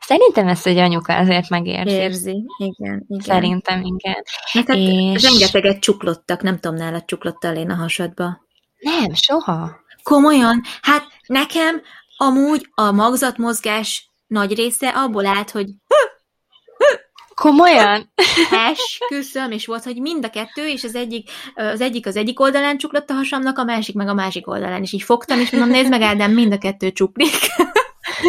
Szerintem 0.00 0.48
ezt 0.48 0.66
egy 0.66 0.78
anyuka 0.78 1.16
azért 1.16 1.48
megérzi. 1.48 1.94
Érzi, 1.94 2.44
igen, 2.58 3.04
igen. 3.08 3.20
Szerintem 3.20 3.82
igen. 3.82 4.24
Hát 4.52 4.68
és... 4.68 5.22
rengeteget 5.22 5.78
csuklottak, 5.78 6.42
nem 6.42 6.58
tudom, 6.58 6.76
nálad 6.76 7.04
csuklottál 7.04 7.56
én 7.56 7.70
a 7.70 7.74
hasadba. 7.74 8.40
Nem, 8.82 9.14
soha. 9.14 9.80
Komolyan? 10.02 10.62
Hát 10.82 11.06
nekem 11.26 11.82
amúgy 12.16 12.68
a 12.74 12.92
magzatmozgás 12.92 14.10
nagy 14.26 14.54
része 14.54 14.88
abból 14.88 15.26
állt, 15.26 15.50
hogy 15.50 15.66
Komolyan? 17.34 18.12
Esküszöm, 18.70 19.50
és 19.50 19.66
volt, 19.66 19.84
hogy 19.84 20.00
mind 20.00 20.24
a 20.24 20.30
kettő, 20.30 20.68
és 20.68 20.84
az 20.84 20.94
egyik 20.94 21.30
az 21.54 21.80
egyik, 21.80 22.06
az 22.06 22.16
egyik 22.16 22.40
oldalán 22.40 22.78
csuklott 22.78 23.10
a 23.10 23.14
hasamnak, 23.14 23.58
a 23.58 23.64
másik 23.64 23.94
meg 23.94 24.08
a 24.08 24.14
másik 24.14 24.48
oldalán, 24.48 24.82
és 24.82 24.92
így 24.92 25.02
fogtam, 25.02 25.38
és 25.40 25.50
mondom, 25.50 25.70
nézd 25.70 25.90
meg, 25.90 26.02
Ádám, 26.02 26.32
mind 26.32 26.52
a 26.52 26.58
kettő 26.58 26.92
csuklik. 26.92 27.34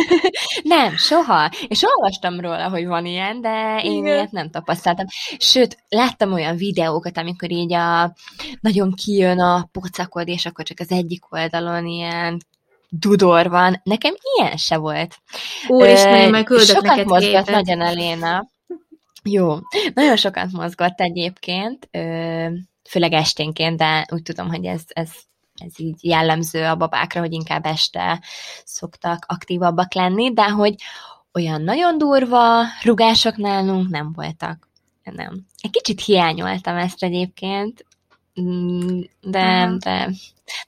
nem, 0.63 0.95
soha. 0.97 1.51
És 1.67 1.83
olvastam 1.83 2.39
róla, 2.39 2.69
hogy 2.69 2.85
van 2.85 3.05
ilyen, 3.05 3.41
de 3.41 3.81
én 3.83 3.91
Igen. 3.91 4.05
ilyet 4.05 4.31
nem 4.31 4.49
tapasztaltam. 4.49 5.05
Sőt, 5.37 5.77
láttam 5.89 6.33
olyan 6.33 6.55
videókat, 6.55 7.17
amikor 7.17 7.51
így 7.51 7.73
a 7.73 8.13
nagyon 8.61 8.93
kijön 8.93 9.39
a 9.39 9.69
pocakod, 9.71 10.27
és 10.27 10.45
akkor 10.45 10.65
csak 10.65 10.79
az 10.79 10.91
egyik 10.91 11.33
oldalon 11.33 11.85
ilyen 11.85 12.41
dudor 12.89 13.49
van. 13.49 13.81
Nekem 13.83 14.13
ilyen 14.37 14.57
se 14.57 14.77
volt. 14.77 15.17
Úristen, 15.67 16.15
én 16.15 16.29
majd 16.29 16.45
küldök 16.45 16.67
Sokat 16.67 16.83
neked 16.83 17.05
mozgott 17.05 17.45
képet. 17.45 17.65
nagyon 17.65 17.81
Eléna. 17.81 18.47
Jó, 19.23 19.57
nagyon 19.93 20.15
sokat 20.15 20.51
mozgott 20.51 20.99
egyébként, 20.99 21.89
főleg 22.89 23.13
esténként, 23.13 23.77
de 23.77 24.05
úgy 24.11 24.21
tudom, 24.21 24.49
hogy 24.49 24.65
ez, 24.65 24.81
ez 24.87 25.09
ez 25.53 25.79
így 25.79 26.03
jellemző 26.03 26.63
a 26.63 26.75
babákra, 26.75 27.19
hogy 27.19 27.33
inkább 27.33 27.65
este 27.65 28.21
szoktak 28.65 29.25
aktívabbak 29.27 29.93
lenni, 29.93 30.33
de 30.33 30.49
hogy 30.49 30.75
olyan 31.33 31.61
nagyon 31.61 31.97
durva 31.97 32.63
rugások 32.83 33.37
nálunk 33.37 33.89
nem 33.89 34.11
voltak. 34.13 34.67
Nem. 35.03 35.45
Egy 35.61 35.71
kicsit 35.71 36.03
hiányoltam 36.03 36.77
ezt 36.77 37.03
egyébként, 37.03 37.85
mm, 38.41 38.99
de, 39.21 39.75
de 39.79 40.09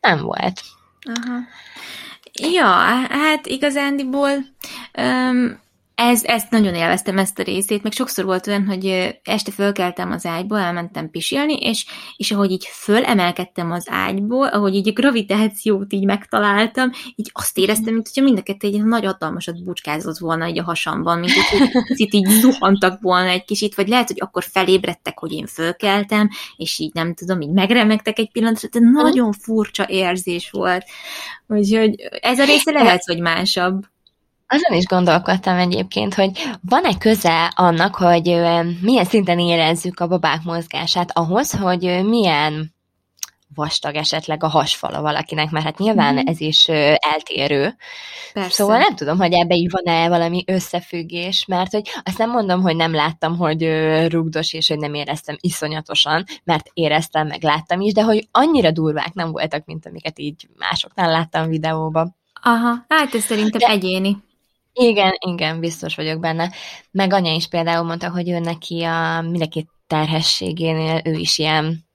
nem 0.02 0.22
volt. 0.22 0.62
Aha. 1.02 1.40
Ja, 2.34 2.66
hát 3.10 3.46
igazándiból 3.46 4.32
um, 4.98 5.60
ez, 5.96 6.24
ezt 6.24 6.50
nagyon 6.50 6.76
élveztem, 6.76 7.18
ezt 7.18 7.40
a 7.40 7.44
részét, 7.44 7.84
meg 7.84 7.92
sokszor 7.92 8.26
volt 8.26 8.48
olyan, 8.48 8.66
hogy 8.66 8.86
este 9.24 9.52
fölkeltem 9.52 10.12
az 10.12 10.26
ágyból, 10.26 10.58
elmentem 10.58 11.10
pisilni, 11.10 11.54
és, 11.54 11.86
és 12.18 12.32
ahogy 12.32 12.52
így 12.52 12.66
fölemelkedtem 12.66 13.72
az 13.72 13.86
ágyból, 13.90 14.48
ahogy 14.48 14.76
így 14.76 14.88
a 14.88 14.92
gravitációt 14.92 15.94
így 15.94 16.06
megtaláltam, 16.06 16.92
így 17.16 17.30
azt 17.34 17.58
éreztem, 17.58 17.94
mint 17.94 18.08
hogyha 18.08 18.24
mind 18.24 18.38
a 18.38 18.42
kettő 18.42 18.68
egy 18.68 18.84
nagy 18.84 19.06
hatalmasat 19.06 19.64
bucskázott 19.64 20.18
volna 20.18 20.48
így 20.48 20.60
a 20.60 20.64
hasamban, 20.64 21.20
mint 21.20 21.32
hogy 21.32 21.72
picit 21.88 22.14
így 22.14 22.30
zuhantak 22.30 23.02
volna 23.02 23.30
egy 23.30 23.46
kicsit, 23.46 23.76
vagy 23.76 23.88
lehet, 23.88 24.08
hogy 24.08 24.20
akkor 24.20 24.44
felébredtek, 24.44 25.20
hogy 25.20 25.32
én 25.32 25.48
fölkeltem, 25.48 26.30
és 26.58 26.80
így 26.80 26.94
nem 26.94 27.14
tudom, 27.14 27.42
így 27.42 27.52
megremegtek 27.52 28.20
egy 28.20 28.32
pillanatra, 28.32 28.68
de 28.72 28.80
nagyon 28.80 29.32
furcsa 29.32 29.86
érzés 29.88 30.50
volt. 30.50 30.84
Úgyhogy 31.48 31.96
ez 32.22 32.40
a 32.40 32.46
része 32.46 32.72
lehet, 32.72 33.04
hogy 33.04 33.20
másabb. 33.20 33.94
Azon 34.48 34.78
is 34.78 34.86
gondolkodtam 34.86 35.58
egyébként, 35.58 36.14
hogy 36.14 36.32
van-e 36.62 36.98
köze 36.98 37.52
annak, 37.56 37.96
hogy 37.96 38.26
milyen 38.82 39.06
szinten 39.06 39.40
érezzük 39.40 40.00
a 40.00 40.08
babák 40.08 40.44
mozgását 40.44 41.18
ahhoz, 41.18 41.52
hogy 41.52 42.06
milyen 42.06 42.74
vastag 43.56 43.96
esetleg 43.96 44.44
a 44.44 44.48
hasfala 44.48 45.02
valakinek, 45.02 45.52
mert 45.52 45.66
hát 45.66 45.78
nyilván 45.78 46.14
mm-hmm. 46.14 46.28
ez 46.28 46.42
is 46.42 46.68
eltérő. 47.00 47.76
Persze. 48.34 48.50
Szóval 48.50 48.78
nem 48.78 48.96
tudom, 48.96 49.18
hogy 49.18 49.34
ebbe 49.34 49.56
így 49.56 49.72
van-e 49.72 50.10
valami 50.10 50.44
összefüggés, 50.48 51.46
mert 51.46 51.72
hogy 51.72 51.90
azt 52.04 52.18
nem 52.18 52.30
mondom, 52.30 52.62
hogy 52.62 52.76
nem 52.76 52.94
láttam, 52.94 53.38
hogy 53.38 53.64
rugdos, 54.08 54.54
és 54.54 54.68
hogy 54.68 54.80
nem 54.80 54.94
éreztem 54.94 55.36
iszonyatosan, 55.40 56.24
mert 56.44 56.70
éreztem, 56.74 57.28
meg 57.28 57.44
láttam 57.44 57.82
is, 57.82 57.94
de 57.94 58.04
hogy 58.04 58.28
annyira 58.32 58.72
durvák 58.72 59.14
nem 59.14 59.32
voltak, 59.32 59.66
mint 59.66 59.86
amiket 59.86 60.20
így 60.20 60.48
másoknál 60.58 61.12
láttam 61.12 61.50
videóban. 61.50 62.16
Aha, 62.42 62.86
hát 62.88 63.14
ez 63.14 63.24
szerintem 63.24 63.60
de, 63.60 63.68
egyéni. 63.68 64.18
Igen, 64.80 65.18
igen, 65.28 65.60
biztos 65.60 65.96
vagyok 65.96 66.20
benne. 66.20 66.52
Meg 66.92 67.14
anya 67.14 67.34
is 67.34 67.48
például 67.48 67.86
mondta, 67.86 68.10
hogy 68.10 68.30
ő 68.30 68.40
neki 68.40 68.84
a 68.84 69.22
mindenki 69.22 69.68
terhességénél 69.88 71.02
ő 71.04 71.14
is 71.14 71.38
ilyen 71.38 71.86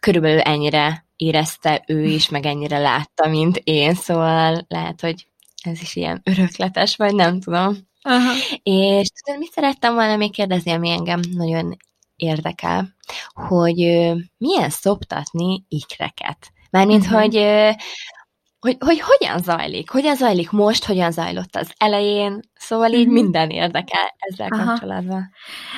körülbelül 0.00 0.40
ennyire 0.40 1.06
érezte 1.16 1.84
ő 1.86 2.04
is, 2.04 2.28
meg 2.28 2.46
ennyire 2.46 2.78
látta, 2.78 3.28
mint 3.28 3.60
én, 3.64 3.94
szóval 3.94 4.64
lehet, 4.68 5.00
hogy 5.00 5.26
ez 5.62 5.80
is 5.80 5.96
ilyen 5.96 6.20
örökletes, 6.24 6.96
vagy 6.96 7.14
nem 7.14 7.40
tudom. 7.40 7.76
Aha. 8.02 8.32
És 8.62 9.08
tudod, 9.08 9.40
mit 9.40 9.52
szerettem 9.52 9.94
volna 9.94 10.16
még 10.16 10.32
kérdezni, 10.32 10.70
ami 10.70 10.90
engem 10.90 11.20
nagyon 11.32 11.76
érdekel, 12.16 12.94
hogy 13.32 13.76
milyen 14.38 14.70
szoptatni 14.70 15.64
ikreket. 15.68 16.52
Mármint, 16.70 17.04
uh-huh. 17.04 17.20
hogy 17.20 17.34
hogy, 18.68 18.76
hogy 18.80 19.00
hogyan 19.00 19.42
zajlik, 19.42 19.90
hogyan 19.90 20.16
zajlik 20.16 20.50
most, 20.50 20.84
hogyan 20.84 21.12
zajlott 21.12 21.56
az 21.56 21.72
elején, 21.76 22.40
szóval 22.58 22.92
így 22.92 23.04
mm-hmm. 23.04 23.12
minden 23.12 23.50
érdekel 23.50 24.14
ezzel 24.18 24.48
Aha. 24.50 24.64
kapcsolatban. 24.64 25.30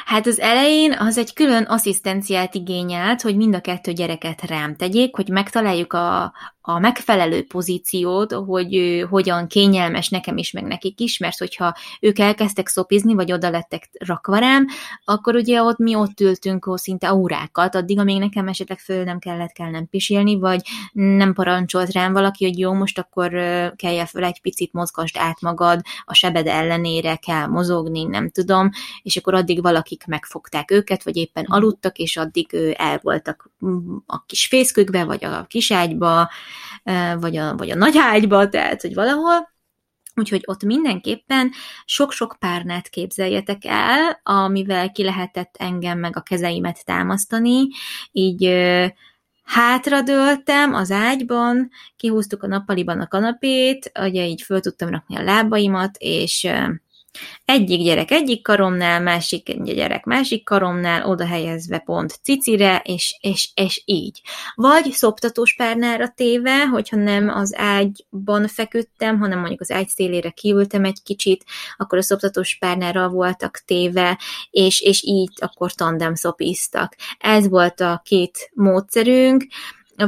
Hát 0.05 0.27
az 0.27 0.41
elején 0.41 0.93
az 0.93 1.19
egy 1.19 1.33
külön 1.33 1.63
asszisztenciát 1.63 2.55
igényelt, 2.55 3.21
hogy 3.21 3.37
mind 3.37 3.55
a 3.55 3.61
kettő 3.61 3.93
gyereket 3.93 4.43
rám 4.43 4.77
tegyék, 4.77 5.17
hogy 5.17 5.29
megtaláljuk 5.29 5.93
a, 5.93 6.33
a 6.63 6.79
megfelelő 6.79 7.47
pozíciót, 7.47 8.33
hogy 8.33 9.05
hogyan 9.11 9.47
kényelmes 9.47 10.09
nekem 10.09 10.37
is, 10.37 10.53
meg 10.53 10.65
nekik 10.65 11.01
is, 11.01 11.19
mert 11.19 11.39
hogyha 11.39 11.75
ők 12.01 12.19
elkezdtek 12.19 12.69
szopizni, 12.69 13.15
vagy 13.15 13.33
oda 13.33 13.51
lettek 13.51 13.91
rakva 13.99 14.39
rám, 14.39 14.67
akkor 15.05 15.35
ugye 15.35 15.63
ott 15.63 15.79
mi 15.79 15.95
ott 15.95 16.21
ültünk 16.21 16.67
ó, 16.67 16.77
szinte 16.77 17.15
órákat, 17.15 17.75
addig, 17.75 17.99
amíg 17.99 18.19
nekem 18.19 18.49
esetleg 18.49 18.79
föl 18.79 19.05
nem 19.05 19.19
kellett 19.19 19.53
kell 19.53 19.71
nem 19.71 19.89
pisilni, 19.89 20.39
vagy 20.39 20.61
nem 20.93 21.33
parancsolt 21.33 21.93
rám 21.93 22.13
valaki, 22.13 22.45
hogy 22.45 22.59
jó, 22.59 22.73
most 22.73 22.99
akkor 22.99 23.31
kelje 23.77 24.07
föl 24.07 24.25
egy 24.25 24.41
picit, 24.41 24.73
mozgasd 24.73 25.17
át 25.19 25.41
magad, 25.41 25.81
a 26.05 26.15
sebed 26.15 26.47
ellenére 26.71 27.17
kell 27.17 27.47
mozogni, 27.47 28.05
nem 28.05 28.31
tudom, 28.31 28.71
és 29.03 29.17
akkor 29.17 29.35
addig 29.35 29.63
valakik 29.63 30.07
megfogták 30.07 30.71
őket, 30.71 31.03
vagy 31.03 31.17
éppen 31.17 31.45
aludtak, 31.45 31.99
és 31.99 32.17
addig 32.17 32.55
el 32.77 32.99
voltak 33.03 33.51
mm, 33.67 33.97
a 34.07 34.25
kis 34.25 34.47
fészkükbe, 34.47 35.05
vagy 35.05 35.25
a 35.25 35.45
kiságyba, 35.49 36.31
vagy 37.21 37.37
a, 37.37 37.57
vagy 37.57 37.71
a 37.71 37.77
nagy 37.77 37.99
ágyba, 37.99 38.49
tehát, 38.49 38.81
hogy 38.81 38.95
valahol, 38.95 39.49
Úgyhogy 40.15 40.43
ott 40.47 40.63
mindenképpen 40.63 41.51
sok-sok 41.85 42.37
párnát 42.39 42.89
képzeljetek 42.89 43.65
el, 43.65 44.21
amivel 44.23 44.93
ki 44.93 45.05
lehetett 45.05 45.55
engem 45.59 45.99
meg 45.99 46.17
a 46.17 46.21
kezeimet 46.21 46.85
támasztani, 46.85 47.69
így 48.13 48.45
hátradőltem 49.51 50.75
az 50.75 50.91
ágyban, 50.91 51.71
kihúztuk 51.97 52.43
a 52.43 52.47
nappaliban 52.47 53.01
a 53.01 53.07
kanapét, 53.07 53.93
ugye 54.01 54.27
így 54.27 54.43
föl 54.43 54.61
tudtam 54.61 54.89
rakni 54.89 55.17
a 55.17 55.23
lábaimat, 55.23 55.97
és 55.99 56.49
egyik 57.45 57.83
gyerek 57.83 58.11
egyik 58.11 58.43
karomnál, 58.43 59.01
másik 59.01 59.63
gyerek 59.63 60.05
másik 60.05 60.45
karomnál, 60.45 61.07
oda 61.07 61.27
helyezve 61.27 61.79
pont 61.79 62.19
cicire, 62.23 62.83
és, 62.85 63.19
és, 63.21 63.51
és 63.55 63.83
így. 63.85 64.21
Vagy 64.55 64.91
szoptatós 64.93 65.55
párnára 65.55 66.09
téve, 66.09 66.67
hogyha 66.67 66.97
nem 66.97 67.29
az 67.29 67.55
ágyban 67.57 68.49
feküdtem, 68.49 69.19
hanem 69.19 69.39
mondjuk 69.39 69.61
az 69.61 69.71
ágy 69.71 69.89
szélére 69.89 70.31
kiültem 70.31 70.85
egy 70.85 71.03
kicsit, 71.03 71.45
akkor 71.77 71.99
a 71.99 72.03
szoptatós 72.03 72.57
párnára 72.59 73.09
voltak 73.09 73.63
téve, 73.67 74.19
és, 74.51 74.81
és 74.81 75.03
így 75.03 75.33
akkor 75.37 75.73
tandem 75.73 76.15
szopiztak. 76.15 76.97
Ez 77.19 77.49
volt 77.49 77.81
a 77.81 78.01
két 78.05 78.51
módszerünk, 78.55 79.47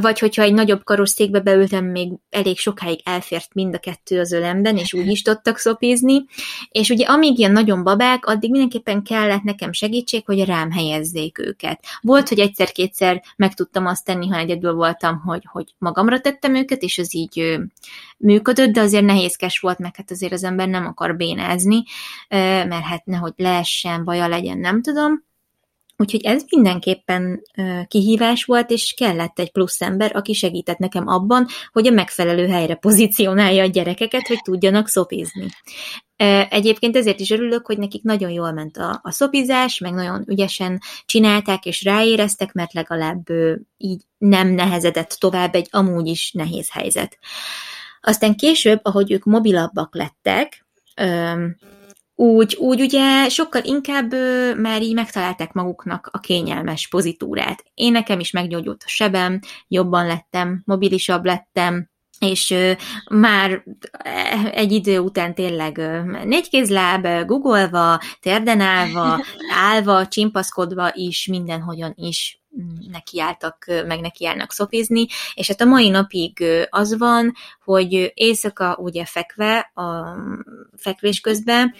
vagy 0.01 0.19
hogyha 0.19 0.41
egy 0.41 0.53
nagyobb 0.53 0.83
karosszékbe 0.83 1.39
beültem, 1.39 1.85
még 1.85 2.11
elég 2.29 2.57
sokáig 2.57 2.99
elfért 3.03 3.53
mind 3.53 3.75
a 3.75 3.79
kettő 3.79 4.19
az 4.19 4.31
ölemben, 4.31 4.77
és 4.77 4.93
úgy 4.93 5.07
is 5.07 5.21
tudtak 5.21 5.57
szopizni, 5.57 6.25
és 6.69 6.89
ugye 6.89 7.05
amíg 7.05 7.39
ilyen 7.39 7.51
nagyon 7.51 7.83
babák, 7.83 8.25
addig 8.25 8.51
mindenképpen 8.51 9.03
kellett 9.03 9.43
nekem 9.43 9.71
segítség, 9.71 10.25
hogy 10.25 10.45
rám 10.45 10.71
helyezzék 10.71 11.39
őket. 11.39 11.85
Volt, 12.01 12.29
hogy 12.29 12.39
egyszer-kétszer 12.39 13.23
meg 13.35 13.53
tudtam 13.53 13.85
azt 13.85 14.05
tenni, 14.05 14.27
ha 14.27 14.37
egyedül 14.37 14.73
voltam, 14.73 15.19
hogy, 15.19 15.43
hogy 15.51 15.73
magamra 15.77 16.19
tettem 16.19 16.55
őket, 16.55 16.81
és 16.81 16.97
az 16.97 17.15
így 17.15 17.59
működött, 18.17 18.71
de 18.71 18.81
azért 18.81 19.05
nehézkes 19.05 19.59
volt, 19.59 19.79
meg 19.79 19.95
hát 19.95 20.11
azért 20.11 20.33
az 20.33 20.43
ember 20.43 20.67
nem 20.67 20.85
akar 20.85 21.15
bénázni, 21.15 21.83
mert 22.29 22.83
hát 22.83 23.05
nehogy 23.05 23.33
leessen, 23.35 24.03
baja 24.03 24.27
legyen, 24.27 24.57
nem 24.57 24.81
tudom. 24.81 25.31
Úgyhogy 25.97 26.21
ez 26.23 26.43
mindenképpen 26.49 27.41
kihívás 27.87 28.43
volt, 28.43 28.69
és 28.69 28.93
kellett 28.97 29.39
egy 29.39 29.51
plusz 29.51 29.81
ember, 29.81 30.15
aki 30.15 30.33
segített 30.33 30.77
nekem 30.77 31.07
abban, 31.07 31.47
hogy 31.71 31.87
a 31.87 31.91
megfelelő 31.91 32.47
helyre 32.47 32.75
pozícionálja 32.75 33.63
a 33.63 33.67
gyerekeket, 33.67 34.27
hogy 34.27 34.41
tudjanak 34.43 34.87
szopizni. 34.87 35.47
Egyébként 36.49 36.95
ezért 36.95 37.19
is 37.19 37.29
örülök, 37.29 37.65
hogy 37.65 37.77
nekik 37.77 38.03
nagyon 38.03 38.29
jól 38.29 38.51
ment 38.51 38.77
a, 38.77 38.99
a 39.03 39.11
szopizás, 39.11 39.79
meg 39.79 39.93
nagyon 39.93 40.23
ügyesen 40.27 40.81
csinálták, 41.05 41.65
és 41.65 41.83
ráéreztek, 41.83 42.53
mert 42.53 42.73
legalább 42.73 43.23
így 43.77 44.01
nem 44.17 44.47
nehezedett 44.47 45.15
tovább 45.19 45.55
egy 45.55 45.67
amúgy 45.71 46.07
is 46.07 46.31
nehéz 46.31 46.71
helyzet. 46.71 47.17
Aztán 48.01 48.35
később, 48.35 48.79
ahogy 48.83 49.11
ők 49.11 49.23
mobilabbak 49.23 49.95
lettek, 49.95 50.65
úgy, 52.15 52.55
úgy 52.59 52.81
ugye 52.81 53.29
sokkal 53.29 53.63
inkább 53.63 54.13
ö, 54.13 54.53
már 54.55 54.81
így 54.81 54.93
megtalálták 54.93 55.53
maguknak 55.53 56.09
a 56.11 56.19
kényelmes 56.19 56.87
pozitúrát. 56.87 57.63
Én 57.73 57.91
nekem 57.91 58.19
is 58.19 58.31
meggyógyult 58.31 58.83
a 58.85 58.89
sebem, 58.89 59.39
jobban 59.67 60.05
lettem, 60.05 60.61
mobilisabb 60.65 61.25
lettem, 61.25 61.89
és 62.19 62.49
ö, 62.49 62.71
már 63.11 63.63
egy 64.51 64.71
idő 64.71 64.99
után 64.99 65.35
tényleg 65.35 65.77
ö, 65.77 66.01
négykézláb, 66.25 67.25
googolva, 67.25 67.99
térden 68.19 68.59
állva, 68.59 69.23
állva, 69.71 70.07
csimpaszkodva 70.07 70.91
is, 70.93 71.27
mindenhogyan 71.27 71.93
is 71.95 72.42
nekiálltak, 72.91 73.65
meg 73.67 73.99
nekiállnak 73.99 74.51
szopizni, 74.51 75.05
és 75.33 75.47
hát 75.47 75.61
a 75.61 75.65
mai 75.65 75.89
napig 75.89 76.43
az 76.69 76.97
van, 76.97 77.33
hogy 77.63 78.11
éjszaka 78.13 78.75
ugye 78.75 79.05
fekve, 79.05 79.59
a 79.73 80.17
fekvés 80.77 81.19
közben 81.19 81.73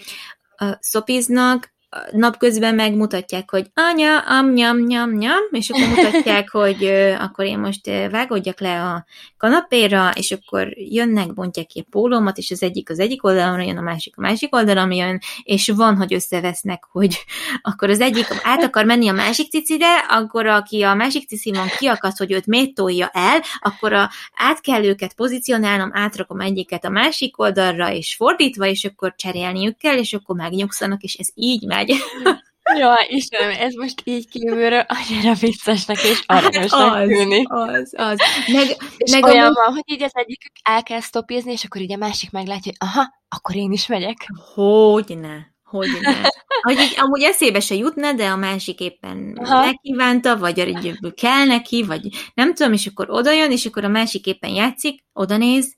szopiznak, 0.80 1.73
napközben 2.12 2.74
megmutatják, 2.74 3.50
hogy 3.50 3.66
anya, 3.74 4.18
am, 4.18 4.52
nyam, 4.52 4.78
nyam, 4.78 5.10
nyam, 5.10 5.42
és 5.50 5.70
akkor 5.70 5.88
mutatják, 5.88 6.50
hogy 6.60 6.84
akkor 7.18 7.44
én 7.44 7.58
most 7.58 7.86
vágodjak 8.10 8.60
le 8.60 8.82
a 8.82 9.04
kanapéra, 9.36 10.10
és 10.14 10.30
akkor 10.30 10.68
jönnek, 10.74 11.34
bontják 11.34 11.66
ki 11.66 11.80
a 11.80 11.88
pólómat, 11.90 12.38
és 12.38 12.50
az 12.50 12.62
egyik 12.62 12.90
az 12.90 12.98
egyik 12.98 13.24
oldalon 13.24 13.62
jön, 13.62 13.76
a 13.76 13.80
másik 13.80 14.16
a 14.16 14.20
másik 14.20 14.54
oldalon 14.54 14.92
jön, 14.92 15.20
és 15.42 15.72
van, 15.76 15.96
hogy 15.96 16.14
összevesznek, 16.14 16.84
hogy 16.90 17.24
akkor 17.62 17.90
az 17.90 18.00
egyik 18.00 18.26
át 18.42 18.62
akar 18.62 18.84
menni 18.84 19.08
a 19.08 19.12
másik 19.12 19.50
cicire, 19.50 19.98
akkor 20.08 20.46
aki 20.46 20.82
a 20.82 20.94
másik 20.94 21.28
cicimon 21.28 21.66
kiakadt, 21.78 22.18
hogy 22.18 22.32
őt 22.32 22.46
miért 22.46 22.74
tolja 22.74 23.08
el, 23.12 23.40
akkor 23.60 23.92
a, 23.92 24.10
át 24.34 24.60
kell 24.60 24.84
őket 24.84 25.14
pozícionálnom, 25.14 25.90
átrakom 25.92 26.40
egyiket 26.40 26.84
a 26.84 26.90
másik 26.90 27.38
oldalra, 27.38 27.92
és 27.92 28.14
fordítva, 28.14 28.66
és 28.66 28.84
akkor 28.84 29.14
cserélniük 29.16 29.76
kell, 29.76 29.96
és 29.96 30.12
akkor 30.12 30.36
megnyugszanak, 30.36 31.02
és 31.02 31.14
ez 31.14 31.28
így 31.34 31.66
megy 31.66 31.83
megy. 31.86 31.96
Ja, 32.78 32.96
Istenem, 33.08 33.50
ez 33.60 33.74
most 33.74 34.00
így 34.04 34.28
kívülről 34.28 34.86
annyira 34.88 35.34
viccesnek 35.34 36.02
és 36.02 36.22
aranyosnak 36.26 36.94
az, 36.94 37.06
tűnik. 37.06 37.52
Az, 37.52 37.92
az. 37.96 38.18
Meg, 38.52 38.76
És 38.96 39.10
meg 39.10 39.24
olyan 39.24 39.42
amúgy- 39.44 39.54
van, 39.56 39.72
hogy 39.72 39.82
így 39.84 40.02
az 40.02 40.10
egyikük 40.14 40.52
el 40.62 40.82
kell 40.82 41.00
sztopizni, 41.00 41.52
és 41.52 41.64
akkor 41.64 41.80
így 41.80 41.92
a 41.92 41.96
másik 41.96 42.30
meglátja, 42.30 42.72
hogy 42.78 42.88
aha, 42.88 43.14
akkor 43.28 43.56
én 43.56 43.72
is 43.72 43.86
megyek. 43.86 44.16
Hogyne, 44.54 45.54
hogyne. 45.64 46.32
Hogy 46.62 46.78
így, 46.78 46.94
amúgy 46.96 47.22
eszébe 47.22 47.60
se 47.60 47.74
jutna, 47.74 48.12
de 48.12 48.26
a 48.28 48.36
másik 48.36 48.80
éppen 48.80 49.38
Aha. 49.40 49.64
megkívánta, 49.64 50.38
vagy 50.38 50.58
így 50.58 51.14
kell 51.14 51.44
neki, 51.44 51.82
vagy 51.82 52.08
nem 52.34 52.54
tudom, 52.54 52.72
és 52.72 52.86
akkor 52.86 53.10
oda 53.10 53.32
jön, 53.32 53.50
és 53.50 53.66
akkor 53.66 53.84
a 53.84 53.88
másik 53.88 54.26
éppen 54.26 54.50
játszik, 54.50 55.04
oda 55.12 55.36
néz, 55.36 55.74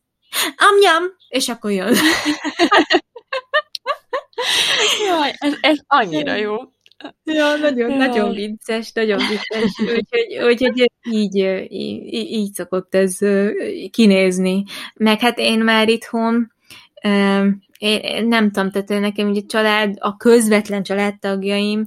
amnyam, 0.57 1.03
és 1.29 1.49
akkor 1.49 1.71
jön. 1.71 1.95
Jaj, 5.07 5.33
ez, 5.39 5.55
ez 5.61 5.79
annyira 5.87 6.35
jó. 6.35 6.55
Ja, 7.25 7.57
nagyon, 7.57 7.91
Jaj. 7.91 7.99
nagyon 7.99 8.33
vicces, 8.33 8.93
nagyon 8.93 9.19
vicces. 9.19 9.79
Úgyhogy, 9.97 10.45
úgyhogy 10.45 10.91
így, 11.11 11.35
így, 11.69 12.31
így 12.33 12.53
szokott 12.53 12.95
ez 12.95 13.19
kinézni. 13.91 14.65
Meg 14.95 15.21
hát 15.21 15.39
én 15.39 15.59
már 15.59 15.89
itthon, 15.89 16.53
én, 17.79 18.27
nem 18.27 18.51
tudom, 18.51 18.71
tehát 18.71 18.89
nekem 18.89 19.29
ugye 19.29 19.41
család, 19.47 19.95
a 19.99 20.17
közvetlen 20.17 20.83
családtagjaim, 20.83 21.87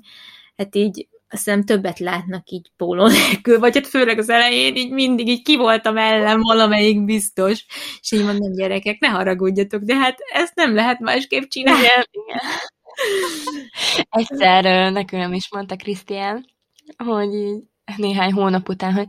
hát 0.58 0.76
így 0.76 1.08
azt 1.32 1.43
hiszem 1.43 1.63
többet 1.63 1.99
látnak 1.99 2.49
így 2.49 2.71
póló 2.77 3.07
nélkül, 3.07 3.59
vagy 3.59 3.75
hát 3.75 3.88
főleg 3.88 4.17
az 4.17 4.30
elején 4.30 4.75
így 4.75 4.91
mindig 4.91 5.27
így 5.27 5.41
ki 5.41 5.55
voltam 5.55 5.97
ellen 5.97 6.41
valamelyik 6.41 7.05
biztos, 7.05 7.65
és 8.01 8.11
így 8.11 8.23
mondom, 8.23 8.53
gyerekek, 8.53 8.99
ne 8.99 9.07
haragudjatok, 9.07 9.82
de 9.82 9.95
hát 9.95 10.17
ezt 10.34 10.55
nem 10.55 10.75
lehet 10.75 10.99
másképp 10.99 11.43
csinálni. 11.43 11.88
Egyszer 14.09 14.91
nekünk 14.91 15.36
is 15.36 15.51
mondta 15.51 15.75
Krisztián, 15.75 16.45
hogy 16.97 17.34
így 17.34 17.63
néhány 17.97 18.32
hónap 18.32 18.69
után, 18.69 18.93
hogy 18.93 19.07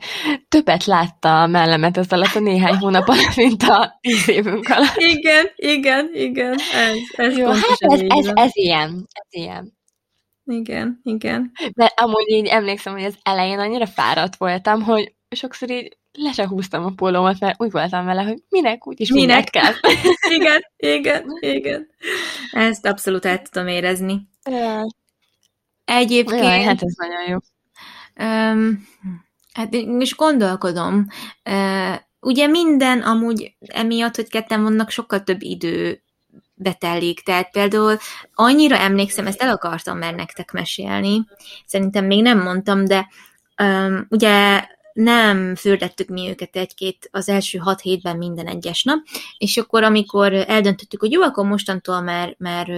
többet 0.49 0.85
látta 0.85 1.43
a 1.43 1.47
mellemet 1.47 1.97
ez 1.97 2.13
alatt 2.13 2.35
a 2.35 2.41
néhány 2.41 2.77
hónap 2.77 3.09
alatt, 3.09 3.37
mint 3.37 3.63
a 3.63 3.99
tíz 4.01 4.29
évünk 4.29 4.69
alatt. 4.69 4.97
Igen, 4.97 5.47
igen, 5.57 6.11
igen, 6.13 6.59
ez, 6.75 6.97
ez 7.13 7.37
Jó, 7.37 7.47
hát 7.47 7.77
ez, 7.79 8.01
ez, 8.01 8.27
van. 8.27 8.37
ez 8.37 8.51
ilyen, 8.53 9.07
ez 9.13 9.29
ilyen. 9.41 9.79
Igen, 10.51 11.01
igen. 11.03 11.53
De 11.75 11.85
amúgy 11.97 12.29
így 12.29 12.47
emlékszem, 12.47 12.93
hogy 12.93 13.05
az 13.05 13.19
elején 13.23 13.59
annyira 13.59 13.87
fáradt 13.87 14.37
voltam, 14.37 14.83
hogy 14.83 15.15
sokszor 15.31 15.71
így 15.71 15.99
le 16.13 16.33
se 16.33 16.47
húztam 16.47 16.85
a 16.85 16.93
pólómat, 16.97 17.41
mert 17.41 17.63
úgy 17.63 17.71
voltam 17.71 18.05
vele, 18.05 18.23
hogy 18.23 18.43
minek, 18.49 18.87
úgyis 18.87 19.11
Minek? 19.11 19.27
minek 19.27 19.51
kell. 19.51 19.93
Igen, 20.39 20.61
igen, 20.77 21.25
igen. 21.57 21.89
Ezt 22.51 22.87
abszolút 22.87 23.25
el 23.25 23.43
tudom 23.43 23.69
érezni. 23.69 24.29
Egyébként, 25.85 26.41
Jaj, 26.43 26.63
hát 26.63 26.83
ez 26.83 26.95
nagyon 26.97 27.29
jó. 27.29 27.37
um, 28.27 28.89
hát 29.53 29.75
én 29.75 30.01
is 30.01 30.17
gondolkodom. 30.17 31.07
Uh, 31.51 31.95
ugye 32.21 32.47
minden 32.47 33.03
amúgy 33.03 33.57
emiatt, 33.59 34.17
hogy 34.17 34.29
ketten 34.29 34.63
vannak, 34.63 34.91
sokkal 34.91 35.23
több 35.23 35.43
idő 35.43 36.03
betelik. 36.61 37.21
Tehát 37.21 37.51
például 37.51 37.97
annyira 38.35 38.77
emlékszem, 38.77 39.27
ezt 39.27 39.43
el 39.43 39.51
akartam 39.51 39.99
már 39.99 40.15
nektek 40.15 40.53
mesélni, 40.53 41.25
szerintem 41.67 42.05
még 42.05 42.23
nem 42.23 42.43
mondtam, 42.43 42.85
de 42.85 43.09
um, 43.63 44.07
ugye 44.11 44.65
nem 44.93 45.55
fürdettük 45.55 46.09
mi 46.09 46.29
őket 46.29 46.57
egy-két 46.57 47.09
az 47.13 47.29
első 47.29 47.59
hat 47.59 47.81
hétben 47.81 48.17
minden 48.17 48.47
egyes 48.47 48.83
nap, 48.83 48.99
és 49.39 49.57
akkor 49.57 49.83
amikor 49.83 50.33
eldöntöttük, 50.33 51.01
hogy 51.01 51.13
jó, 51.13 51.23
akkor 51.23 51.47
mostantól 51.47 52.01
már, 52.01 52.35
már 52.39 52.71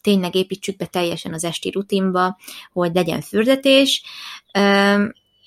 tényleg 0.00 0.34
építsük 0.34 0.76
be 0.76 0.86
teljesen 0.86 1.32
az 1.32 1.44
esti 1.44 1.70
rutinba, 1.70 2.38
hogy 2.72 2.94
legyen 2.94 3.20
fürdetés, 3.20 4.02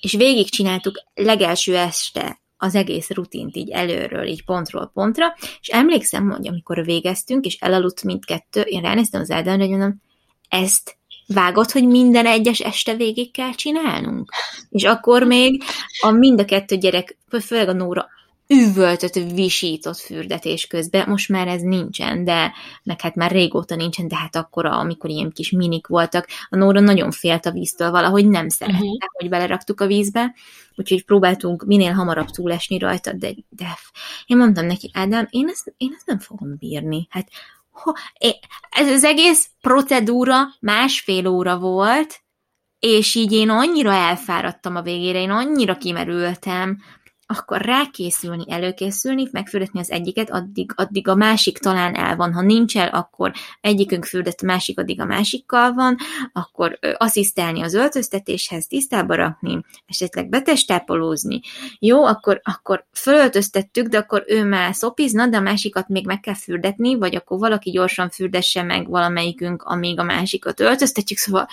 és 0.00 0.12
végigcsináltuk 0.12 1.02
legelső 1.14 1.76
este 1.76 2.40
az 2.56 2.74
egész 2.74 3.10
rutint 3.10 3.56
így 3.56 3.70
előről, 3.70 4.26
így 4.26 4.44
pontról 4.44 4.90
pontra, 4.94 5.34
és 5.60 5.68
emlékszem, 5.68 6.30
hogy 6.30 6.48
amikor 6.48 6.84
végeztünk, 6.84 7.44
és 7.44 7.56
elaludt 7.60 8.02
mindkettő, 8.02 8.60
én 8.60 8.80
ránéztem 8.80 9.20
az 9.20 9.30
Eldönre, 9.30 9.62
hogy 9.62 9.70
mondom, 9.70 10.02
ezt 10.48 10.96
vágod, 11.26 11.70
hogy 11.70 11.86
minden 11.86 12.26
egyes 12.26 12.60
este 12.60 12.94
végig 12.94 13.32
kell 13.32 13.52
csinálnunk? 13.52 14.32
És 14.68 14.84
akkor 14.84 15.22
még 15.22 15.62
a 16.00 16.10
mind 16.10 16.40
a 16.40 16.44
kettő 16.44 16.76
gyerek, 16.76 17.18
főleg 17.40 17.68
a 17.68 17.72
Nóra 17.72 18.08
üvöltött, 18.48 19.14
visított 19.14 19.98
fürdetés 19.98 20.66
közben, 20.66 21.08
most 21.08 21.28
már 21.28 21.48
ez 21.48 21.60
nincsen, 21.60 22.24
de 22.24 22.52
meg 22.82 23.00
hát 23.00 23.14
már 23.14 23.30
régóta 23.30 23.76
nincsen, 23.76 24.08
de 24.08 24.16
hát 24.16 24.36
akkor, 24.36 24.66
amikor 24.66 25.10
ilyen 25.10 25.30
kis 25.30 25.50
minik 25.50 25.86
voltak, 25.86 26.26
a 26.48 26.56
Nóra 26.56 26.80
nagyon 26.80 27.10
félt 27.10 27.46
a 27.46 27.50
víztől, 27.50 27.90
valahogy 27.90 28.28
nem 28.28 28.48
szerette, 28.48 28.78
uh-huh. 28.78 28.98
hogy 29.12 29.28
beleraktuk 29.28 29.80
a 29.80 29.86
vízbe, 29.86 30.34
úgyhogy 30.76 31.04
próbáltunk 31.04 31.64
minél 31.64 31.92
hamarabb 31.92 32.30
túlesni 32.30 32.78
rajta, 32.78 33.12
de, 33.12 33.34
de 33.48 33.78
én 34.26 34.36
mondtam 34.36 34.66
neki, 34.66 34.90
Ádám, 34.94 35.26
én 35.30 35.48
ezt, 35.48 35.74
én 35.76 35.92
ezt 35.96 36.06
nem 36.06 36.18
fogom 36.18 36.56
bírni. 36.58 37.06
Hát 37.10 37.28
ho, 37.70 37.92
ez 38.70 38.88
az 38.88 39.04
egész 39.04 39.48
procedúra 39.60 40.36
másfél 40.60 41.26
óra 41.26 41.58
volt, 41.58 42.20
és 42.78 43.14
így 43.14 43.32
én 43.32 43.50
annyira 43.50 43.92
elfáradtam 43.92 44.76
a 44.76 44.82
végére, 44.82 45.20
én 45.20 45.30
annyira 45.30 45.76
kimerültem, 45.76 46.78
akkor 47.26 47.60
rákészülni, 47.60 48.44
előkészülni, 48.48 49.28
megfürdetni 49.32 49.80
az 49.80 49.90
egyiket, 49.90 50.30
addig, 50.30 50.72
addig 50.74 51.08
a 51.08 51.14
másik 51.14 51.58
talán 51.58 51.94
el 51.94 52.16
van. 52.16 52.32
Ha 52.32 52.42
nincs 52.42 52.76
el, 52.76 52.88
akkor 52.88 53.32
egyikünk 53.60 54.04
fürdet, 54.04 54.42
másik 54.42 54.78
addig 54.78 55.00
a 55.00 55.04
másikkal 55.04 55.72
van, 55.72 55.96
akkor 56.32 56.78
asszisztálni 56.96 57.62
az 57.62 57.74
öltöztetéshez, 57.74 58.66
tisztába 58.66 59.14
rakni, 59.14 59.60
esetleg 59.86 60.28
betestápolózni. 60.28 61.40
Jó, 61.78 62.04
akkor, 62.04 62.40
akkor 62.44 62.86
fölöltöztettük, 62.92 63.86
de 63.86 63.98
akkor 63.98 64.24
ő 64.26 64.44
már 64.44 64.74
szopizna, 64.74 65.26
de 65.26 65.36
a 65.36 65.40
másikat 65.40 65.88
még 65.88 66.06
meg 66.06 66.20
kell 66.20 66.34
fürdetni, 66.34 66.94
vagy 66.94 67.16
akkor 67.16 67.38
valaki 67.38 67.70
gyorsan 67.70 68.10
fürdesse 68.10 68.62
meg 68.62 68.88
valamelyikünk, 68.88 69.62
amíg 69.62 69.98
a 69.98 70.02
másikat 70.02 70.60
öltöztetjük, 70.60 71.18
szóval 71.18 71.48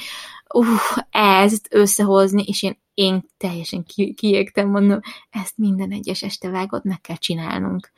uh, 0.54 0.68
ezt 1.12 1.68
összehozni, 1.70 2.44
és 2.48 2.64
én, 2.64 2.82
én 2.94 3.26
teljesen 3.38 3.84
ki, 3.84 4.14
kiégtem, 4.14 4.70
mondom, 4.70 5.00
ezt 5.30 5.58
minden 5.58 5.92
egyes 5.92 6.22
este 6.22 6.50
vágott, 6.50 6.84
meg 6.84 7.02
kell 7.02 7.16
csinálnunk. 7.16 7.92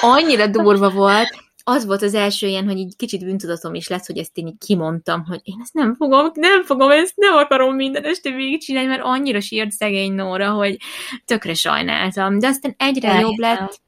Annyira 0.00 0.46
durva 0.46 0.90
volt, 0.90 1.46
az 1.68 1.86
volt 1.86 2.02
az 2.02 2.14
első 2.14 2.46
ilyen, 2.46 2.66
hogy 2.66 2.78
így 2.78 2.96
kicsit 2.96 3.24
bűntudatom 3.24 3.74
is 3.74 3.88
lett, 3.88 4.06
hogy 4.06 4.18
ezt 4.18 4.36
én 4.38 4.46
így 4.46 4.58
kimondtam, 4.58 5.24
hogy 5.24 5.40
én 5.42 5.58
ezt 5.62 5.74
nem 5.74 5.94
fogom, 5.94 6.30
nem 6.34 6.64
fogom, 6.64 6.90
ezt 6.90 7.16
nem 7.16 7.34
akarom 7.34 7.74
minden 7.74 8.04
este 8.04 8.30
végigcsinálni, 8.30 8.88
mert 8.88 9.02
annyira 9.04 9.40
sírt 9.40 9.70
szegény 9.70 10.12
Nóra, 10.12 10.50
hogy 10.50 10.76
tökre 11.24 11.54
sajnáltam. 11.54 12.38
De 12.38 12.46
aztán 12.46 12.74
egyre 12.78 13.08
Elhiszem. 13.08 13.28
jobb 13.28 13.38
lett, 13.38 13.80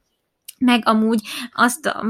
meg 0.59 0.83
amúgy 0.85 1.21
azt 1.53 1.87
a, 1.87 2.05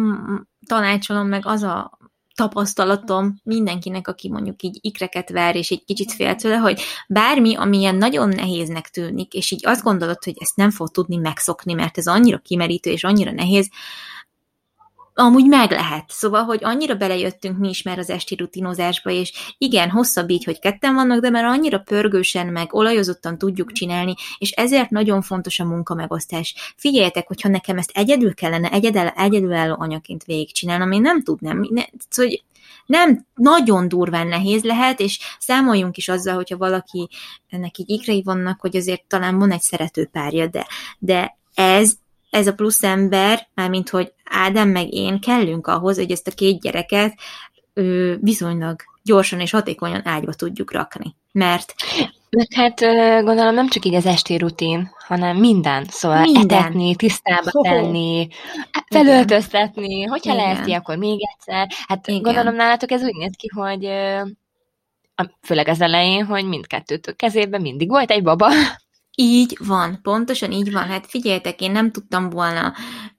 tanácsolom, 0.67 1.29
meg 1.29 1.47
az 1.47 1.63
a 1.63 1.99
tapasztalatom 2.41 3.41
mindenkinek, 3.43 4.09
aki 4.09 4.29
mondjuk 4.29 4.63
így 4.63 4.79
ikreket 4.81 5.31
vár, 5.31 5.57
és 5.57 5.71
egy 5.71 5.85
kicsit 5.85 6.13
fél 6.13 6.35
tőle, 6.35 6.57
hogy 6.57 6.81
bármi, 7.09 7.57
amilyen 7.57 7.95
nagyon 7.95 8.29
nehéznek 8.29 8.89
tűnik, 8.89 9.35
és 9.35 9.51
így 9.51 9.67
azt 9.67 9.83
gondolod, 9.83 10.25
hogy 10.25 10.35
ezt 10.39 10.57
nem 10.57 10.71
fog 10.71 10.91
tudni 10.91 11.17
megszokni, 11.17 11.73
mert 11.73 11.99
ez 11.99 12.07
annyira 12.07 12.39
kimerítő 12.39 12.91
és 12.91 13.05
annyira 13.05 13.33
nehéz, 13.33 13.71
amúgy 15.21 15.47
meg 15.47 15.71
lehet. 15.71 16.05
Szóval, 16.09 16.43
hogy 16.43 16.59
annyira 16.63 16.95
belejöttünk 16.95 17.59
mi 17.59 17.69
is 17.69 17.83
már 17.83 17.99
az 17.99 18.11
esti 18.11 18.35
rutinozásba, 18.35 19.11
és 19.11 19.55
igen, 19.59 19.91
hosszabb 19.91 20.31
így, 20.31 20.45
hogy 20.45 20.59
ketten 20.59 20.95
vannak, 20.95 21.21
de 21.21 21.31
már 21.31 21.45
annyira 21.45 21.79
pörgősen, 21.79 22.47
meg 22.47 22.75
olajozottan 22.75 23.39
tudjuk 23.39 23.73
csinálni, 23.73 24.15
és 24.39 24.51
ezért 24.51 24.91
nagyon 24.91 25.23
fontos 25.23 25.61
a 25.61 25.65
munkamegosztás. 25.65 26.75
Figyeljetek, 26.77 27.27
hogyha 27.27 27.49
nekem 27.49 27.79
ezt 27.79 27.91
egyedül 27.95 28.35
kellene, 28.35 28.71
egyedül, 28.71 29.07
egyedülálló 29.07 29.77
anyaként 29.79 30.25
végigcsinálnom, 30.25 30.93
én 30.93 31.01
nem 31.01 31.23
tudnám. 31.23 31.67
Ne, 31.71 31.83
hogy 32.15 32.43
nem 32.87 33.27
nagyon 33.35 33.89
durván 33.89 34.27
nehéz 34.27 34.63
lehet, 34.63 35.01
és 35.01 35.19
számoljunk 35.39 35.97
is 35.97 36.09
azzal, 36.09 36.35
hogyha 36.35 36.57
valaki 36.57 37.09
ennek 37.49 37.79
így 37.79 37.91
ikrei 37.91 38.23
vannak, 38.23 38.61
hogy 38.61 38.77
azért 38.77 39.05
talán 39.09 39.39
van 39.39 39.53
egy 39.53 39.61
szerető 39.61 40.09
párja, 40.13 40.47
de, 40.47 40.67
de 40.99 41.39
ez 41.55 41.93
ez 42.31 42.47
a 42.47 42.55
plusz 42.55 42.83
ember, 42.83 43.49
mármint 43.55 43.89
hogy 43.89 44.13
Ádám 44.25 44.69
meg 44.69 44.93
én 44.93 45.21
kellünk 45.21 45.67
ahhoz, 45.67 45.97
hogy 45.97 46.11
ezt 46.11 46.27
a 46.27 46.35
két 46.35 46.61
gyereket 46.61 47.15
ö, 47.75 48.15
viszonylag 48.21 48.81
gyorsan 49.03 49.41
és 49.41 49.51
hatékonyan 49.51 50.07
ágyba 50.07 50.33
tudjuk 50.33 50.73
rakni. 50.73 51.15
Mert 51.33 51.75
meg 52.31 52.47
hát 52.55 52.81
gondolom 53.25 53.55
nem 53.55 53.69
csak 53.69 53.85
így 53.85 53.95
az 53.95 54.07
esti 54.07 54.39
rutin, 54.39 54.91
hanem 55.07 55.37
minden. 55.37 55.85
Szóval 55.89 56.21
minden. 56.21 56.59
etetni, 56.59 56.97
tisztába 56.97 57.51
tenni, 57.63 58.29
felöltöztetni, 58.87 60.05
hogyha 60.05 60.33
Igen. 60.33 60.45
lehet 60.45 60.65
ki, 60.65 60.73
akkor 60.73 60.97
még 60.97 61.19
egyszer. 61.35 61.69
Hát 61.87 62.09
Igen. 62.09 62.23
gondolom 62.23 62.55
nálatok 62.55 62.91
ez 62.91 63.03
úgy 63.03 63.15
néz 63.15 63.35
ki, 63.37 63.49
hogy 63.55 63.89
főleg 65.43 65.69
az 65.69 65.81
elején, 65.81 66.25
hogy 66.25 66.45
mindkettőtök 66.45 67.17
kezében 67.17 67.61
mindig 67.61 67.89
volt 67.89 68.11
egy 68.11 68.23
baba. 68.23 68.49
Így 69.15 69.57
van, 69.67 69.99
pontosan 70.03 70.53
így 70.53 70.73
van. 70.73 70.83
Hát 70.83 71.07
figyeljetek, 71.07 71.61
én 71.61 71.71
nem 71.71 71.93
tudtam 71.93 72.31
volna 72.31 72.75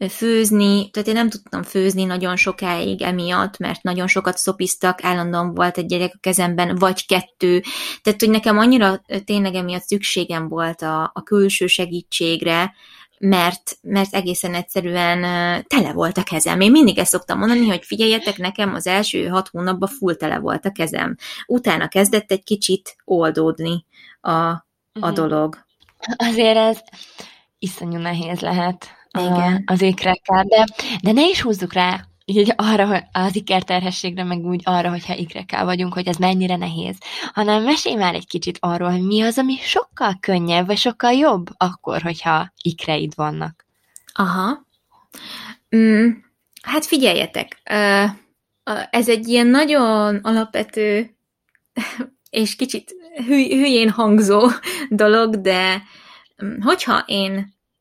főzni, 0.09 0.89
tehát 0.89 1.07
én 1.07 1.13
nem 1.13 1.29
tudtam 1.29 1.63
főzni 1.63 2.03
nagyon 2.03 2.35
sokáig 2.35 3.01
emiatt, 3.01 3.57
mert 3.57 3.83
nagyon 3.83 4.07
sokat 4.07 4.37
szopiztak, 4.37 5.03
állandóan 5.03 5.53
volt 5.53 5.77
egy 5.77 5.85
gyerek 5.85 6.11
a 6.15 6.19
kezemben, 6.19 6.75
vagy 6.75 7.05
kettő. 7.05 7.63
Tehát, 8.01 8.19
hogy 8.19 8.29
nekem 8.29 8.57
annyira 8.57 9.01
tényleg 9.25 9.55
emiatt 9.55 9.83
szükségem 9.83 10.47
volt 10.47 10.81
a, 10.81 11.11
a 11.13 11.23
külső 11.23 11.67
segítségre, 11.67 12.73
mert, 13.19 13.77
mert 13.81 14.13
egészen 14.13 14.53
egyszerűen 14.53 15.21
tele 15.67 15.93
volt 15.93 16.17
a 16.17 16.23
kezem. 16.23 16.59
Én 16.59 16.71
mindig 16.71 16.97
ezt 16.97 17.11
szoktam 17.11 17.37
mondani, 17.37 17.67
hogy 17.67 17.85
figyeljetek, 17.85 18.37
nekem 18.37 18.73
az 18.73 18.87
első 18.87 19.27
hat 19.27 19.47
hónapban 19.47 19.89
full 19.89 20.15
tele 20.15 20.39
volt 20.39 20.65
a 20.65 20.71
kezem. 20.71 21.15
Utána 21.45 21.87
kezdett 21.87 22.31
egy 22.31 22.43
kicsit 22.43 22.95
oldódni 23.05 23.85
a, 24.21 24.31
a 24.31 24.63
uh-huh. 24.99 25.13
dolog. 25.13 25.69
Azért 26.15 26.57
ez 26.57 26.79
iszonyú 27.59 27.97
nehéz 27.97 28.39
lehet 28.39 28.89
Igen. 29.19 29.63
az 29.65 29.81
ékrekkel, 29.81 30.43
de, 30.43 30.65
de 31.01 31.11
ne 31.11 31.29
is 31.29 31.41
húzzuk 31.41 31.73
rá 31.73 32.05
így 32.25 32.53
arra, 32.55 32.85
hogy 32.85 33.03
az 33.11 33.35
ikerterhességre, 33.35 34.23
meg 34.23 34.45
úgy 34.45 34.61
arra, 34.63 34.89
hogyha 34.89 35.15
ikrekkel 35.15 35.65
vagyunk, 35.65 35.93
hogy 35.93 36.07
ez 36.07 36.15
mennyire 36.15 36.55
nehéz, 36.55 36.97
hanem 37.33 37.63
mesélj 37.63 37.95
már 37.95 38.13
egy 38.13 38.27
kicsit 38.27 38.57
arról, 38.61 38.91
hogy 38.91 39.05
mi 39.05 39.21
az, 39.21 39.37
ami 39.37 39.55
sokkal 39.57 40.17
könnyebb, 40.19 40.65
vagy 40.65 40.77
sokkal 40.77 41.11
jobb 41.11 41.47
akkor, 41.57 42.01
hogyha 42.01 42.53
ikreid 42.61 43.15
vannak. 43.15 43.65
Aha. 44.13 44.65
Mm, 45.75 46.09
hát 46.61 46.85
figyeljetek, 46.85 47.61
ez 48.89 49.09
egy 49.09 49.27
ilyen 49.27 49.47
nagyon 49.47 50.15
alapvető 50.15 51.15
és 52.29 52.55
kicsit 52.55 52.95
hüly, 53.15 53.47
hülyén 53.49 53.89
hangzó 53.89 54.49
dolog, 54.89 55.41
de 55.41 55.83
mm, 56.43 56.61
hogyha 56.61 57.03
én, 57.05 57.31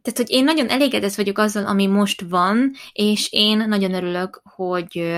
tehát 0.02 0.18
hogy 0.18 0.30
én 0.30 0.44
nagyon 0.44 0.68
elégedett 0.68 1.14
vagyok 1.14 1.38
azzal, 1.38 1.66
ami 1.66 1.86
most 1.86 2.24
van, 2.28 2.72
és 2.92 3.32
én 3.32 3.64
nagyon 3.68 3.94
örülök, 3.94 4.42
hogy 4.44 5.14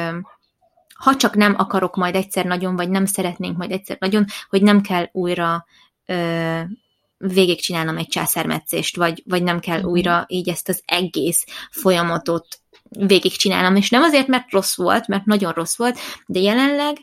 ha 0.94 1.16
csak 1.16 1.34
nem 1.34 1.54
akarok 1.58 1.96
majd 1.96 2.14
egyszer 2.14 2.44
nagyon, 2.44 2.76
vagy 2.76 2.90
nem 2.90 3.04
szeretnénk 3.04 3.56
majd 3.56 3.70
egyszer 3.70 3.96
nagyon, 4.00 4.24
hogy 4.48 4.62
nem 4.62 4.80
kell 4.80 5.08
újra 5.12 5.66
ö, 6.06 6.60
végigcsinálnom 7.18 7.96
egy 7.96 8.06
császármetszést, 8.06 8.96
vagy, 8.96 9.22
vagy 9.26 9.42
nem 9.42 9.60
kell 9.60 9.78
mhm. 9.78 9.88
újra 9.88 10.24
így 10.28 10.48
ezt 10.48 10.68
az 10.68 10.82
egész 10.84 11.44
folyamatot 11.70 12.46
végigcsinálnom, 12.88 13.76
és 13.76 13.90
nem 13.90 14.02
azért, 14.02 14.26
mert 14.26 14.52
rossz 14.52 14.76
volt, 14.76 15.06
mert 15.06 15.24
nagyon 15.24 15.52
rossz 15.52 15.76
volt, 15.76 15.98
de 16.26 16.40
jelenleg 16.40 16.96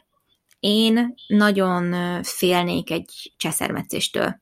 én 0.60 1.14
nagyon 1.28 1.95
félnék 2.24 2.91
egy 2.91 3.34
császármetszéstől. 3.38 4.41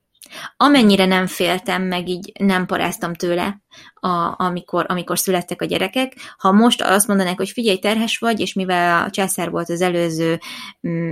Amennyire 0.57 1.05
nem 1.05 1.27
féltem, 1.27 1.83
meg 1.83 2.07
így 2.07 2.31
nem 2.39 2.65
paráztam 2.65 3.13
tőle, 3.13 3.61
a, 3.93 4.33
amikor, 4.37 4.85
amikor 4.87 5.19
születtek 5.19 5.61
a 5.61 5.65
gyerekek, 5.65 6.13
ha 6.37 6.51
most 6.51 6.81
azt 6.81 7.07
mondanák, 7.07 7.37
hogy 7.37 7.49
figyelj, 7.49 7.77
terhes 7.77 8.17
vagy, 8.17 8.39
és 8.39 8.53
mivel 8.53 9.03
a 9.03 9.09
császár 9.09 9.49
volt 9.49 9.69
az 9.69 9.81
előző, 9.81 10.39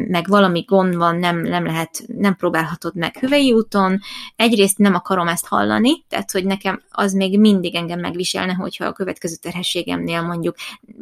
meg 0.08 0.28
valami 0.28 0.62
gond 0.62 0.96
van, 0.96 1.16
nem, 1.16 1.42
nem 1.42 1.66
lehet, 1.66 2.04
nem 2.08 2.36
próbálhatod 2.36 2.96
meg 2.96 3.18
hüvei 3.18 3.54
úton, 3.54 4.00
egyrészt 4.36 4.78
nem 4.78 4.94
akarom 4.94 5.28
ezt 5.28 5.48
hallani, 5.48 6.06
tehát, 6.10 6.32
hogy 6.32 6.46
nekem 6.46 6.82
az 6.90 7.14
még 7.14 7.40
mindig 7.40 7.76
engem 7.76 8.00
megviselne, 8.00 8.54
hogyha 8.54 8.86
a 8.86 8.94
következő 8.94 9.36
terhességemnél 9.36 10.22
mondjuk 10.22 10.56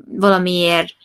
valamiért 0.05 0.95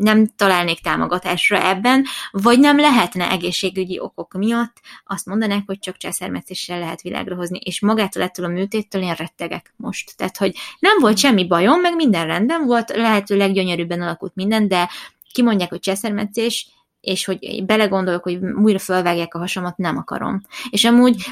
nem 0.00 0.26
találnék 0.36 0.80
támogatásra 0.80 1.68
ebben, 1.68 2.04
vagy 2.30 2.58
nem 2.58 2.78
lehetne 2.78 3.30
egészségügyi 3.30 4.00
okok 4.00 4.32
miatt 4.32 4.76
azt 5.06 5.26
mondanák, 5.26 5.62
hogy 5.66 5.78
csak 5.78 5.96
császármetszéssel 5.96 6.78
lehet 6.78 7.00
világra 7.00 7.34
hozni, 7.34 7.58
és 7.58 7.80
magától 7.80 8.22
ettől 8.22 8.46
a 8.46 8.48
műtéttől 8.48 9.02
én 9.02 9.14
rettegek 9.14 9.74
most. 9.76 10.16
Tehát, 10.16 10.36
hogy 10.36 10.56
nem 10.78 10.98
volt 11.00 11.18
semmi 11.18 11.46
bajom, 11.46 11.80
meg 11.80 11.94
minden 11.94 12.26
rendben 12.26 12.66
volt, 12.66 12.96
lehetőleg 12.96 13.52
gyönyörűbben 13.52 14.02
alakult 14.02 14.34
minden, 14.34 14.68
de 14.68 14.88
kimondják, 15.32 15.68
hogy 15.68 15.80
császármetszés, 15.80 16.68
és 17.00 17.24
hogy 17.24 17.64
belegondolok, 17.64 18.22
hogy 18.22 18.38
újra 18.62 18.78
fölvágják 18.78 19.34
a 19.34 19.38
hasamat, 19.38 19.76
nem 19.76 19.96
akarom. 19.96 20.42
És 20.70 20.84
amúgy 20.84 21.24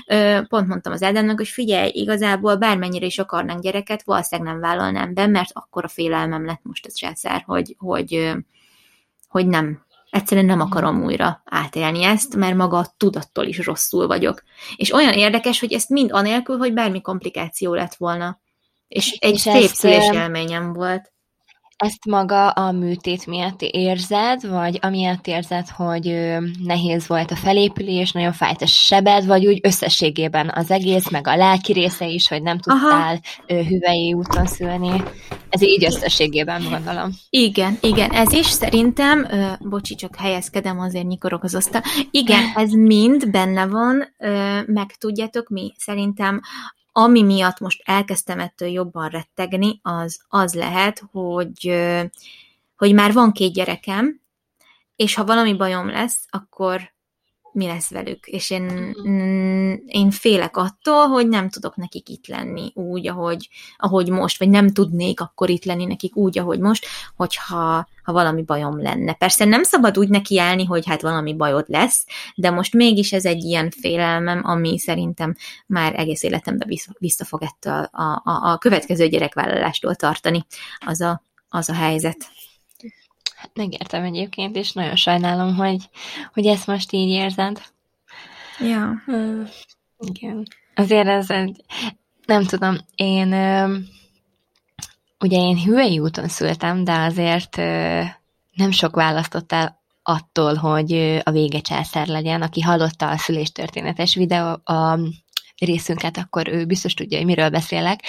pont 0.49 0.69
mondtam 0.69 0.93
az 0.93 1.03
Ádámnak, 1.03 1.37
hogy 1.37 1.49
figyelj, 1.49 1.91
igazából 1.95 2.57
bármennyire 2.57 3.07
is 3.07 3.19
akarnánk 3.19 3.63
gyereket, 3.63 4.03
valószínűleg 4.05 4.53
nem 4.53 4.61
vállalnám 4.61 5.15
be, 5.15 5.27
mert 5.27 5.51
akkor 5.53 5.85
a 5.85 5.89
félelmem 5.89 6.45
lett 6.45 6.61
most 6.63 6.87
a 6.87 6.91
császár, 6.95 7.43
hogy, 7.47 7.75
hogy, 7.79 8.33
hogy 9.29 9.47
nem, 9.47 9.85
egyszerűen 10.11 10.47
nem 10.47 10.61
akarom 10.61 11.05
újra 11.05 11.43
átélni 11.45 12.03
ezt, 12.03 12.37
mert 12.37 12.57
maga 12.57 12.79
a 12.79 12.95
tudattól 12.97 13.45
is 13.45 13.67
rosszul 13.67 14.07
vagyok. 14.07 14.43
És 14.77 14.93
olyan 14.93 15.13
érdekes, 15.13 15.61
hogy 15.61 15.73
ezt 15.73 15.89
mind 15.89 16.13
anélkül, 16.13 16.57
hogy 16.57 16.73
bármi 16.73 17.01
komplikáció 17.01 17.75
lett 17.75 17.95
volna. 17.95 18.41
És 18.89 19.11
egy 19.13 19.35
és 19.35 19.41
szép 19.41 19.69
szülés 19.69 20.11
élményem 20.13 20.73
volt 20.73 21.13
ezt 21.79 22.05
maga 22.07 22.49
a 22.49 22.73
műtét 22.73 23.27
miatt 23.27 23.63
érzed, 23.63 24.49
vagy 24.49 24.79
amiatt 24.83 25.27
érzed, 25.27 25.69
hogy 25.69 26.05
nehéz 26.65 27.07
volt 27.07 27.31
a 27.31 27.37
felépülés, 27.37 28.13
nagyon 28.13 28.33
fájt 28.33 28.63
a 28.63 28.67
sebed, 28.67 29.27
vagy 29.27 29.47
úgy 29.47 29.61
összességében 29.63 30.53
az 30.55 30.71
egész, 30.71 31.11
meg 31.11 31.27
a 31.27 31.37
lelki 31.37 31.73
része 31.73 32.07
is, 32.07 32.29
hogy 32.29 32.43
nem 32.43 32.59
tudtál 32.59 33.21
Aha. 33.47 33.63
hüvei 33.63 34.13
úton 34.13 34.47
szülni. 34.47 35.03
Ez 35.49 35.63
így 35.63 35.85
összességében 35.85 36.63
gondolom. 36.71 37.11
Igen, 37.31 37.79
igen, 37.81 38.11
ez 38.11 38.33
is 38.33 38.47
szerintem, 38.47 39.27
bocsi, 39.61 39.95
csak 39.95 40.17
helyezkedem, 40.17 40.79
azért 40.79 41.07
nyikorok 41.07 41.43
az 41.43 41.55
asztal. 41.55 41.83
Igen, 42.11 42.43
ez 42.55 42.71
mind 42.71 43.31
benne 43.31 43.67
van, 43.67 44.15
meg 44.67 44.97
tudjátok 44.99 45.49
mi, 45.49 45.73
szerintem 45.77 46.41
ami 46.99 47.23
miatt 47.23 47.59
most 47.59 47.83
elkezdtem 47.85 48.41
ettől 48.41 48.69
jobban 48.69 49.09
rettegni, 49.09 49.81
az 49.83 50.21
az 50.29 50.55
lehet, 50.55 51.03
hogy, 51.11 51.75
hogy 52.77 52.95
már 52.95 53.13
van 53.13 53.33
két 53.33 53.53
gyerekem, 53.53 54.21
és 54.97 55.15
ha 55.15 55.25
valami 55.25 55.55
bajom 55.57 55.89
lesz, 55.89 56.27
akkor 56.31 56.93
mi 57.53 57.67
lesz 57.67 57.91
velük. 57.91 58.27
És 58.27 58.51
én, 58.51 58.95
mm, 59.09 59.75
én 59.87 60.11
félek 60.11 60.57
attól, 60.57 61.07
hogy 61.07 61.29
nem 61.29 61.49
tudok 61.49 61.77
nekik 61.77 62.09
itt 62.09 62.27
lenni 62.27 62.73
úgy, 62.75 63.09
ahogy, 63.09 63.49
ahogy 63.77 64.09
most, 64.09 64.39
vagy 64.39 64.49
nem 64.49 64.69
tudnék 64.69 65.21
akkor 65.21 65.51
itt 65.51 65.65
lenni 65.65 65.85
nekik 65.85 66.17
úgy, 66.17 66.39
ahogy 66.39 66.59
most, 66.59 66.87
hogyha 67.17 67.87
ha 68.09 68.15
valami 68.15 68.43
bajom 68.43 68.83
lenne. 68.83 69.13
Persze 69.13 69.45
nem 69.45 69.63
szabad 69.63 69.99
úgy 69.99 70.09
nekiállni, 70.09 70.65
hogy 70.65 70.87
hát 70.87 71.03
valami 71.03 71.35
bajod 71.35 71.65
lesz, 71.69 72.07
de 72.35 72.51
most 72.51 72.75
mégis 72.75 73.13
ez 73.13 73.25
egy 73.25 73.45
ilyen 73.45 73.71
félelmem, 73.71 74.41
ami 74.45 74.79
szerintem 74.79 75.35
már 75.67 75.99
egész 75.99 76.23
életemben 76.23 76.69
vissza, 76.69 76.93
vissza 76.99 77.25
fog 77.25 77.43
ettől 77.43 77.89
a, 77.93 78.03
a, 78.03 78.53
a 78.53 78.59
következő 78.59 79.09
gyerekvállalástól 79.09 79.95
tartani 79.95 80.47
az 80.87 81.01
a, 81.01 81.23
az 81.49 81.69
a 81.69 81.75
helyzet. 81.75 82.17
Hát 83.39 83.51
megértem 83.55 84.05
egyébként, 84.05 84.57
és 84.57 84.73
nagyon 84.73 84.97
sajnálom, 84.97 85.57
hogy, 85.57 85.89
hogy 86.33 86.47
ezt 86.47 86.67
most 86.67 86.93
így 86.93 87.09
érzed. 87.09 87.63
Ja. 88.61 89.03
igen. 89.99 90.47
Azért 90.75 91.07
ez 91.07 91.31
egy, 91.31 91.65
nem 92.27 92.45
tudom, 92.45 92.77
én 92.95 93.29
ugye 95.21 95.39
én 95.39 95.63
hüvei 95.63 95.99
úton 95.99 96.29
szültem, 96.29 96.85
de 96.85 96.93
azért 96.93 97.57
nem 98.53 98.71
sok 98.71 98.95
választottál 98.95 99.81
attól, 100.03 100.55
hogy 100.55 100.93
a 101.23 101.31
vége 101.31 101.61
császár 101.61 102.07
legyen. 102.07 102.43
Aki 102.43 102.61
hallotta 102.61 103.11
a 103.11 103.17
szüléstörténetes 103.17 104.15
videó, 104.15 104.61
a 104.65 104.99
részünket, 105.59 106.17
akkor 106.17 106.49
ő 106.49 106.65
biztos 106.65 106.95
tudja, 106.95 107.17
hogy 107.17 107.27
miről 107.27 107.51
beszélek. 107.51 108.01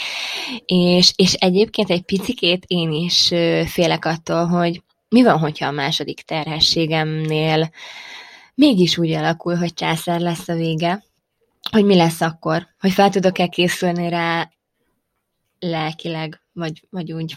És, 0.66 1.14
és 1.16 1.34
egyébként 1.34 1.90
egy 1.90 2.02
picikét 2.02 2.64
én 2.68 2.92
is 2.92 3.28
félek 3.66 4.06
attól, 4.06 4.46
hogy 4.46 4.82
mi 5.10 5.24
van, 5.24 5.40
hogyha 5.40 5.68
a 5.68 5.72
második 5.72 6.22
terhességemnél 6.22 7.70
mégis 8.56 8.98
úgy 8.98 9.12
alakul, 9.12 9.56
hogy 9.56 9.74
császár 9.74 10.20
lesz 10.20 10.48
a 10.48 10.54
vége, 10.54 11.04
hogy 11.72 11.86
mi 11.86 11.96
lesz 11.96 12.22
akkor? 12.22 12.68
Hogy 12.80 12.92
fel 12.92 13.10
tudok-e 13.10 13.48
készülni 13.48 14.10
rá 14.10 14.52
lelkileg, 15.60 16.42
vagy, 16.54 16.84
vagy 16.90 17.12
úgy, 17.12 17.36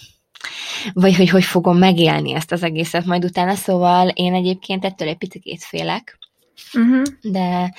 vagy 0.93 1.17
hogy 1.17 1.29
hogy 1.29 1.45
fogom 1.45 1.79
megélni 1.79 2.35
ezt 2.35 2.53
az 2.53 2.63
egészet 2.63 3.05
majd 3.05 3.25
utána, 3.25 3.55
szóval 3.55 4.09
én 4.09 4.35
egyébként 4.35 4.85
ettől 4.85 5.09
egy 5.09 5.19
picit 5.19 5.65
félek, 5.65 6.19
uh-huh. 6.75 7.03
de 7.21 7.75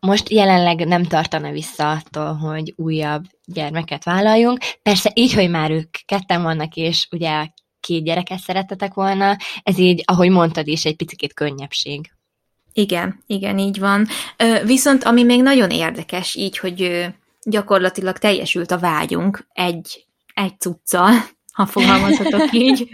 most 0.00 0.30
jelenleg 0.30 0.86
nem 0.86 1.04
tartana 1.04 1.50
vissza 1.50 1.90
attól, 1.90 2.34
hogy 2.34 2.72
újabb 2.76 3.24
gyermeket 3.44 4.04
vállaljunk. 4.04 4.58
Persze 4.82 5.10
így, 5.14 5.32
hogy 5.32 5.50
már 5.50 5.70
ők 5.70 5.90
ketten 6.04 6.42
vannak, 6.42 6.76
és 6.76 7.08
ugye 7.10 7.46
két 7.80 8.04
gyereket 8.04 8.38
szerettetek 8.38 8.94
volna, 8.94 9.36
ez 9.62 9.78
így, 9.78 10.02
ahogy 10.06 10.30
mondtad 10.30 10.66
is, 10.66 10.84
egy 10.84 10.96
picit 10.96 11.34
könnyebbség. 11.34 12.10
Igen, 12.72 13.22
igen, 13.26 13.58
így 13.58 13.78
van. 13.78 14.06
Viszont 14.64 15.04
ami 15.04 15.22
még 15.22 15.42
nagyon 15.42 15.70
érdekes, 15.70 16.34
így, 16.34 16.58
hogy 16.58 17.06
gyakorlatilag 17.42 18.18
teljesült 18.18 18.70
a 18.70 18.78
vágyunk 18.78 19.46
egy, 19.52 20.04
egy 20.34 20.58
cuccal, 20.58 21.12
ha 21.52 21.66
fogalmazhatok 21.66 22.52
így, 22.66 22.88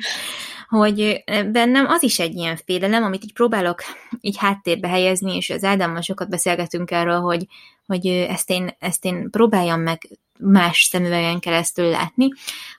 hogy 0.68 1.22
bennem 1.52 1.86
az 1.86 2.02
is 2.02 2.18
egy 2.18 2.34
ilyen 2.34 2.56
félelem, 2.64 3.02
amit 3.02 3.24
így 3.24 3.32
próbálok 3.32 3.82
így 4.20 4.36
háttérbe 4.36 4.88
helyezni, 4.88 5.36
és 5.36 5.50
az 5.50 5.64
Ádámmal 5.64 6.00
sokat 6.00 6.28
beszélgetünk 6.28 6.90
erről, 6.90 7.20
hogy, 7.20 7.46
hogy 7.86 8.06
ezt, 8.06 8.50
én, 8.50 8.70
ezt 8.78 9.04
én 9.04 9.30
próbáljam 9.30 9.80
meg 9.80 10.08
más 10.38 10.88
szemüvegen 10.90 11.38
keresztül 11.38 11.88
látni, 11.88 12.28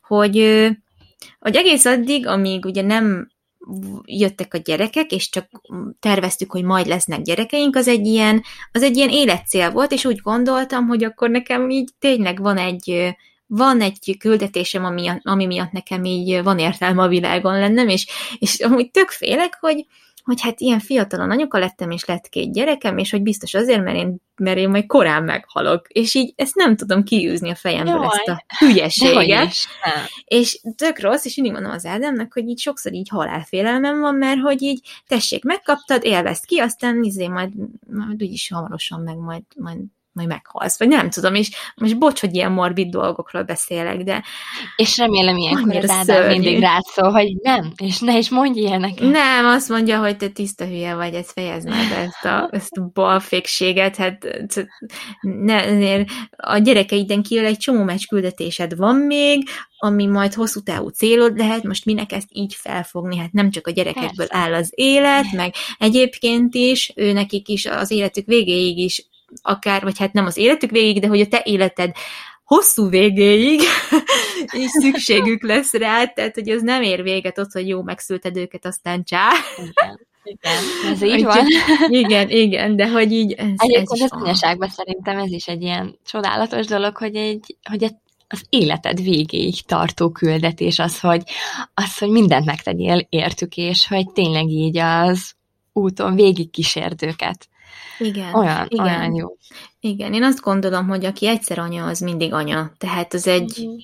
hogy 0.08 0.36
hogy 1.40 1.56
egész 1.56 1.86
addig, 1.86 2.28
amíg 2.28 2.66
ugye 2.66 2.82
nem 2.82 3.28
jöttek 4.06 4.54
a 4.54 4.58
gyerekek, 4.58 5.12
és 5.12 5.30
csak 5.30 5.50
terveztük, 6.00 6.52
hogy 6.52 6.64
majd 6.64 6.88
lesznek 6.88 7.22
gyerekeink, 7.22 7.76
az 7.76 7.88
egy 7.88 8.06
ilyen, 8.06 8.44
az 8.72 8.84
egy 8.84 8.98
ilyen 8.98 9.10
életcél 9.10 9.72
volt, 9.72 9.92
és 9.92 10.06
úgy 10.06 10.22
gondoltam, 10.22 10.88
hogy 10.88 11.04
akkor 11.04 11.30
nekem 11.30 11.70
így 11.70 11.90
tényleg 12.00 12.42
van 12.42 12.58
egy, 12.58 13.16
van 13.46 13.82
egy 13.82 14.16
küldetésem, 14.20 14.86
ami, 14.86 15.10
ami 15.22 15.46
miatt 15.46 15.72
nekem 15.72 16.04
így 16.04 16.44
van 16.44 16.60
értelme 16.60 17.04
a 17.04 17.08
világon 17.08 17.60
lennem, 17.60 17.88
és, 17.88 18.08
és 18.38 18.60
amúgy 18.60 18.92
tök 18.92 19.10
félek, 19.10 19.58
hogy, 19.60 19.86
hogy 20.28 20.42
hát 20.42 20.60
ilyen 20.60 20.80
fiatalon 20.80 21.32
anyuka 21.32 21.60
lettem, 21.60 21.92
és 21.92 22.06
lett 22.06 22.30
két 22.30 22.54
gyerekem, 22.54 22.98
és 22.98 23.12
hogy 23.12 23.22
biztos 23.22 23.54
azért, 23.54 23.84
mert 23.84 23.98
én, 23.98 24.16
mert 24.36 24.58
én 24.58 24.70
majd 24.70 24.86
korán 24.86 25.24
meghalok. 25.24 25.88
És 25.88 26.14
így 26.14 26.34
ezt 26.36 26.56
nem 26.56 26.76
tudom 26.76 27.04
kiűzni 27.04 27.50
a 27.50 27.56
fejemből, 27.56 27.94
Jaj. 27.94 28.06
ezt 28.06 28.28
a 28.28 28.44
hülyeséget. 28.58 29.54
És 30.26 30.62
tök 30.76 31.00
rossz, 31.00 31.26
és 31.26 31.36
mindig 31.36 31.54
mondom 31.54 31.72
az 31.72 31.86
Ádámnak, 31.86 32.34
hogy 32.34 32.48
így 32.48 32.60
sokszor 32.60 32.94
így 32.94 33.10
halálfélelmem 33.10 34.00
van, 34.00 34.16
mert 34.16 34.40
hogy 34.40 34.62
így 34.62 34.88
tessék, 35.08 35.44
megkaptad, 35.44 36.04
élvezd 36.04 36.46
ki, 36.46 36.58
aztán 36.58 37.04
izé 37.04 37.28
majd, 37.28 37.52
majd 37.92 38.24
úgyis 38.24 38.50
hamarosan 38.50 39.02
meg 39.02 39.18
majd, 39.18 39.44
majd 39.56 39.80
majd 40.18 40.30
meghalsz, 40.30 40.80
vagy 40.80 40.88
nem 40.88 41.10
tudom, 41.10 41.36
és 41.36 41.50
most 41.76 41.98
bocs, 41.98 42.20
hogy 42.20 42.36
ilyen 42.36 42.52
morbid 42.52 42.90
dolgokról 42.90 43.44
beszélek, 43.44 43.98
de... 43.98 44.24
És 44.76 44.98
remélem 44.98 45.38
ilyenkor 45.38 45.76
az 45.76 45.90
Ádám 45.90 46.28
mindig 46.28 46.60
rád 46.60 46.84
szól, 46.84 47.12
hogy 47.12 47.36
nem, 47.42 47.72
és 47.78 48.00
ne 48.00 48.18
is 48.18 48.30
mondj 48.30 48.60
ilyeneket. 48.60 49.10
Nem, 49.10 49.46
azt 49.46 49.70
mondja, 49.70 50.00
hogy 50.00 50.18
te 50.18 50.28
tiszta 50.28 50.66
hülye 50.66 50.96
vagy, 50.96 51.14
ezt 51.14 51.32
fejezd 51.32 51.68
meg 51.70 51.90
be, 51.90 51.96
ezt 51.96 52.26
a, 52.26 52.50
ezt 52.52 52.78
a 52.78 52.90
balfékséget, 52.94 53.96
hát 53.96 54.28
ne, 55.22 56.04
a 56.38 56.58
gyerekeiden 56.58 57.24
kívül 57.24 57.46
egy 57.46 57.58
csomó 57.58 57.84
meccs 57.84 58.06
küldetésed 58.06 58.76
van 58.76 58.96
még, 58.96 59.50
ami 59.78 60.06
majd 60.06 60.34
hosszú 60.34 60.60
távú 60.60 60.88
célod 60.88 61.38
lehet, 61.38 61.64
most 61.64 61.86
minek 61.86 62.12
ezt 62.12 62.30
így 62.32 62.56
felfogni, 62.56 63.18
hát 63.18 63.32
nem 63.32 63.50
csak 63.50 63.68
a 63.68 63.72
gyerekekből 63.72 64.28
Persze. 64.28 64.44
áll 64.44 64.54
az 64.54 64.72
élet, 64.76 65.32
meg 65.32 65.54
egyébként 65.78 66.56
is, 66.56 66.92
ő 66.96 67.12
nekik 67.12 67.48
is 67.48 67.66
az 67.66 67.92
életük 67.92 68.26
végéig 68.26 68.78
is 68.78 69.08
akár, 69.42 69.84
vagy 69.84 69.98
hát 69.98 70.14
nem 70.14 70.26
az 70.26 70.38
életük 70.38 70.70
végig, 70.70 71.02
de 71.02 71.08
hogy 71.08 71.22
a 71.22 71.28
te 71.28 71.42
életed 71.46 71.96
hosszú 72.44 72.90
végéig 72.90 73.62
és 74.62 74.70
szükségük 74.70 75.44
lesz 75.44 75.74
rá, 75.74 76.06
tehát 76.06 76.34
hogy 76.34 76.50
az 76.50 76.62
nem 76.62 76.82
ér 76.82 77.04
véget 77.04 77.38
ott, 77.38 77.52
hogy 77.52 77.68
jó, 77.68 77.84
megszülted 77.84 78.38
őket, 78.38 78.66
aztán 78.66 79.04
csá. 79.04 79.30
Igen. 79.58 80.08
Igen, 80.28 80.92
ez 80.92 81.02
így 81.02 81.24
van. 81.24 81.46
Igen, 81.88 82.30
igen, 82.30 82.76
de 82.76 82.90
hogy 82.90 83.12
így... 83.12 83.32
Ez, 83.32 83.46
Egyébként 83.56 83.92
ez 83.92 84.02
az 84.02 84.22
anyaságban 84.22 84.70
szerintem 84.70 85.18
ez 85.18 85.32
is 85.32 85.48
egy 85.48 85.62
ilyen 85.62 85.98
csodálatos 86.06 86.66
dolog, 86.66 86.98
hogy, 86.98 87.16
egy, 87.16 87.58
hogy 87.70 87.84
az 88.28 88.46
életed 88.50 89.02
végéig 89.02 89.66
tartó 89.66 90.10
küldetés 90.10 90.80
az, 90.80 91.00
hogy, 91.00 91.24
az, 91.74 91.98
hogy 91.98 92.10
mindent 92.10 92.46
megtegyél 92.46 93.06
értük, 93.10 93.58
és 93.58 93.88
hogy 93.88 94.12
tényleg 94.12 94.48
így 94.48 94.78
az 94.78 95.34
úton 95.74 96.16
végig 96.16 96.50
kísérd 96.50 97.04
őket. 97.04 97.48
Igen. 97.98 98.34
Olyan, 98.34 98.66
igen. 98.70 98.86
olyan 98.86 99.16
jó. 99.16 99.38
Igen, 99.80 100.14
én 100.14 100.24
azt 100.24 100.42
gondolom, 100.42 100.88
hogy 100.88 101.06
aki 101.06 101.28
egyszer 101.28 101.60
anya, 101.60 101.86
az 101.86 102.00
mindig 102.00 102.34
anya. 102.34 102.72
Tehát 102.78 103.14
az 103.14 103.28
egy, 103.28 103.68
mm. 103.68 103.76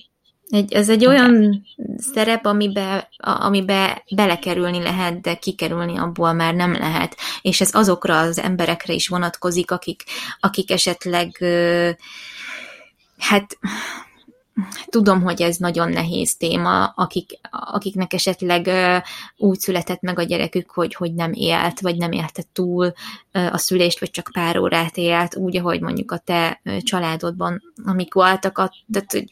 egy, 0.48 0.72
ez 0.72 0.88
egy 0.88 1.06
olyan 1.06 1.34
Igen. 1.34 1.64
szerep, 1.96 2.46
amibe, 2.46 3.08
amibe 3.16 4.04
belekerülni 4.14 4.82
lehet, 4.82 5.20
de 5.20 5.34
kikerülni 5.34 5.98
abból 5.98 6.32
már 6.32 6.54
nem 6.54 6.72
lehet. 6.72 7.16
És 7.42 7.60
ez 7.60 7.74
azokra 7.74 8.18
az 8.18 8.38
emberekre 8.38 8.92
is 8.92 9.08
vonatkozik, 9.08 9.70
akik, 9.70 10.04
akik 10.40 10.70
esetleg 10.70 11.44
hát 13.18 13.58
Tudom, 14.86 15.22
hogy 15.22 15.42
ez 15.42 15.56
nagyon 15.56 15.88
nehéz 15.88 16.36
téma, 16.36 16.84
akik, 16.84 17.30
akiknek 17.50 18.12
esetleg 18.12 18.70
úgy 19.36 19.58
született 19.58 20.00
meg 20.00 20.18
a 20.18 20.22
gyerekük, 20.22 20.70
hogy, 20.70 20.94
hogy 20.94 21.14
nem 21.14 21.32
élt, 21.32 21.80
vagy 21.80 21.96
nem 21.96 22.12
élte 22.12 22.42
túl 22.52 22.92
a 23.32 23.58
szülést, 23.58 24.00
vagy 24.00 24.10
csak 24.10 24.30
pár 24.32 24.58
órát 24.58 24.96
élt, 24.96 25.36
úgy, 25.36 25.56
ahogy 25.56 25.80
mondjuk 25.80 26.12
a 26.12 26.18
te 26.18 26.60
családodban, 26.80 27.62
amik 27.84 28.14
voltak, 28.14 28.58
a, 28.58 28.72
hogy 29.08 29.30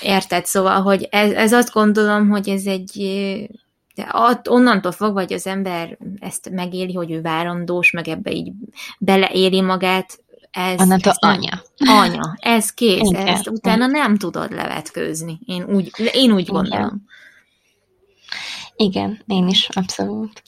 érted, 0.00 0.46
szóval, 0.46 0.82
hogy 0.82 1.08
ez, 1.10 1.32
ez 1.32 1.52
azt 1.52 1.72
gondolom, 1.72 2.28
hogy 2.28 2.48
ez 2.48 2.66
egy 2.66 2.98
de 3.94 4.08
ott, 4.12 4.48
onnantól 4.48 4.92
fogva, 4.92 5.20
hogy 5.20 5.32
az 5.32 5.46
ember 5.46 5.98
ezt 6.18 6.50
megéli, 6.50 6.92
hogy 6.92 7.10
ő 7.10 7.20
várandós, 7.20 7.90
meg 7.90 8.08
ebbe 8.08 8.32
így 8.32 8.52
beleéli 8.98 9.60
magát, 9.60 10.18
ez, 10.50 10.80
Onnantól 10.80 11.12
ez 11.12 11.18
anya. 11.18 11.62
Anya, 11.78 12.36
ez 12.36 12.70
kész, 12.70 13.08
Igen. 13.08 13.26
ezt 13.26 13.48
utána 13.48 13.86
nem 13.86 14.16
tudod 14.16 14.52
levetkőzni. 14.52 15.38
Én 15.46 15.64
úgy, 15.64 15.92
én 16.12 16.32
úgy 16.32 16.46
gondolom. 16.46 17.02
Igen, 18.76 19.22
én 19.26 19.48
is, 19.48 19.68
abszolút. 19.68 20.42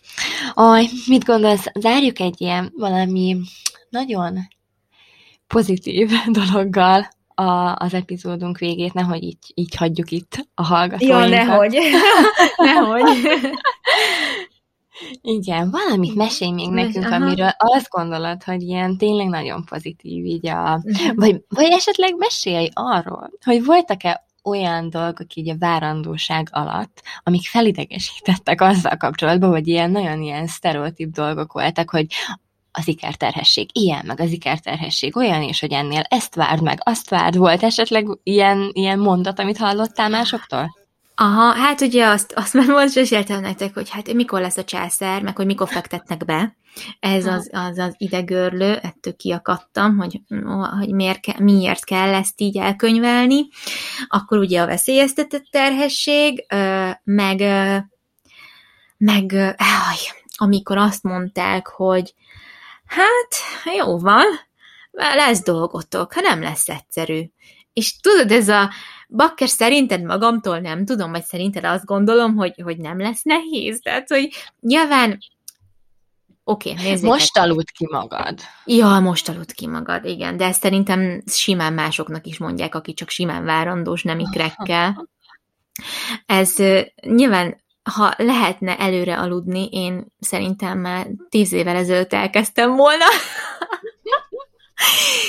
Aj, 0.54 0.88
mit 1.06 1.24
gondolsz, 1.24 1.66
zárjuk 1.74 2.18
egy 2.18 2.40
ilyen 2.40 2.72
valami 2.76 3.40
nagyon 3.90 4.38
pozitív 5.46 6.10
dologgal 6.40 7.08
a, 7.34 7.74
az 7.76 7.94
epizódunk 7.94 8.58
végét, 8.58 8.92
nehogy 8.92 9.22
így, 9.22 9.52
így 9.54 9.74
hagyjuk 9.74 10.10
itt 10.10 10.46
a 10.54 10.62
hallgatóinkat. 10.62 11.22
Ja, 11.22 11.28
nehogy. 11.28 11.78
nehogy. 12.56 13.04
Igen, 15.20 15.70
valamit 15.70 16.14
mesélj 16.14 16.50
még 16.50 16.70
nekünk, 16.70 17.06
Aha. 17.06 17.14
amiről 17.14 17.52
azt 17.56 17.88
gondolod, 17.88 18.42
hogy 18.42 18.62
ilyen 18.62 18.96
tényleg 18.96 19.28
nagyon 19.28 19.64
pozitív, 19.64 20.24
így 20.24 20.46
a... 20.46 20.80
Mhm. 20.82 21.14
Vagy, 21.14 21.44
vagy 21.48 21.70
esetleg 21.70 22.16
mesélj 22.16 22.68
arról, 22.72 23.30
hogy 23.44 23.64
voltak-e 23.64 24.26
olyan 24.44 24.90
dolgok 24.90 25.34
így 25.34 25.48
a 25.48 25.58
várandóság 25.58 26.48
alatt, 26.50 27.02
amik 27.22 27.48
felidegesítettek 27.48 28.60
azzal 28.60 28.96
kapcsolatban, 28.96 29.50
hogy 29.50 29.68
ilyen 29.68 29.90
nagyon 29.90 30.22
ilyen 30.22 30.46
sztereotíp 30.46 31.10
dolgok 31.10 31.52
voltak, 31.52 31.90
hogy 31.90 32.06
az 32.72 32.88
ikerterhesség 32.88 33.68
ilyen, 33.72 34.02
meg 34.06 34.20
az 34.20 34.30
ikerterhesség 34.30 35.16
olyan, 35.16 35.42
és 35.42 35.60
hogy 35.60 35.72
ennél 35.72 36.02
ezt 36.08 36.34
várd 36.34 36.62
meg, 36.62 36.78
azt 36.82 37.10
várd. 37.10 37.36
Volt 37.36 37.62
esetleg 37.62 38.06
ilyen, 38.22 38.70
ilyen 38.72 38.98
mondat, 38.98 39.38
amit 39.38 39.58
hallottál 39.58 40.08
másoktól? 40.08 40.80
Aha, 41.14 41.52
hát 41.52 41.80
ugye 41.80 42.06
azt, 42.06 42.32
azt 42.32 42.54
már 42.54 42.66
most 42.66 42.96
is 42.96 43.10
értem 43.10 43.40
nektek, 43.40 43.74
hogy 43.74 43.90
hát 43.90 44.12
mikor 44.12 44.40
lesz 44.40 44.56
a 44.56 44.64
császár, 44.64 45.22
meg 45.22 45.36
hogy 45.36 45.46
mikor 45.46 45.68
fektetnek 45.68 46.24
be. 46.24 46.56
Ez 47.00 47.26
az, 47.26 47.50
az, 47.52 47.78
az 47.78 47.94
idegörlő, 47.96 48.74
ettől 48.82 49.16
kiakadtam, 49.16 49.96
hogy, 49.96 50.20
hogy 50.78 50.94
miért, 50.94 51.38
miért 51.38 51.84
kell 51.84 52.14
ezt 52.14 52.40
így 52.40 52.58
elkönyvelni. 52.58 53.48
Akkor 54.08 54.38
ugye 54.38 54.60
a 54.60 54.66
veszélyeztetett 54.66 55.44
terhesség, 55.50 56.46
meg, 57.04 57.42
meg 58.96 59.54
amikor 60.36 60.76
azt 60.76 61.02
mondták, 61.02 61.66
hogy 61.66 62.14
hát 62.86 63.34
jó 63.76 63.98
van, 63.98 64.24
lesz 64.92 65.42
dolgotok, 65.42 66.12
ha 66.12 66.20
nem 66.20 66.42
lesz 66.42 66.68
egyszerű. 66.68 67.22
És 67.72 68.00
tudod, 68.00 68.30
ez 68.30 68.48
a 68.48 68.70
bakker 69.12 69.48
szerinted 69.48 70.02
magamtól 70.02 70.58
nem 70.58 70.84
tudom, 70.84 71.10
vagy 71.10 71.24
szerinted 71.24 71.64
azt 71.64 71.84
gondolom, 71.84 72.36
hogy, 72.36 72.54
hogy 72.62 72.78
nem 72.78 73.00
lesz 73.00 73.22
nehéz. 73.22 73.80
Tehát, 73.82 74.08
hogy 74.08 74.28
nyilván 74.60 75.18
Oké, 76.44 76.70
okay, 76.70 76.82
nézzétek. 76.82 77.10
Most 77.10 77.38
aludt 77.38 77.70
ki 77.70 77.86
magad. 77.90 78.38
Ja, 78.64 78.98
most 79.00 79.28
aludt 79.28 79.52
ki 79.52 79.66
magad, 79.66 80.04
igen. 80.04 80.36
De 80.36 80.44
ezt 80.44 80.62
szerintem 80.62 81.22
simán 81.26 81.72
másoknak 81.72 82.26
is 82.26 82.38
mondják, 82.38 82.74
aki 82.74 82.94
csak 82.94 83.08
simán 83.08 83.44
várandós, 83.44 84.02
nem 84.02 84.18
ikrekkel. 84.18 85.08
Ez 86.26 86.56
nyilván, 87.06 87.60
ha 87.82 88.14
lehetne 88.16 88.76
előre 88.76 89.18
aludni, 89.18 89.68
én 89.70 90.06
szerintem 90.18 90.78
már 90.78 91.06
tíz 91.28 91.52
évvel 91.52 91.76
ezelőtt 91.76 92.12
elkezdtem 92.12 92.76
volna. 92.76 93.04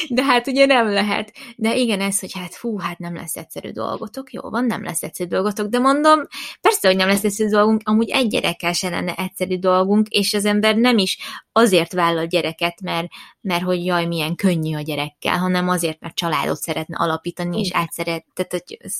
De 0.09 0.23
hát 0.23 0.47
ugye 0.47 0.65
nem 0.65 0.89
lehet. 0.89 1.33
De 1.55 1.75
igen, 1.75 2.01
ez, 2.01 2.19
hogy 2.19 2.31
hát 2.33 2.55
fú, 2.55 2.77
hát 2.77 2.97
nem 2.97 3.15
lesz 3.15 3.35
egyszerű 3.35 3.71
dolgotok, 3.71 4.33
jó 4.33 4.41
van, 4.41 4.65
nem 4.65 4.83
lesz 4.83 5.03
egyszerű 5.03 5.29
dolgotok, 5.29 5.67
de 5.67 5.79
mondom, 5.79 6.27
persze, 6.61 6.87
hogy 6.87 6.97
nem 6.97 7.07
lesz 7.07 7.23
egyszerű 7.23 7.49
dolgunk, 7.49 7.81
amúgy 7.83 8.09
egy 8.09 8.27
gyerekkel 8.27 8.73
se 8.73 8.89
lenne 8.89 9.13
egyszerű 9.13 9.57
dolgunk, 9.57 10.07
és 10.07 10.33
az 10.33 10.45
ember 10.45 10.75
nem 10.75 10.97
is 10.97 11.17
azért 11.51 11.93
vállal 11.93 12.25
gyereket, 12.25 12.81
mert, 12.81 13.07
mert 13.41 13.63
hogy 13.63 13.85
jaj, 13.85 14.05
milyen 14.05 14.35
könnyű 14.35 14.75
a 14.75 14.81
gyerekkel, 14.81 15.37
hanem 15.37 15.69
azért, 15.69 15.99
mert 15.99 16.15
családot 16.15 16.57
szeretne 16.57 16.97
alapítani, 16.97 17.59
és 17.59 17.69
átszeret, 17.73 18.25
tehát 18.33 18.51
hogy 18.51 18.77
ez 18.79 18.95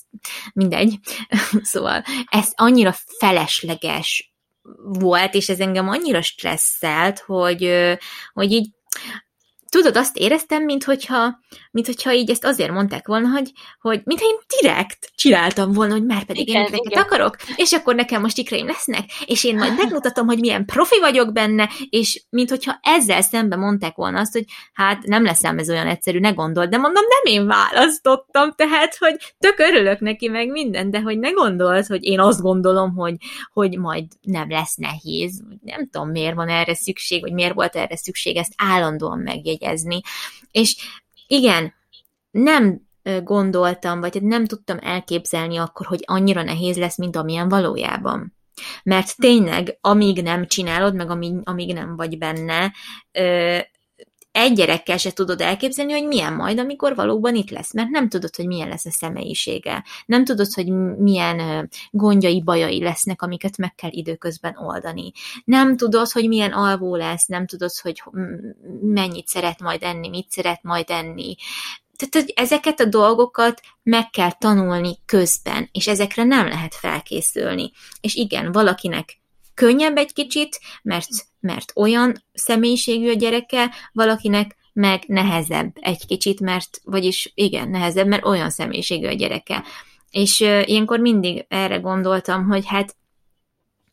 mindegy. 0.53 0.99
szóval 1.71 2.03
ez 2.29 2.51
annyira 2.55 2.95
felesleges 3.19 4.33
volt, 4.83 5.33
és 5.33 5.49
ez 5.49 5.59
engem 5.59 5.89
annyira 5.89 6.21
stresszelt, 6.21 7.19
hogy, 7.19 7.71
hogy 8.33 8.51
így 8.51 8.69
tudod, 9.73 9.97
azt 9.97 10.17
éreztem, 10.17 10.63
minthogyha, 10.63 11.39
minthogyha 11.71 12.13
így 12.13 12.29
ezt 12.29 12.45
azért 12.45 12.71
mondták 12.71 13.07
volna, 13.07 13.27
hogy, 13.29 13.51
hogy 13.81 14.01
mintha 14.03 14.25
én 14.27 14.35
direkt 14.59 15.11
csináltam 15.15 15.71
volna, 15.71 15.93
hogy 15.93 16.05
már 16.05 16.23
pedig 16.23 16.47
igen, 16.47 16.61
én 16.61 16.67
ikreket 16.67 17.05
akarok, 17.05 17.35
és 17.55 17.71
akkor 17.71 17.95
nekem 17.95 18.21
most 18.21 18.37
ikreim 18.37 18.65
lesznek, 18.65 19.05
és 19.25 19.43
én 19.43 19.57
majd 19.57 19.73
megmutatom, 19.77 20.25
hogy 20.25 20.39
milyen 20.39 20.65
profi 20.65 20.99
vagyok 20.99 21.33
benne, 21.33 21.69
és 21.89 22.23
minthogyha 22.29 22.79
ezzel 22.81 23.21
szemben 23.21 23.59
mondták 23.59 23.95
volna 23.95 24.19
azt, 24.19 24.33
hogy 24.33 24.45
hát 24.73 25.03
nem 25.03 25.23
leszem 25.23 25.57
ez 25.57 25.69
olyan 25.69 25.87
egyszerű, 25.87 26.19
ne 26.19 26.29
gondold, 26.29 26.69
de 26.69 26.77
mondom, 26.77 27.03
nem 27.03 27.33
én 27.33 27.47
választottam, 27.47 28.51
tehát, 28.51 28.97
hogy 28.97 29.15
tök 29.39 29.59
örülök 29.59 29.99
neki 29.99 30.27
meg 30.27 30.49
minden, 30.49 30.91
de 30.91 31.01
hogy 31.01 31.19
ne 31.19 31.29
gondold, 31.29 31.85
hogy 31.85 32.03
én 32.03 32.19
azt 32.19 32.41
gondolom, 32.41 32.95
hogy, 32.95 33.15
hogy 33.53 33.77
majd 33.77 34.05
nem 34.21 34.49
lesz 34.49 34.75
nehéz, 34.75 35.43
nem 35.61 35.89
tudom, 35.89 36.09
miért 36.09 36.35
van 36.35 36.49
erre 36.49 36.75
szükség, 36.75 37.21
vagy 37.21 37.33
miért 37.33 37.53
volt 37.53 37.75
erre 37.75 37.95
szükség, 37.95 38.35
ezt 38.35 38.53
állandóan 38.57 39.19
megjegy 39.19 39.62
megjegyezni. 39.63 40.01
És 40.51 40.75
igen, 41.27 41.73
nem 42.31 42.81
gondoltam, 43.23 43.99
vagy 43.99 44.21
nem 44.21 44.45
tudtam 44.45 44.77
elképzelni 44.81 45.57
akkor, 45.57 45.85
hogy 45.85 46.03
annyira 46.05 46.43
nehéz 46.43 46.77
lesz, 46.77 46.97
mint 46.97 47.15
amilyen 47.15 47.49
valójában. 47.49 48.35
Mert 48.83 49.17
tényleg, 49.17 49.77
amíg 49.81 50.21
nem 50.21 50.47
csinálod, 50.47 50.95
meg 50.95 51.09
amíg, 51.09 51.33
amíg 51.43 51.73
nem 51.73 51.95
vagy 51.95 52.17
benne, 52.17 52.73
egy 54.33 54.53
gyerekkel 54.53 54.97
se 54.97 55.11
tudod 55.11 55.41
elképzelni, 55.41 55.91
hogy 55.91 56.07
milyen 56.07 56.33
majd, 56.33 56.59
amikor 56.59 56.95
valóban 56.95 57.35
itt 57.35 57.49
lesz, 57.49 57.73
mert 57.73 57.89
nem 57.89 58.09
tudod, 58.09 58.35
hogy 58.35 58.47
milyen 58.47 58.67
lesz 58.67 58.85
a 58.85 58.91
személyisége. 58.91 59.83
Nem 60.05 60.25
tudod, 60.25 60.53
hogy 60.53 60.67
milyen 60.97 61.69
gondjai, 61.91 62.41
bajai 62.41 62.83
lesznek, 62.83 63.21
amiket 63.21 63.57
meg 63.57 63.75
kell 63.75 63.91
időközben 63.91 64.55
oldani. 64.57 65.11
Nem 65.45 65.77
tudod, 65.77 66.11
hogy 66.11 66.27
milyen 66.27 66.51
alvó 66.51 66.95
lesz, 66.95 67.25
nem 67.25 67.45
tudod, 67.45 67.71
hogy 67.81 68.03
mennyit 68.81 69.27
szeret 69.27 69.61
majd 69.61 69.83
enni, 69.83 70.09
mit 70.09 70.29
szeret 70.29 70.63
majd 70.63 70.89
enni. 70.89 71.35
Tehát, 71.97 72.27
hogy 72.27 72.33
ezeket 72.35 72.79
a 72.79 72.85
dolgokat 72.85 73.61
meg 73.83 74.09
kell 74.09 74.31
tanulni 74.31 74.97
közben, 75.05 75.69
és 75.71 75.87
ezekre 75.87 76.23
nem 76.23 76.47
lehet 76.47 76.75
felkészülni. 76.75 77.71
És 78.01 78.15
igen, 78.15 78.51
valakinek 78.51 79.21
könnyebb 79.53 79.97
egy 79.97 80.13
kicsit, 80.13 80.59
mert, 80.81 81.07
mert 81.39 81.71
olyan 81.75 82.23
személyiségű 82.33 83.09
a 83.09 83.13
gyereke, 83.13 83.71
valakinek 83.91 84.55
meg 84.73 85.03
nehezebb 85.07 85.71
egy 85.79 86.05
kicsit, 86.05 86.39
mert, 86.39 86.81
vagyis 86.83 87.31
igen, 87.35 87.69
nehezebb, 87.69 88.07
mert 88.07 88.25
olyan 88.25 88.49
személyiségű 88.49 89.07
a 89.07 89.13
gyereke. 89.13 89.63
És 90.09 90.39
uh, 90.39 90.69
ilyenkor 90.69 90.99
mindig 90.99 91.45
erre 91.47 91.77
gondoltam, 91.77 92.47
hogy 92.47 92.65
hát 92.65 92.95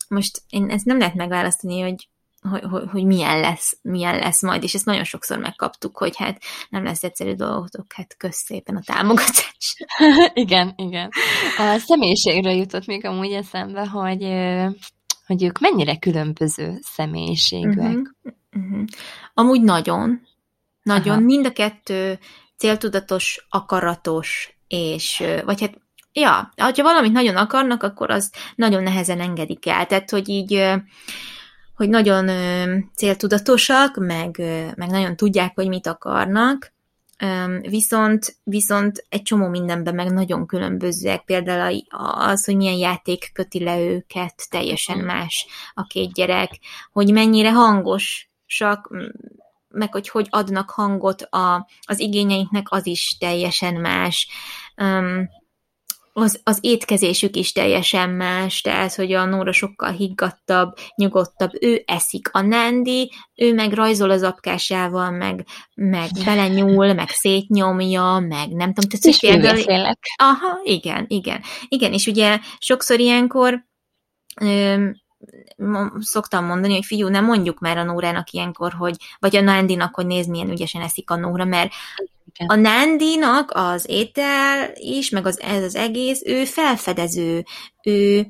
most 0.08 0.42
én 0.48 0.70
ezt 0.70 0.84
nem 0.84 0.98
lehet 0.98 1.14
megválasztani, 1.14 1.80
hogy 1.80 2.08
hogy, 2.48 2.62
hogy, 2.70 2.82
hogy 2.90 3.04
milyen 3.04 3.40
lesz, 3.40 3.78
milyen 3.82 4.18
lesz 4.18 4.42
majd, 4.42 4.62
és 4.62 4.74
ezt 4.74 4.84
nagyon 4.84 5.04
sokszor 5.04 5.38
megkaptuk, 5.38 5.98
hogy 5.98 6.16
hát 6.16 6.42
nem 6.68 6.84
lesz 6.84 7.02
egyszerű 7.02 7.34
dolgotok, 7.34 7.92
hát 7.92 8.16
kösz 8.16 8.42
szépen 8.44 8.76
a 8.76 8.82
támogatás. 8.84 9.76
igen, 10.34 10.72
igen. 10.76 11.11
A 11.58 11.78
személyiségről 11.78 12.52
jutott 12.52 12.86
még 12.86 13.04
amúgy 13.04 13.32
eszembe, 13.32 13.86
hogy 13.86 14.22
hogy 15.31 15.43
ők 15.43 15.59
mennyire 15.59 15.97
különböző 15.97 16.78
személyiségűek. 16.83 17.97
Uh-huh. 17.97 18.07
Uh-huh. 18.57 18.85
Amúgy 19.35 19.62
nagyon. 19.62 20.20
Nagyon. 20.83 21.12
Aha. 21.12 21.24
Mind 21.24 21.47
a 21.47 21.53
kettő 21.53 22.18
céltudatos, 22.57 23.47
akaratos, 23.51 24.57
és, 24.68 25.22
vagy 25.45 25.61
hát, 25.61 25.78
ja, 26.12 26.53
ha 26.57 26.83
valamit 26.83 27.12
nagyon 27.12 27.37
akarnak, 27.37 27.83
akkor 27.83 28.11
az 28.11 28.33
nagyon 28.55 28.83
nehezen 28.83 29.20
engedik 29.20 29.66
el. 29.66 29.87
Tehát, 29.87 30.11
hogy 30.11 30.28
így, 30.28 30.72
hogy 31.74 31.89
nagyon 31.89 32.31
céltudatosak, 32.95 33.97
meg, 33.97 34.37
meg 34.76 34.91
nagyon 34.91 35.16
tudják, 35.16 35.55
hogy 35.55 35.68
mit 35.68 35.87
akarnak, 35.87 36.72
Viszont, 37.61 38.37
viszont 38.45 39.07
egy 39.09 39.23
csomó 39.23 39.49
mindenben 39.49 39.95
meg 39.95 40.12
nagyon 40.12 40.47
különbözőek, 40.47 41.25
például 41.25 41.81
az, 42.14 42.45
hogy 42.45 42.57
milyen 42.57 42.75
játék 42.75 43.31
köti 43.33 43.64
le 43.64 43.81
őket, 43.81 44.47
teljesen 44.51 44.99
más 44.99 45.47
a 45.75 45.83
két 45.83 46.12
gyerek, 46.12 46.51
hogy 46.93 47.12
mennyire 47.12 47.53
hangosak, 47.53 48.91
meg 49.68 49.93
hogy 49.93 50.09
hogy 50.09 50.27
adnak 50.31 50.71
hangot 50.71 51.23
a, 51.23 51.68
az 51.83 51.99
igényeinknek, 51.99 52.66
az 52.71 52.87
is 52.87 53.16
teljesen 53.18 53.75
más. 53.75 54.29
Um, 54.77 55.29
az, 56.12 56.40
az 56.42 56.58
étkezésük 56.61 57.36
is 57.36 57.52
teljesen 57.52 58.11
más, 58.11 58.61
tehát, 58.61 58.94
hogy 58.94 59.12
a 59.12 59.24
Nóra 59.24 59.52
sokkal 59.52 59.92
higgadtabb, 59.92 60.76
nyugodtabb, 60.94 61.50
ő 61.61 61.82
eszik 61.86 62.28
a 62.32 62.40
Nandi, 62.40 63.12
ő 63.34 63.54
meg 63.54 63.72
rajzol 63.72 64.11
az 64.11 64.22
apkásával, 64.22 65.11
meg, 65.11 65.46
meg 65.74 66.08
belenyúl, 66.24 66.92
meg 66.92 67.08
szétnyomja, 67.08 68.24
meg 68.28 68.48
nem 68.48 68.72
tudom, 68.74 69.00
tehát 69.00 69.20
például... 69.20 69.94
Aha, 70.16 70.61
igen, 70.62 71.04
igen. 71.08 71.42
Igen, 71.68 71.92
és 71.92 72.06
ugye 72.06 72.38
sokszor 72.58 73.00
ilyenkor 73.00 73.64
öm, 74.40 74.94
szoktam 75.98 76.44
mondani, 76.44 76.74
hogy 76.74 76.84
figyú, 76.84 77.08
nem 77.08 77.24
mondjuk 77.24 77.58
már 77.58 77.78
a 77.78 77.82
Nórának 77.82 78.30
ilyenkor, 78.30 78.72
hogy, 78.72 78.96
vagy 79.18 79.36
a 79.36 79.40
Nandinak, 79.40 79.94
hogy 79.94 80.06
nézd, 80.06 80.30
milyen 80.30 80.50
ügyesen 80.50 80.82
eszik 80.82 81.11
a 81.11 81.16
Nóra, 81.16 81.44
mert 81.44 81.72
a 82.47 82.55
Nandinak 82.55 83.51
az 83.55 83.85
étel 83.89 84.72
is, 84.74 85.11
meg 85.11 85.26
az, 85.26 85.41
ez 85.41 85.62
az 85.62 85.74
egész, 85.74 86.22
ő 86.24 86.45
felfedező, 86.45 87.45
ő, 87.83 88.26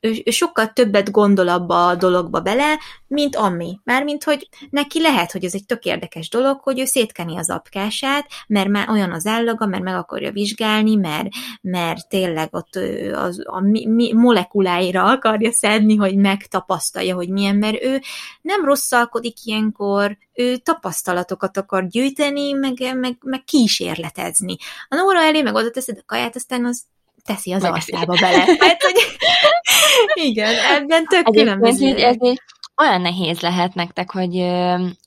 ő, 0.00 0.30
sokkal 0.30 0.72
többet 0.72 1.10
gondol 1.10 1.48
abba 1.48 1.86
a 1.86 1.94
dologba 1.94 2.40
bele, 2.40 2.78
mint 3.06 3.36
ami. 3.36 3.80
Mármint, 3.84 4.24
hogy 4.24 4.48
neki 4.70 5.00
lehet, 5.00 5.32
hogy 5.32 5.44
ez 5.44 5.54
egy 5.54 5.66
tök 5.66 5.84
érdekes 5.84 6.28
dolog, 6.28 6.60
hogy 6.60 6.80
ő 6.80 6.84
szétkeni 6.84 7.36
az 7.36 7.50
apkását, 7.50 8.26
mert 8.46 8.68
már 8.68 8.88
olyan 8.88 9.12
az 9.12 9.26
állaga, 9.26 9.66
mert 9.66 9.82
meg 9.82 9.94
akarja 9.94 10.32
vizsgálni, 10.32 10.94
mert, 10.94 11.28
mert 11.60 12.08
tényleg 12.08 12.48
ott 12.50 12.78
az, 13.14 13.42
a 13.44 13.60
mi, 13.60 13.86
mi, 13.86 14.12
molekuláira 14.12 15.04
akarja 15.04 15.52
szedni, 15.52 15.96
hogy 15.96 16.16
megtapasztalja, 16.16 17.14
hogy 17.14 17.28
milyen, 17.28 17.56
mert 17.56 17.82
ő 17.82 18.00
nem 18.42 18.64
rosszalkodik 18.64 19.44
ilyenkor, 19.44 20.16
ő 20.34 20.56
tapasztalatokat 20.56 21.56
akar 21.56 21.86
gyűjteni, 21.86 22.52
meg, 22.52 22.96
meg, 22.96 23.16
meg 23.20 23.44
kísérletezni. 23.44 24.56
A 24.88 24.94
Nóra 24.94 25.20
elé 25.20 25.42
meg 25.42 25.54
oda 25.54 25.70
teszed 25.70 25.98
a 25.98 26.04
kaját, 26.06 26.36
aztán 26.36 26.64
az 26.64 26.84
teszi 27.32 27.52
az 27.52 27.64
arcába 27.64 28.16
bele. 28.20 28.38
Hát, 28.38 28.82
hogy 28.82 29.18
igen, 30.28 30.54
ebben 30.54 31.06
tök 31.06 31.24
különböző. 31.24 31.96
Ez 31.96 32.16
egy 32.20 32.40
olyan 32.76 33.00
nehéz 33.00 33.40
lehet 33.40 33.74
nektek, 33.74 34.10
hogy, 34.10 34.46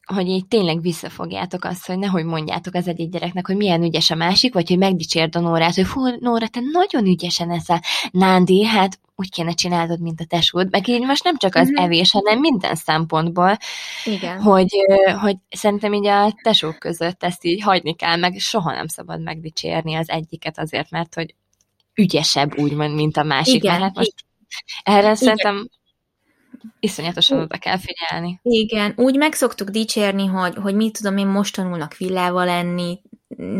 hogy 0.05 0.27
így 0.27 0.45
tényleg 0.45 0.81
visszafogjátok 0.81 1.63
azt, 1.63 1.87
hogy 1.87 1.97
nehogy 1.97 2.25
mondjátok 2.25 2.73
az 2.73 2.87
egyik 2.87 3.09
gyereknek, 3.09 3.47
hogy 3.47 3.55
milyen 3.55 3.83
ügyes 3.83 4.09
a 4.09 4.15
másik, 4.15 4.53
vagy 4.53 4.67
hogy 4.67 4.77
megdicsérd 4.77 5.35
a 5.35 5.39
Nórát, 5.39 5.75
hogy 5.75 5.85
fú, 5.85 6.01
Nóra, 6.19 6.47
te 6.47 6.59
nagyon 6.71 7.05
ügyesen 7.05 7.49
a 7.49 7.79
Nándi, 8.11 8.65
hát 8.65 8.99
úgy 9.15 9.31
kéne 9.31 9.53
csinálod, 9.53 10.01
mint 10.01 10.21
a 10.21 10.25
tesód, 10.25 10.67
meg 10.71 10.87
így 10.87 11.01
most 11.01 11.23
nem 11.23 11.37
csak 11.37 11.55
az 11.55 11.67
mm-hmm. 11.67 11.83
evés, 11.83 12.11
hanem 12.11 12.39
minden 12.39 12.75
szempontból, 12.75 13.57
Igen. 14.05 14.41
Hogy, 14.41 14.75
hogy 15.21 15.35
szerintem 15.49 15.93
így 15.93 16.07
a 16.07 16.33
tesók 16.43 16.79
között 16.79 17.23
ezt 17.23 17.45
így 17.45 17.61
hagyni 17.61 17.95
kell, 17.95 18.15
meg 18.15 18.37
soha 18.37 18.71
nem 18.71 18.87
szabad 18.87 19.21
megdicsérni 19.21 19.95
az 19.95 20.09
egyiket 20.09 20.59
azért, 20.59 20.91
mert 20.91 21.13
hogy 21.13 21.35
ügyesebb 21.95 22.57
úgymond, 22.57 22.95
mint 22.95 23.17
a 23.17 23.23
másik. 23.23 23.55
Igen. 23.63 23.71
Mert 23.71 23.83
hát 23.83 23.95
most 23.95 24.13
erre 24.83 24.99
Igen. 24.99 25.15
szerintem 25.15 25.69
iszonyatosan 26.79 27.39
oda 27.39 27.57
kell 27.57 27.77
figyelni. 27.77 28.39
Igen, 28.43 28.93
úgy 28.95 29.17
meg 29.17 29.33
szoktuk 29.33 29.69
dicsérni, 29.69 30.25
hogy, 30.25 30.55
hogy 30.55 30.75
mit 30.75 30.97
tudom 30.97 31.17
én, 31.17 31.27
most 31.27 31.55
tanulnak 31.55 31.97
villával 31.97 32.45
lenni, 32.45 32.99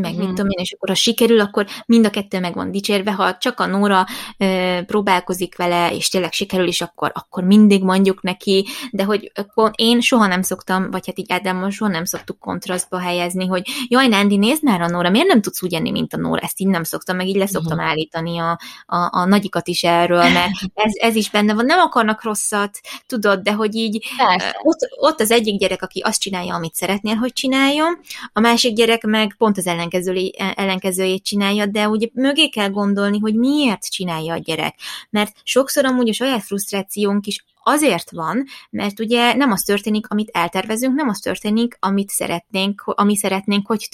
meg 0.02 0.16
mit 0.16 0.18
mhm. 0.18 0.28
tudom 0.28 0.50
én, 0.50 0.60
és 0.60 0.72
akkor 0.72 0.90
ha 0.90 0.96
sikerül, 0.96 1.40
akkor 1.40 1.66
mind 1.86 2.06
a 2.06 2.10
kettő 2.10 2.40
meg 2.40 2.54
van 2.54 2.72
dicsérve, 2.72 3.12
ha 3.12 3.38
csak 3.38 3.60
a 3.60 3.66
Nóra 3.66 4.06
e, 4.38 4.84
próbálkozik 4.84 5.58
vele, 5.58 5.92
és 5.96 6.10
tényleg 6.10 6.32
sikerül 6.32 6.68
is, 6.68 6.82
akkor, 6.82 7.12
akkor 7.14 7.44
mindig 7.44 7.84
mondjuk 7.84 8.22
neki, 8.22 8.68
de 8.92 9.04
hogy 9.04 9.32
én 9.76 10.02
soha 10.02 10.28
nem 10.28 10.42
szoktam, 10.42 10.92
vagy 10.92 11.06
hát 11.06 11.20
így 11.20 11.32
Ádámon 11.32 11.72
soha 11.72 11.92
nem 11.92 12.06
szoktuk 12.06 12.40
kontrasztba 12.40 13.00
helyezni, 13.00 13.48
hogy 13.48 13.62
jaj, 13.88 14.08
Nándi, 14.08 14.38
nézd 14.38 14.64
már 14.64 14.82
a 14.82 14.88
Nóra, 14.88 15.10
miért 15.10 15.28
nem 15.28 15.42
tudsz 15.42 15.64
úgy 15.64 15.74
enni, 15.74 15.92
mint 15.92 16.14
a 16.14 16.18
Nóra? 16.18 16.42
Ezt 16.42 16.60
így 16.60 16.68
nem 16.68 16.84
szoktam, 16.84 17.16
meg 17.16 17.28
így 17.28 17.36
leszoktam 17.36 17.78
uh-huh. 17.78 17.92
állítani 17.92 18.38
a, 18.38 18.60
a, 18.86 19.10
a 19.12 19.26
nagyikat 19.26 19.68
is 19.68 19.84
erről, 19.84 20.30
mert 20.30 20.52
ez, 20.74 20.92
ez 20.96 21.16
is 21.16 21.30
benne 21.30 21.54
van, 21.54 21.66
nem 21.66 21.80
akarnak 21.80 22.24
rosszat, 22.24 22.80
tudod, 23.06 23.40
de 23.40 23.52
hogy 23.54 23.76
így 23.76 24.06
ott, 24.64 24.80
ott 25.00 25.20
az 25.20 25.32
egyik 25.32 25.60
gyerek, 25.60 25.82
aki 25.82 26.00
azt 26.00 26.22
csinálja, 26.22 26.56
amit 26.56 26.74
szeretnél, 26.74 27.16
hogy 27.16 27.34
csináljon, 27.34 28.00
a 28.34 28.40
másik 28.40 28.76
gyerek 28.76 29.04
meg 29.04 29.36
pont 29.38 29.58
az 29.58 29.68
ellenkezőjét 30.56 31.24
csinálja, 31.24 31.66
de 31.66 31.88
ugye 31.88 32.08
mögé 32.14 32.50
kell 32.50 32.70
gondolni, 32.70 33.20
hogy 33.20 33.36
miért 33.36 33.92
csinálja 33.92 34.34
a 34.34 34.38
gyerek. 34.38 34.76
Mert 35.10 35.36
sokszor 35.44 35.86
amúgy 35.86 36.10
a 36.10 36.14
saját 36.14 36.44
frusztrációnk 36.44 37.26
is 37.26 37.46
azért 37.64 38.12
van, 38.12 38.46
mert 38.70 39.00
ugye 39.00 39.34
nem 39.34 39.52
az 39.52 39.62
történik, 39.62 40.10
amit 40.10 40.30
eltervezünk, 40.34 40.96
nem 40.96 41.10
az 41.10 41.20
történik, 41.20 41.78
amit 41.80 42.10
szeretnénk, 42.10 42.84
ami 42.86 43.16
szeretnénk, 43.18 43.68
hogy 43.68 43.88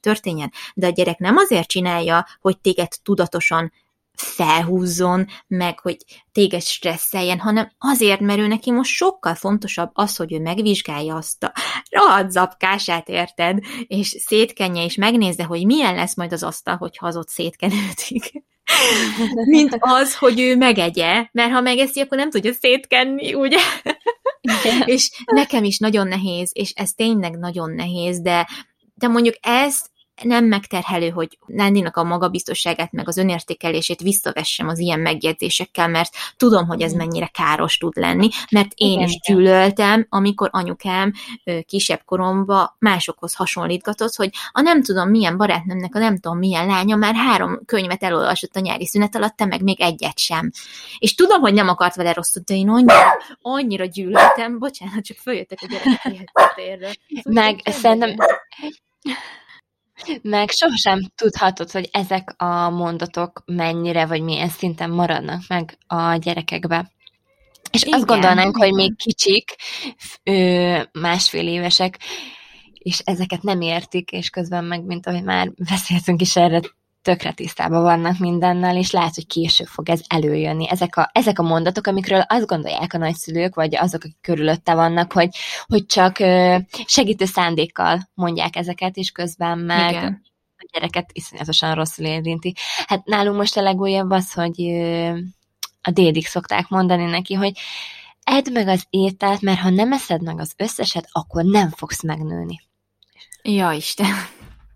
történjen. 0.00 0.52
De 0.74 0.86
a 0.86 0.90
gyerek 0.90 1.18
nem 1.18 1.36
azért 1.36 1.68
csinálja, 1.68 2.26
hogy 2.40 2.58
téged 2.58 2.92
tudatosan 3.02 3.72
felhúzzon, 4.16 5.26
meg 5.46 5.78
hogy 5.78 5.96
téged 6.32 6.62
stresszeljen, 6.62 7.38
hanem 7.38 7.72
azért, 7.78 8.20
mert 8.20 8.38
ő 8.38 8.46
neki 8.46 8.70
most 8.70 8.90
sokkal 8.90 9.34
fontosabb 9.34 9.90
az, 9.92 10.16
hogy 10.16 10.32
ő 10.32 10.40
megvizsgálja 10.40 11.14
azt 11.14 11.44
a 11.44 11.52
rohadt 11.90 12.30
zapkását, 12.30 13.08
érted? 13.08 13.58
És 13.86 14.08
szétkenje, 14.08 14.84
és 14.84 14.94
megnézze, 14.94 15.44
hogy 15.44 15.66
milyen 15.66 15.94
lesz 15.94 16.16
majd 16.16 16.32
az 16.32 16.42
asztal, 16.42 16.76
hogyha 16.76 17.06
az 17.06 17.16
ott 17.16 17.28
szétkenődik. 17.28 18.32
Mint 19.50 19.76
az, 19.78 20.16
hogy 20.16 20.40
ő 20.40 20.56
megegye, 20.56 21.26
mert 21.32 21.52
ha 21.52 21.60
megeszi, 21.60 22.00
akkor 22.00 22.18
nem 22.18 22.30
tudja 22.30 22.52
szétkenni, 22.52 23.34
ugye? 23.34 23.58
Igen. 24.40 24.82
és 24.84 25.10
nekem 25.24 25.64
is 25.64 25.78
nagyon 25.78 26.08
nehéz, 26.08 26.50
és 26.52 26.70
ez 26.70 26.92
tényleg 26.92 27.38
nagyon 27.38 27.70
nehéz, 27.70 28.20
de 28.20 28.48
de 28.94 29.08
mondjuk 29.08 29.34
ezt 29.40 29.90
nem 30.22 30.44
megterhelő, 30.44 31.08
hogy 31.08 31.38
Nandinak 31.46 31.96
a 31.96 32.04
magabiztosságát, 32.04 32.92
meg 32.92 33.08
az 33.08 33.16
önértékelését 33.16 34.00
visszavessem 34.00 34.68
az 34.68 34.78
ilyen 34.78 35.00
megjegyzésekkel, 35.00 35.88
mert 35.88 36.14
tudom, 36.36 36.66
hogy 36.66 36.82
ez 36.82 36.92
mennyire 36.92 37.26
káros 37.26 37.76
tud 37.76 37.96
lenni, 37.96 38.28
mert 38.50 38.72
én 38.74 38.92
igen, 38.92 39.08
is 39.08 39.20
gyűlöltem, 39.26 40.06
amikor 40.08 40.48
anyukám 40.52 41.12
kisebb 41.66 42.02
koromba 42.04 42.76
másokhoz 42.78 43.34
hasonlítgatott, 43.34 44.14
hogy 44.14 44.30
a 44.52 44.60
nem 44.60 44.82
tudom 44.82 45.08
milyen 45.08 45.36
barátnőmnek, 45.36 45.94
a 45.94 45.98
nem 45.98 46.18
tudom 46.18 46.38
milyen 46.38 46.66
lánya 46.66 46.96
már 46.96 47.14
három 47.14 47.60
könyvet 47.66 48.02
elolvasott 48.02 48.56
a 48.56 48.60
nyári 48.60 48.86
szünet 48.86 49.14
alatt, 49.14 49.36
te 49.36 49.44
meg 49.44 49.62
még 49.62 49.80
egyet 49.80 50.18
sem. 50.18 50.50
És 50.98 51.14
tudom, 51.14 51.40
hogy 51.40 51.54
nem 51.54 51.68
akart 51.68 51.94
vele 51.94 52.12
rosszat, 52.12 52.44
de 52.44 52.54
én 52.54 52.68
annyira, 52.68 53.16
annyira 53.42 53.84
gyűlöltem, 53.84 54.58
bocsánat, 54.58 55.04
csak 55.04 55.16
följöttek 55.16 55.58
a 55.62 55.66
gyerekek 55.66 56.98
Meg 57.24 57.60
szerintem 57.64 58.16
meg 60.22 60.50
sohasem 60.50 61.00
tudhatod, 61.14 61.70
hogy 61.70 61.88
ezek 61.92 62.34
a 62.36 62.70
mondatok 62.70 63.42
mennyire 63.46 64.06
vagy 64.06 64.22
milyen 64.22 64.48
szinten 64.48 64.90
maradnak 64.90 65.42
meg 65.48 65.78
a 65.86 66.16
gyerekekbe. 66.16 66.92
És 67.70 67.82
Igen. 67.82 67.94
azt 67.94 68.06
gondolnánk, 68.06 68.56
hogy 68.56 68.72
még 68.72 68.96
kicsik, 68.96 69.54
másfél 70.92 71.48
évesek, 71.48 71.98
és 72.72 72.98
ezeket 72.98 73.42
nem 73.42 73.60
értik, 73.60 74.10
és 74.10 74.30
közben 74.30 74.64
meg, 74.64 74.84
mint 74.84 75.06
ahogy 75.06 75.22
már 75.22 75.52
beszéltünk 75.68 76.20
is 76.20 76.36
erre 76.36 76.60
tökre 77.04 77.32
tisztában 77.32 77.82
vannak 77.82 78.18
mindennel, 78.18 78.76
és 78.76 78.90
lehet, 78.90 79.14
hogy 79.14 79.26
később 79.26 79.66
fog 79.66 79.88
ez 79.88 80.00
előjönni. 80.06 80.68
Ezek 80.70 80.96
a, 80.96 81.10
ezek 81.12 81.38
a 81.38 81.42
mondatok, 81.42 81.86
amikről 81.86 82.20
azt 82.20 82.46
gondolják 82.46 82.92
a 82.92 82.98
nagyszülők, 82.98 83.54
vagy 83.54 83.76
azok, 83.76 84.04
akik 84.04 84.16
körülötte 84.20 84.74
vannak, 84.74 85.12
hogy, 85.12 85.28
hogy 85.66 85.86
csak 85.86 86.16
segítő 86.86 87.24
szándékkal 87.24 88.08
mondják 88.14 88.56
ezeket, 88.56 88.96
és 88.96 89.10
közben 89.10 89.58
meg 89.58 89.90
Igen. 89.90 90.22
a 90.56 90.66
gyereket 90.72 91.10
iszonyatosan 91.12 91.74
rosszul 91.74 92.06
érinti. 92.06 92.54
Hát 92.86 93.04
nálunk 93.04 93.36
most 93.36 93.56
a 93.56 93.62
legújabb 93.62 94.10
az, 94.10 94.32
hogy 94.32 94.60
a 95.82 95.90
dédik 95.90 96.26
szokták 96.26 96.68
mondani 96.68 97.04
neki, 97.04 97.34
hogy 97.34 97.52
edd 98.22 98.52
meg 98.52 98.68
az 98.68 98.84
ételt, 98.90 99.40
mert 99.40 99.60
ha 99.60 99.70
nem 99.70 99.92
eszed 99.92 100.22
meg 100.22 100.40
az 100.40 100.52
összeset, 100.56 101.08
akkor 101.12 101.44
nem 101.44 101.70
fogsz 101.70 102.02
megnőni. 102.02 102.60
Ja, 103.42 103.72
Isten. 103.72 104.06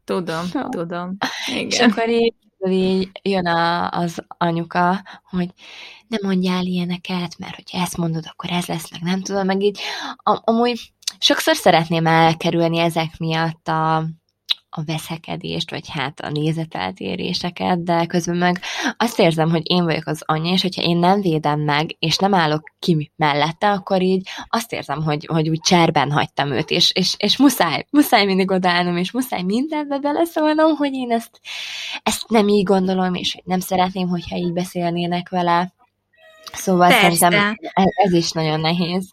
Tudom, 0.09 0.47
ja. 0.53 0.69
tudom. 0.69 1.17
Igen. 1.47 1.67
És 1.69 1.79
akkor 1.79 2.09
így, 2.09 2.35
így 2.69 3.11
jön 3.23 3.47
a, 3.47 3.91
az 3.91 4.25
anyuka, 4.27 5.03
hogy 5.31 5.49
nem 6.07 6.21
mondjál 6.23 6.65
ilyeneket, 6.65 7.39
mert 7.39 7.55
hogyha 7.55 7.79
ezt 7.79 7.97
mondod, 7.97 8.25
akkor 8.27 8.51
ez 8.51 8.67
lesz, 8.67 8.91
meg 8.91 9.01
nem 9.03 9.23
tudom, 9.23 9.47
meg 9.47 9.63
így 9.63 9.81
am- 10.17 10.43
amúgy 10.45 10.93
sokszor 11.19 11.57
szeretném 11.57 12.07
elkerülni 12.07 12.79
ezek 12.79 13.19
miatt 13.19 13.69
a, 13.69 14.05
a 14.79 14.83
veszekedést, 14.87 15.71
vagy 15.71 15.89
hát 15.89 16.21
a 16.21 16.31
nézeteltéréseket, 16.31 17.83
de 17.85 18.07
közben 18.07 18.37
meg 18.37 18.61
azt 18.97 19.19
érzem, 19.19 19.51
hogy 19.51 19.71
én 19.71 19.85
vagyok 19.85 20.07
az 20.07 20.23
anyja, 20.27 20.53
és 20.53 20.63
hogyha 20.63 20.83
én 20.83 20.97
nem 20.97 21.21
védem 21.21 21.61
meg, 21.61 21.97
és 21.99 22.17
nem 22.17 22.35
állok 22.35 22.63
ki 22.79 23.13
mellette, 23.17 23.71
akkor 23.71 24.03
így 24.03 24.29
azt 24.49 24.73
érzem, 24.73 25.03
hogy, 25.03 25.27
hogy 25.27 25.49
úgy 25.49 25.61
cserben 25.61 26.13
hagytam 26.13 26.53
őt, 26.53 26.71
és, 26.71 26.91
és, 26.95 27.15
és 27.17 27.37
muszáj, 27.37 27.87
muszáj 27.91 28.25
mindig 28.25 28.51
odállnom, 28.51 28.97
és 28.97 29.11
muszáj 29.11 29.43
mindenbe 29.43 29.99
beleszólnom, 29.99 30.77
hogy 30.77 30.93
én 30.93 31.11
ezt, 31.11 31.41
ezt 32.03 32.29
nem 32.29 32.49
így 32.49 32.65
gondolom, 32.65 33.15
és 33.15 33.33
hogy 33.33 33.43
nem 33.45 33.61
szeretném, 33.61 34.09
hogyha 34.09 34.37
így 34.37 34.53
beszélnének 34.53 35.29
vele. 35.29 35.73
Szóval 36.53 36.89
Persze. 36.89 37.17
szerintem 37.17 37.57
ez 37.95 38.13
is 38.13 38.33
nagyon 38.33 38.61
nehéz. 38.61 39.11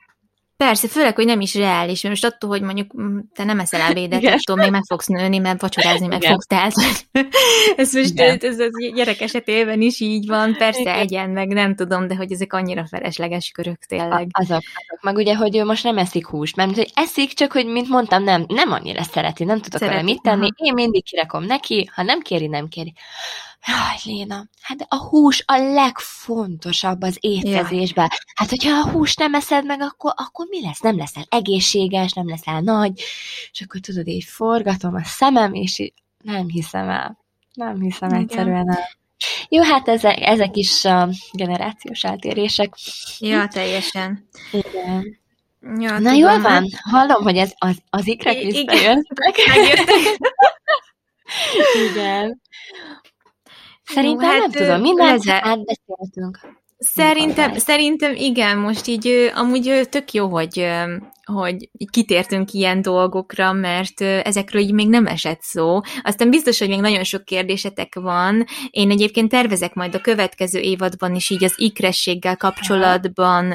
Persze, 0.58 0.88
főleg, 0.88 1.16
hogy 1.16 1.26
nem 1.26 1.42
is 1.42 1.56
reális, 1.56 2.02
mert 2.02 2.22
most 2.22 2.34
attól, 2.34 2.50
hogy 2.50 2.62
mondjuk 2.62 3.02
mm, 3.02 3.20
te 3.34 3.44
nem 3.44 3.60
eszel 3.60 3.82
ebédet, 3.82 4.22
Igen. 4.22 4.34
attól 4.34 4.56
még 4.56 4.72
meg 4.72 4.84
fogsz 4.88 5.08
nőni, 5.08 5.38
mert 5.38 5.62
vacsorázni 5.62 6.08
meg 6.08 6.18
Igen. 6.18 6.32
fogsz, 6.32 6.46
tehát 6.46 6.74
ez 7.78 7.94
most 7.94 8.20
ez, 8.20 8.44
ez, 8.44 8.60
ez 8.60 8.72
gyerek 8.96 9.22
esetében 9.22 9.82
is 9.82 10.00
így 10.00 10.28
van, 10.28 10.56
persze 10.58 10.80
Igen. 10.80 10.96
egyen, 10.96 11.30
meg 11.30 11.48
nem 11.48 11.76
tudom, 11.76 12.08
de 12.08 12.16
hogy 12.16 12.32
ezek 12.32 12.54
annyira 12.54 12.86
felesleges 12.86 13.50
körök 13.50 13.80
tényleg. 13.80 14.28
A, 14.32 14.42
azok, 14.42 14.62
azok, 14.88 15.02
meg 15.02 15.16
ugye, 15.16 15.36
hogy 15.36 15.58
ő 15.58 15.64
most 15.64 15.84
nem 15.84 15.98
eszik 15.98 16.28
húst, 16.28 16.56
mert 16.56 16.76
hogy 16.76 16.92
eszik, 16.94 17.34
csak 17.34 17.52
hogy, 17.52 17.66
mint 17.66 17.88
mondtam, 17.88 18.24
nem, 18.24 18.46
nem 18.48 18.72
annyira 18.72 19.04
szereti, 19.04 19.44
nem 19.44 19.62
tudok 19.62 19.80
szereti. 19.80 19.98
vele 19.98 20.12
mit 20.12 20.22
tenni, 20.22 20.50
Aha. 20.56 20.68
én 20.68 20.74
mindig 20.74 21.04
kirakom 21.04 21.44
neki, 21.44 21.90
ha 21.94 22.04
nem 22.04 22.20
kéri, 22.20 22.48
nem 22.48 22.68
kéri. 22.68 22.94
Jaj, 23.68 23.98
Léna, 24.16 24.46
hát 24.62 24.86
a 24.90 24.96
hús 24.96 25.44
a 25.46 25.58
legfontosabb 25.58 27.02
az 27.02 27.18
étkezésben. 27.20 28.08
Ja. 28.12 28.18
Hát, 28.36 28.50
hogyha 28.50 28.78
a 28.80 28.90
hús 28.92 29.16
nem 29.16 29.34
eszed 29.34 29.66
meg, 29.66 29.82
akkor, 29.82 30.14
akkor 30.16 30.46
mi 30.50 30.62
lesz? 30.62 30.80
Nem 30.80 30.98
leszel 30.98 31.26
egészséges, 31.30 32.14
nem 32.14 32.30
leszel 32.30 32.60
nagy, 32.62 33.02
és 33.52 33.62
akkor 33.62 33.82
tudod, 33.82 34.08
így 34.08 34.24
forgatom 34.24 34.96
a 34.96 35.04
szemem, 35.04 35.54
és 35.54 35.80
így 35.80 35.94
nem 36.24 36.48
hiszem 36.48 36.90
el. 36.90 37.18
Nem 37.54 37.80
hiszem 37.82 38.10
Igen. 38.10 38.22
egyszerűen 38.22 38.70
el. 38.70 38.90
Jó, 39.50 39.64
hát 39.64 39.88
ezek, 39.88 40.20
ezek 40.22 40.56
is 40.56 40.86
a 40.86 41.10
generációs 41.32 42.04
eltérések. 42.04 42.74
Ja, 43.20 43.48
teljesen. 43.48 44.28
Igen. 44.52 45.20
Ja, 45.62 45.92
Na 45.92 45.98
tudom, 45.98 46.14
jól 46.14 46.30
hát- 46.30 46.42
van, 46.42 46.70
hallom, 46.82 47.24
hogy 47.24 47.38
ez 47.38 47.52
az, 47.58 47.78
az 47.90 48.08
ikrek 48.08 48.36
igen. 48.36 48.48
visszajöttek. 48.48 49.18
Megjöttek. 49.18 50.18
Igen. 51.92 52.42
Szerintem 53.86 54.30
hát, 54.30 54.40
nem 54.40 54.52
tudom, 54.52 54.82
mindent 54.82 55.26
leze- 55.26 55.46
átbeszéltünk. 55.46 56.40
Szerintem, 56.78 57.58
szerintem 57.58 58.16
igen, 58.16 58.58
most 58.58 58.88
így 58.88 59.32
amúgy 59.36 59.88
tök 59.90 60.12
jó, 60.12 60.28
hogy, 60.28 60.68
hogy 61.24 61.70
kitértünk 61.92 62.52
ilyen 62.52 62.82
dolgokra, 62.82 63.54
mert 63.54 64.02
ezekről 64.02 64.62
így 64.62 64.74
még 64.74 64.90
nem 64.90 65.06
esett 65.06 65.42
szó. 65.42 65.80
Aztán 66.04 66.30
biztos, 66.30 66.60
hogy 66.60 66.68
még 66.68 66.80
nagyon 66.80 67.04
sok 67.04 67.26
kérdésetek 67.26 67.96
van. 67.96 68.46
Én 68.70 68.92
egyébként 68.92 69.30
tervezek 69.30 69.74
majd 69.74 69.96
a 69.96 70.02
következő 70.02 70.60
évadban 70.60 71.16
is 71.16 71.30
így 71.30 71.44
az 71.44 71.54
ikrességgel 71.58 72.38
kapcsolatban 72.38 73.54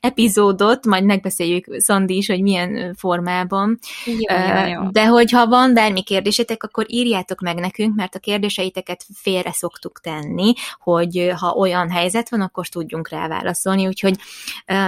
epizódot, 0.00 0.86
majd 0.86 1.04
megbeszéljük 1.04 1.66
Szandi 1.80 2.16
is, 2.16 2.26
hogy 2.26 2.42
milyen 2.42 2.94
formában. 2.94 3.78
Jó, 4.04 4.14
jó, 4.14 4.66
jó. 4.66 4.90
De 4.90 5.06
hogyha 5.06 5.46
van 5.46 5.74
bármi 5.74 6.02
kérdésetek, 6.02 6.62
akkor 6.62 6.84
írjátok 6.88 7.40
meg 7.40 7.56
nekünk, 7.58 7.96
mert 7.96 8.14
a 8.14 8.18
kérdéseiteket 8.18 9.04
félre 9.14 9.52
szoktuk 9.52 10.00
tenni, 10.00 10.52
hogy 10.80 11.32
ha 11.36 11.50
olyan 11.50 11.90
helyzet 11.90 12.28
van, 12.28 12.40
akkor 12.40 12.66
tudjunk 12.68 13.08
rá 13.08 13.28
válaszolni. 13.28 13.86
Úgyhogy, 13.86 14.16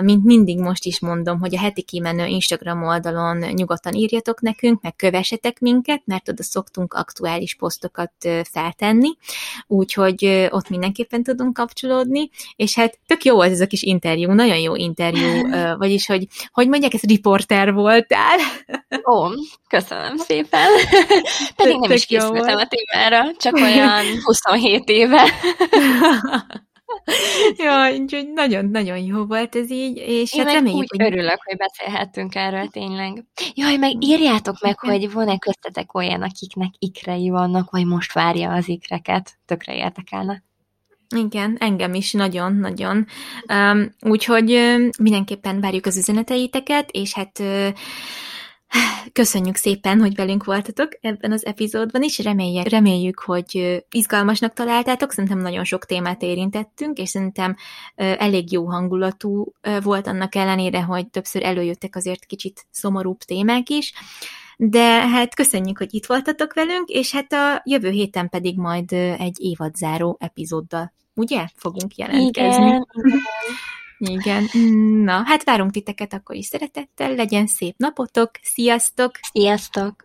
mint 0.03 0.25
mindig 0.25 0.59
most 0.59 0.85
is 0.85 1.01
mondom, 1.01 1.41
hogy 1.41 1.57
a 1.57 1.59
heti 1.59 1.83
kimenő 1.83 2.27
Instagram 2.27 2.83
oldalon 2.83 3.37
nyugodtan 3.37 3.95
írjatok 3.95 4.41
nekünk, 4.41 4.83
meg 4.83 4.97
kövessetek 4.97 5.59
minket, 5.59 6.03
mert 6.05 6.29
oda 6.29 6.43
szoktunk 6.43 6.95
aktuális 6.95 7.55
posztokat 7.55 8.13
feltenni, 8.51 9.09
úgyhogy 9.67 10.49
ott 10.51 10.69
mindenképpen 10.69 11.23
tudunk 11.23 11.55
kapcsolódni, 11.55 12.31
és 12.57 12.75
hát 12.75 12.99
tök 13.07 13.25
jó 13.25 13.35
volt 13.35 13.51
ez 13.51 13.61
a 13.61 13.67
kis 13.67 13.83
interjú, 13.83 14.33
nagyon 14.33 14.59
jó 14.59 14.75
interjú, 14.75 14.99
vagyis, 15.77 16.07
hogy, 16.07 16.27
hogy 16.53 16.69
mondják, 16.69 16.95
ez 16.95 17.03
riporter 17.03 17.73
voltál. 17.73 18.39
Ó, 19.13 19.29
köszönöm 19.69 20.17
szépen. 20.17 20.69
Pedig 21.57 21.77
nem 21.77 21.91
is 21.91 22.07
készültem 22.07 22.57
a 22.57 22.69
témára, 22.69 23.37
csak 23.37 23.55
olyan 23.55 24.05
27 24.25 24.89
éve. 24.89 25.23
ja, 27.57 27.93
úgyhogy 27.93 28.33
nagyon-nagyon 28.33 28.99
jó 28.99 29.25
volt 29.25 29.57
ez 29.57 29.71
így, 29.71 29.97
és 29.97 30.35
Én 30.35 30.45
hát 30.45 30.55
reméljük, 30.55 30.81
úgy 30.81 31.03
hogy... 31.03 31.13
örülök, 31.13 31.39
hogy 31.45 31.57
beszélhettünk 31.57 32.35
erről 32.35 32.67
tényleg. 32.67 33.25
Jaj, 33.55 33.77
meg 33.77 34.05
írjátok 34.05 34.61
meg, 34.61 34.79
hogy 34.79 35.13
van-e 35.13 35.39
köztetek 35.39 35.95
olyan, 35.95 36.23
akiknek 36.23 36.71
ikrei 36.79 37.29
vannak, 37.29 37.71
vagy 37.71 37.87
most 37.87 38.13
várja 38.13 38.53
az 38.53 38.69
ikreket. 38.69 39.39
Tökre 39.47 39.77
érdekelne. 39.77 40.43
Igen, 41.17 41.57
engem 41.61 41.95
is 41.95 42.13
nagyon-nagyon. 42.13 43.07
Úgyhogy 44.01 44.53
um, 44.53 44.89
mindenképpen 44.99 45.61
várjuk 45.61 45.87
az 45.87 45.97
üzeneteiteket, 45.97 46.91
és 46.91 47.15
hát 47.15 47.43
köszönjük 49.13 49.57
szépen, 49.57 50.01
hogy 50.01 50.15
velünk 50.15 50.45
voltatok 50.45 50.89
ebben 51.01 51.33
az 51.33 51.47
epizódban 51.47 52.03
is. 52.03 52.19
Reméljük, 52.19 52.69
reméljük, 52.69 53.19
hogy 53.19 53.83
izgalmasnak 53.91 54.53
találtátok. 54.53 55.13
Szerintem 55.13 55.39
nagyon 55.39 55.65
sok 55.65 55.85
témát 55.85 56.23
érintettünk, 56.23 56.99
és 56.99 57.09
szerintem 57.09 57.57
elég 57.95 58.53
jó 58.53 58.67
hangulatú 58.67 59.53
volt 59.83 60.07
annak 60.07 60.35
ellenére, 60.35 60.83
hogy 60.83 61.09
többször 61.09 61.43
előjöttek 61.43 61.97
azért 61.97 62.25
kicsit 62.25 62.67
szomorúbb 62.71 63.19
témák 63.19 63.69
is. 63.69 63.93
De 64.63 65.09
hát 65.09 65.35
köszönjük, 65.35 65.79
hogy 65.79 65.95
itt 65.95 66.07
voltatok 66.07 66.55
velünk, 66.55 66.89
és 66.89 67.13
hát 67.13 67.33
a 67.33 67.63
jövő 67.65 67.91
héten 67.91 68.29
pedig 68.29 68.59
majd 68.59 68.93
egy 68.93 69.37
évadzáró 69.39 70.17
epizóddal, 70.21 70.93
ugye? 71.15 71.47
Fogunk 71.55 71.97
jelentkezni. 71.97 72.67
Igen, 72.67 72.87
Igen. 74.19 74.49
Na, 75.05 75.23
hát 75.25 75.45
várunk 75.45 75.71
titeket 75.71 76.13
akkor 76.13 76.37
is 76.37 76.47
szeretettel, 76.47 77.15
legyen 77.15 77.47
szép 77.47 77.75
napotok, 77.77 78.31
sziasztok! 78.43 79.11
sziasztok! 79.33 79.97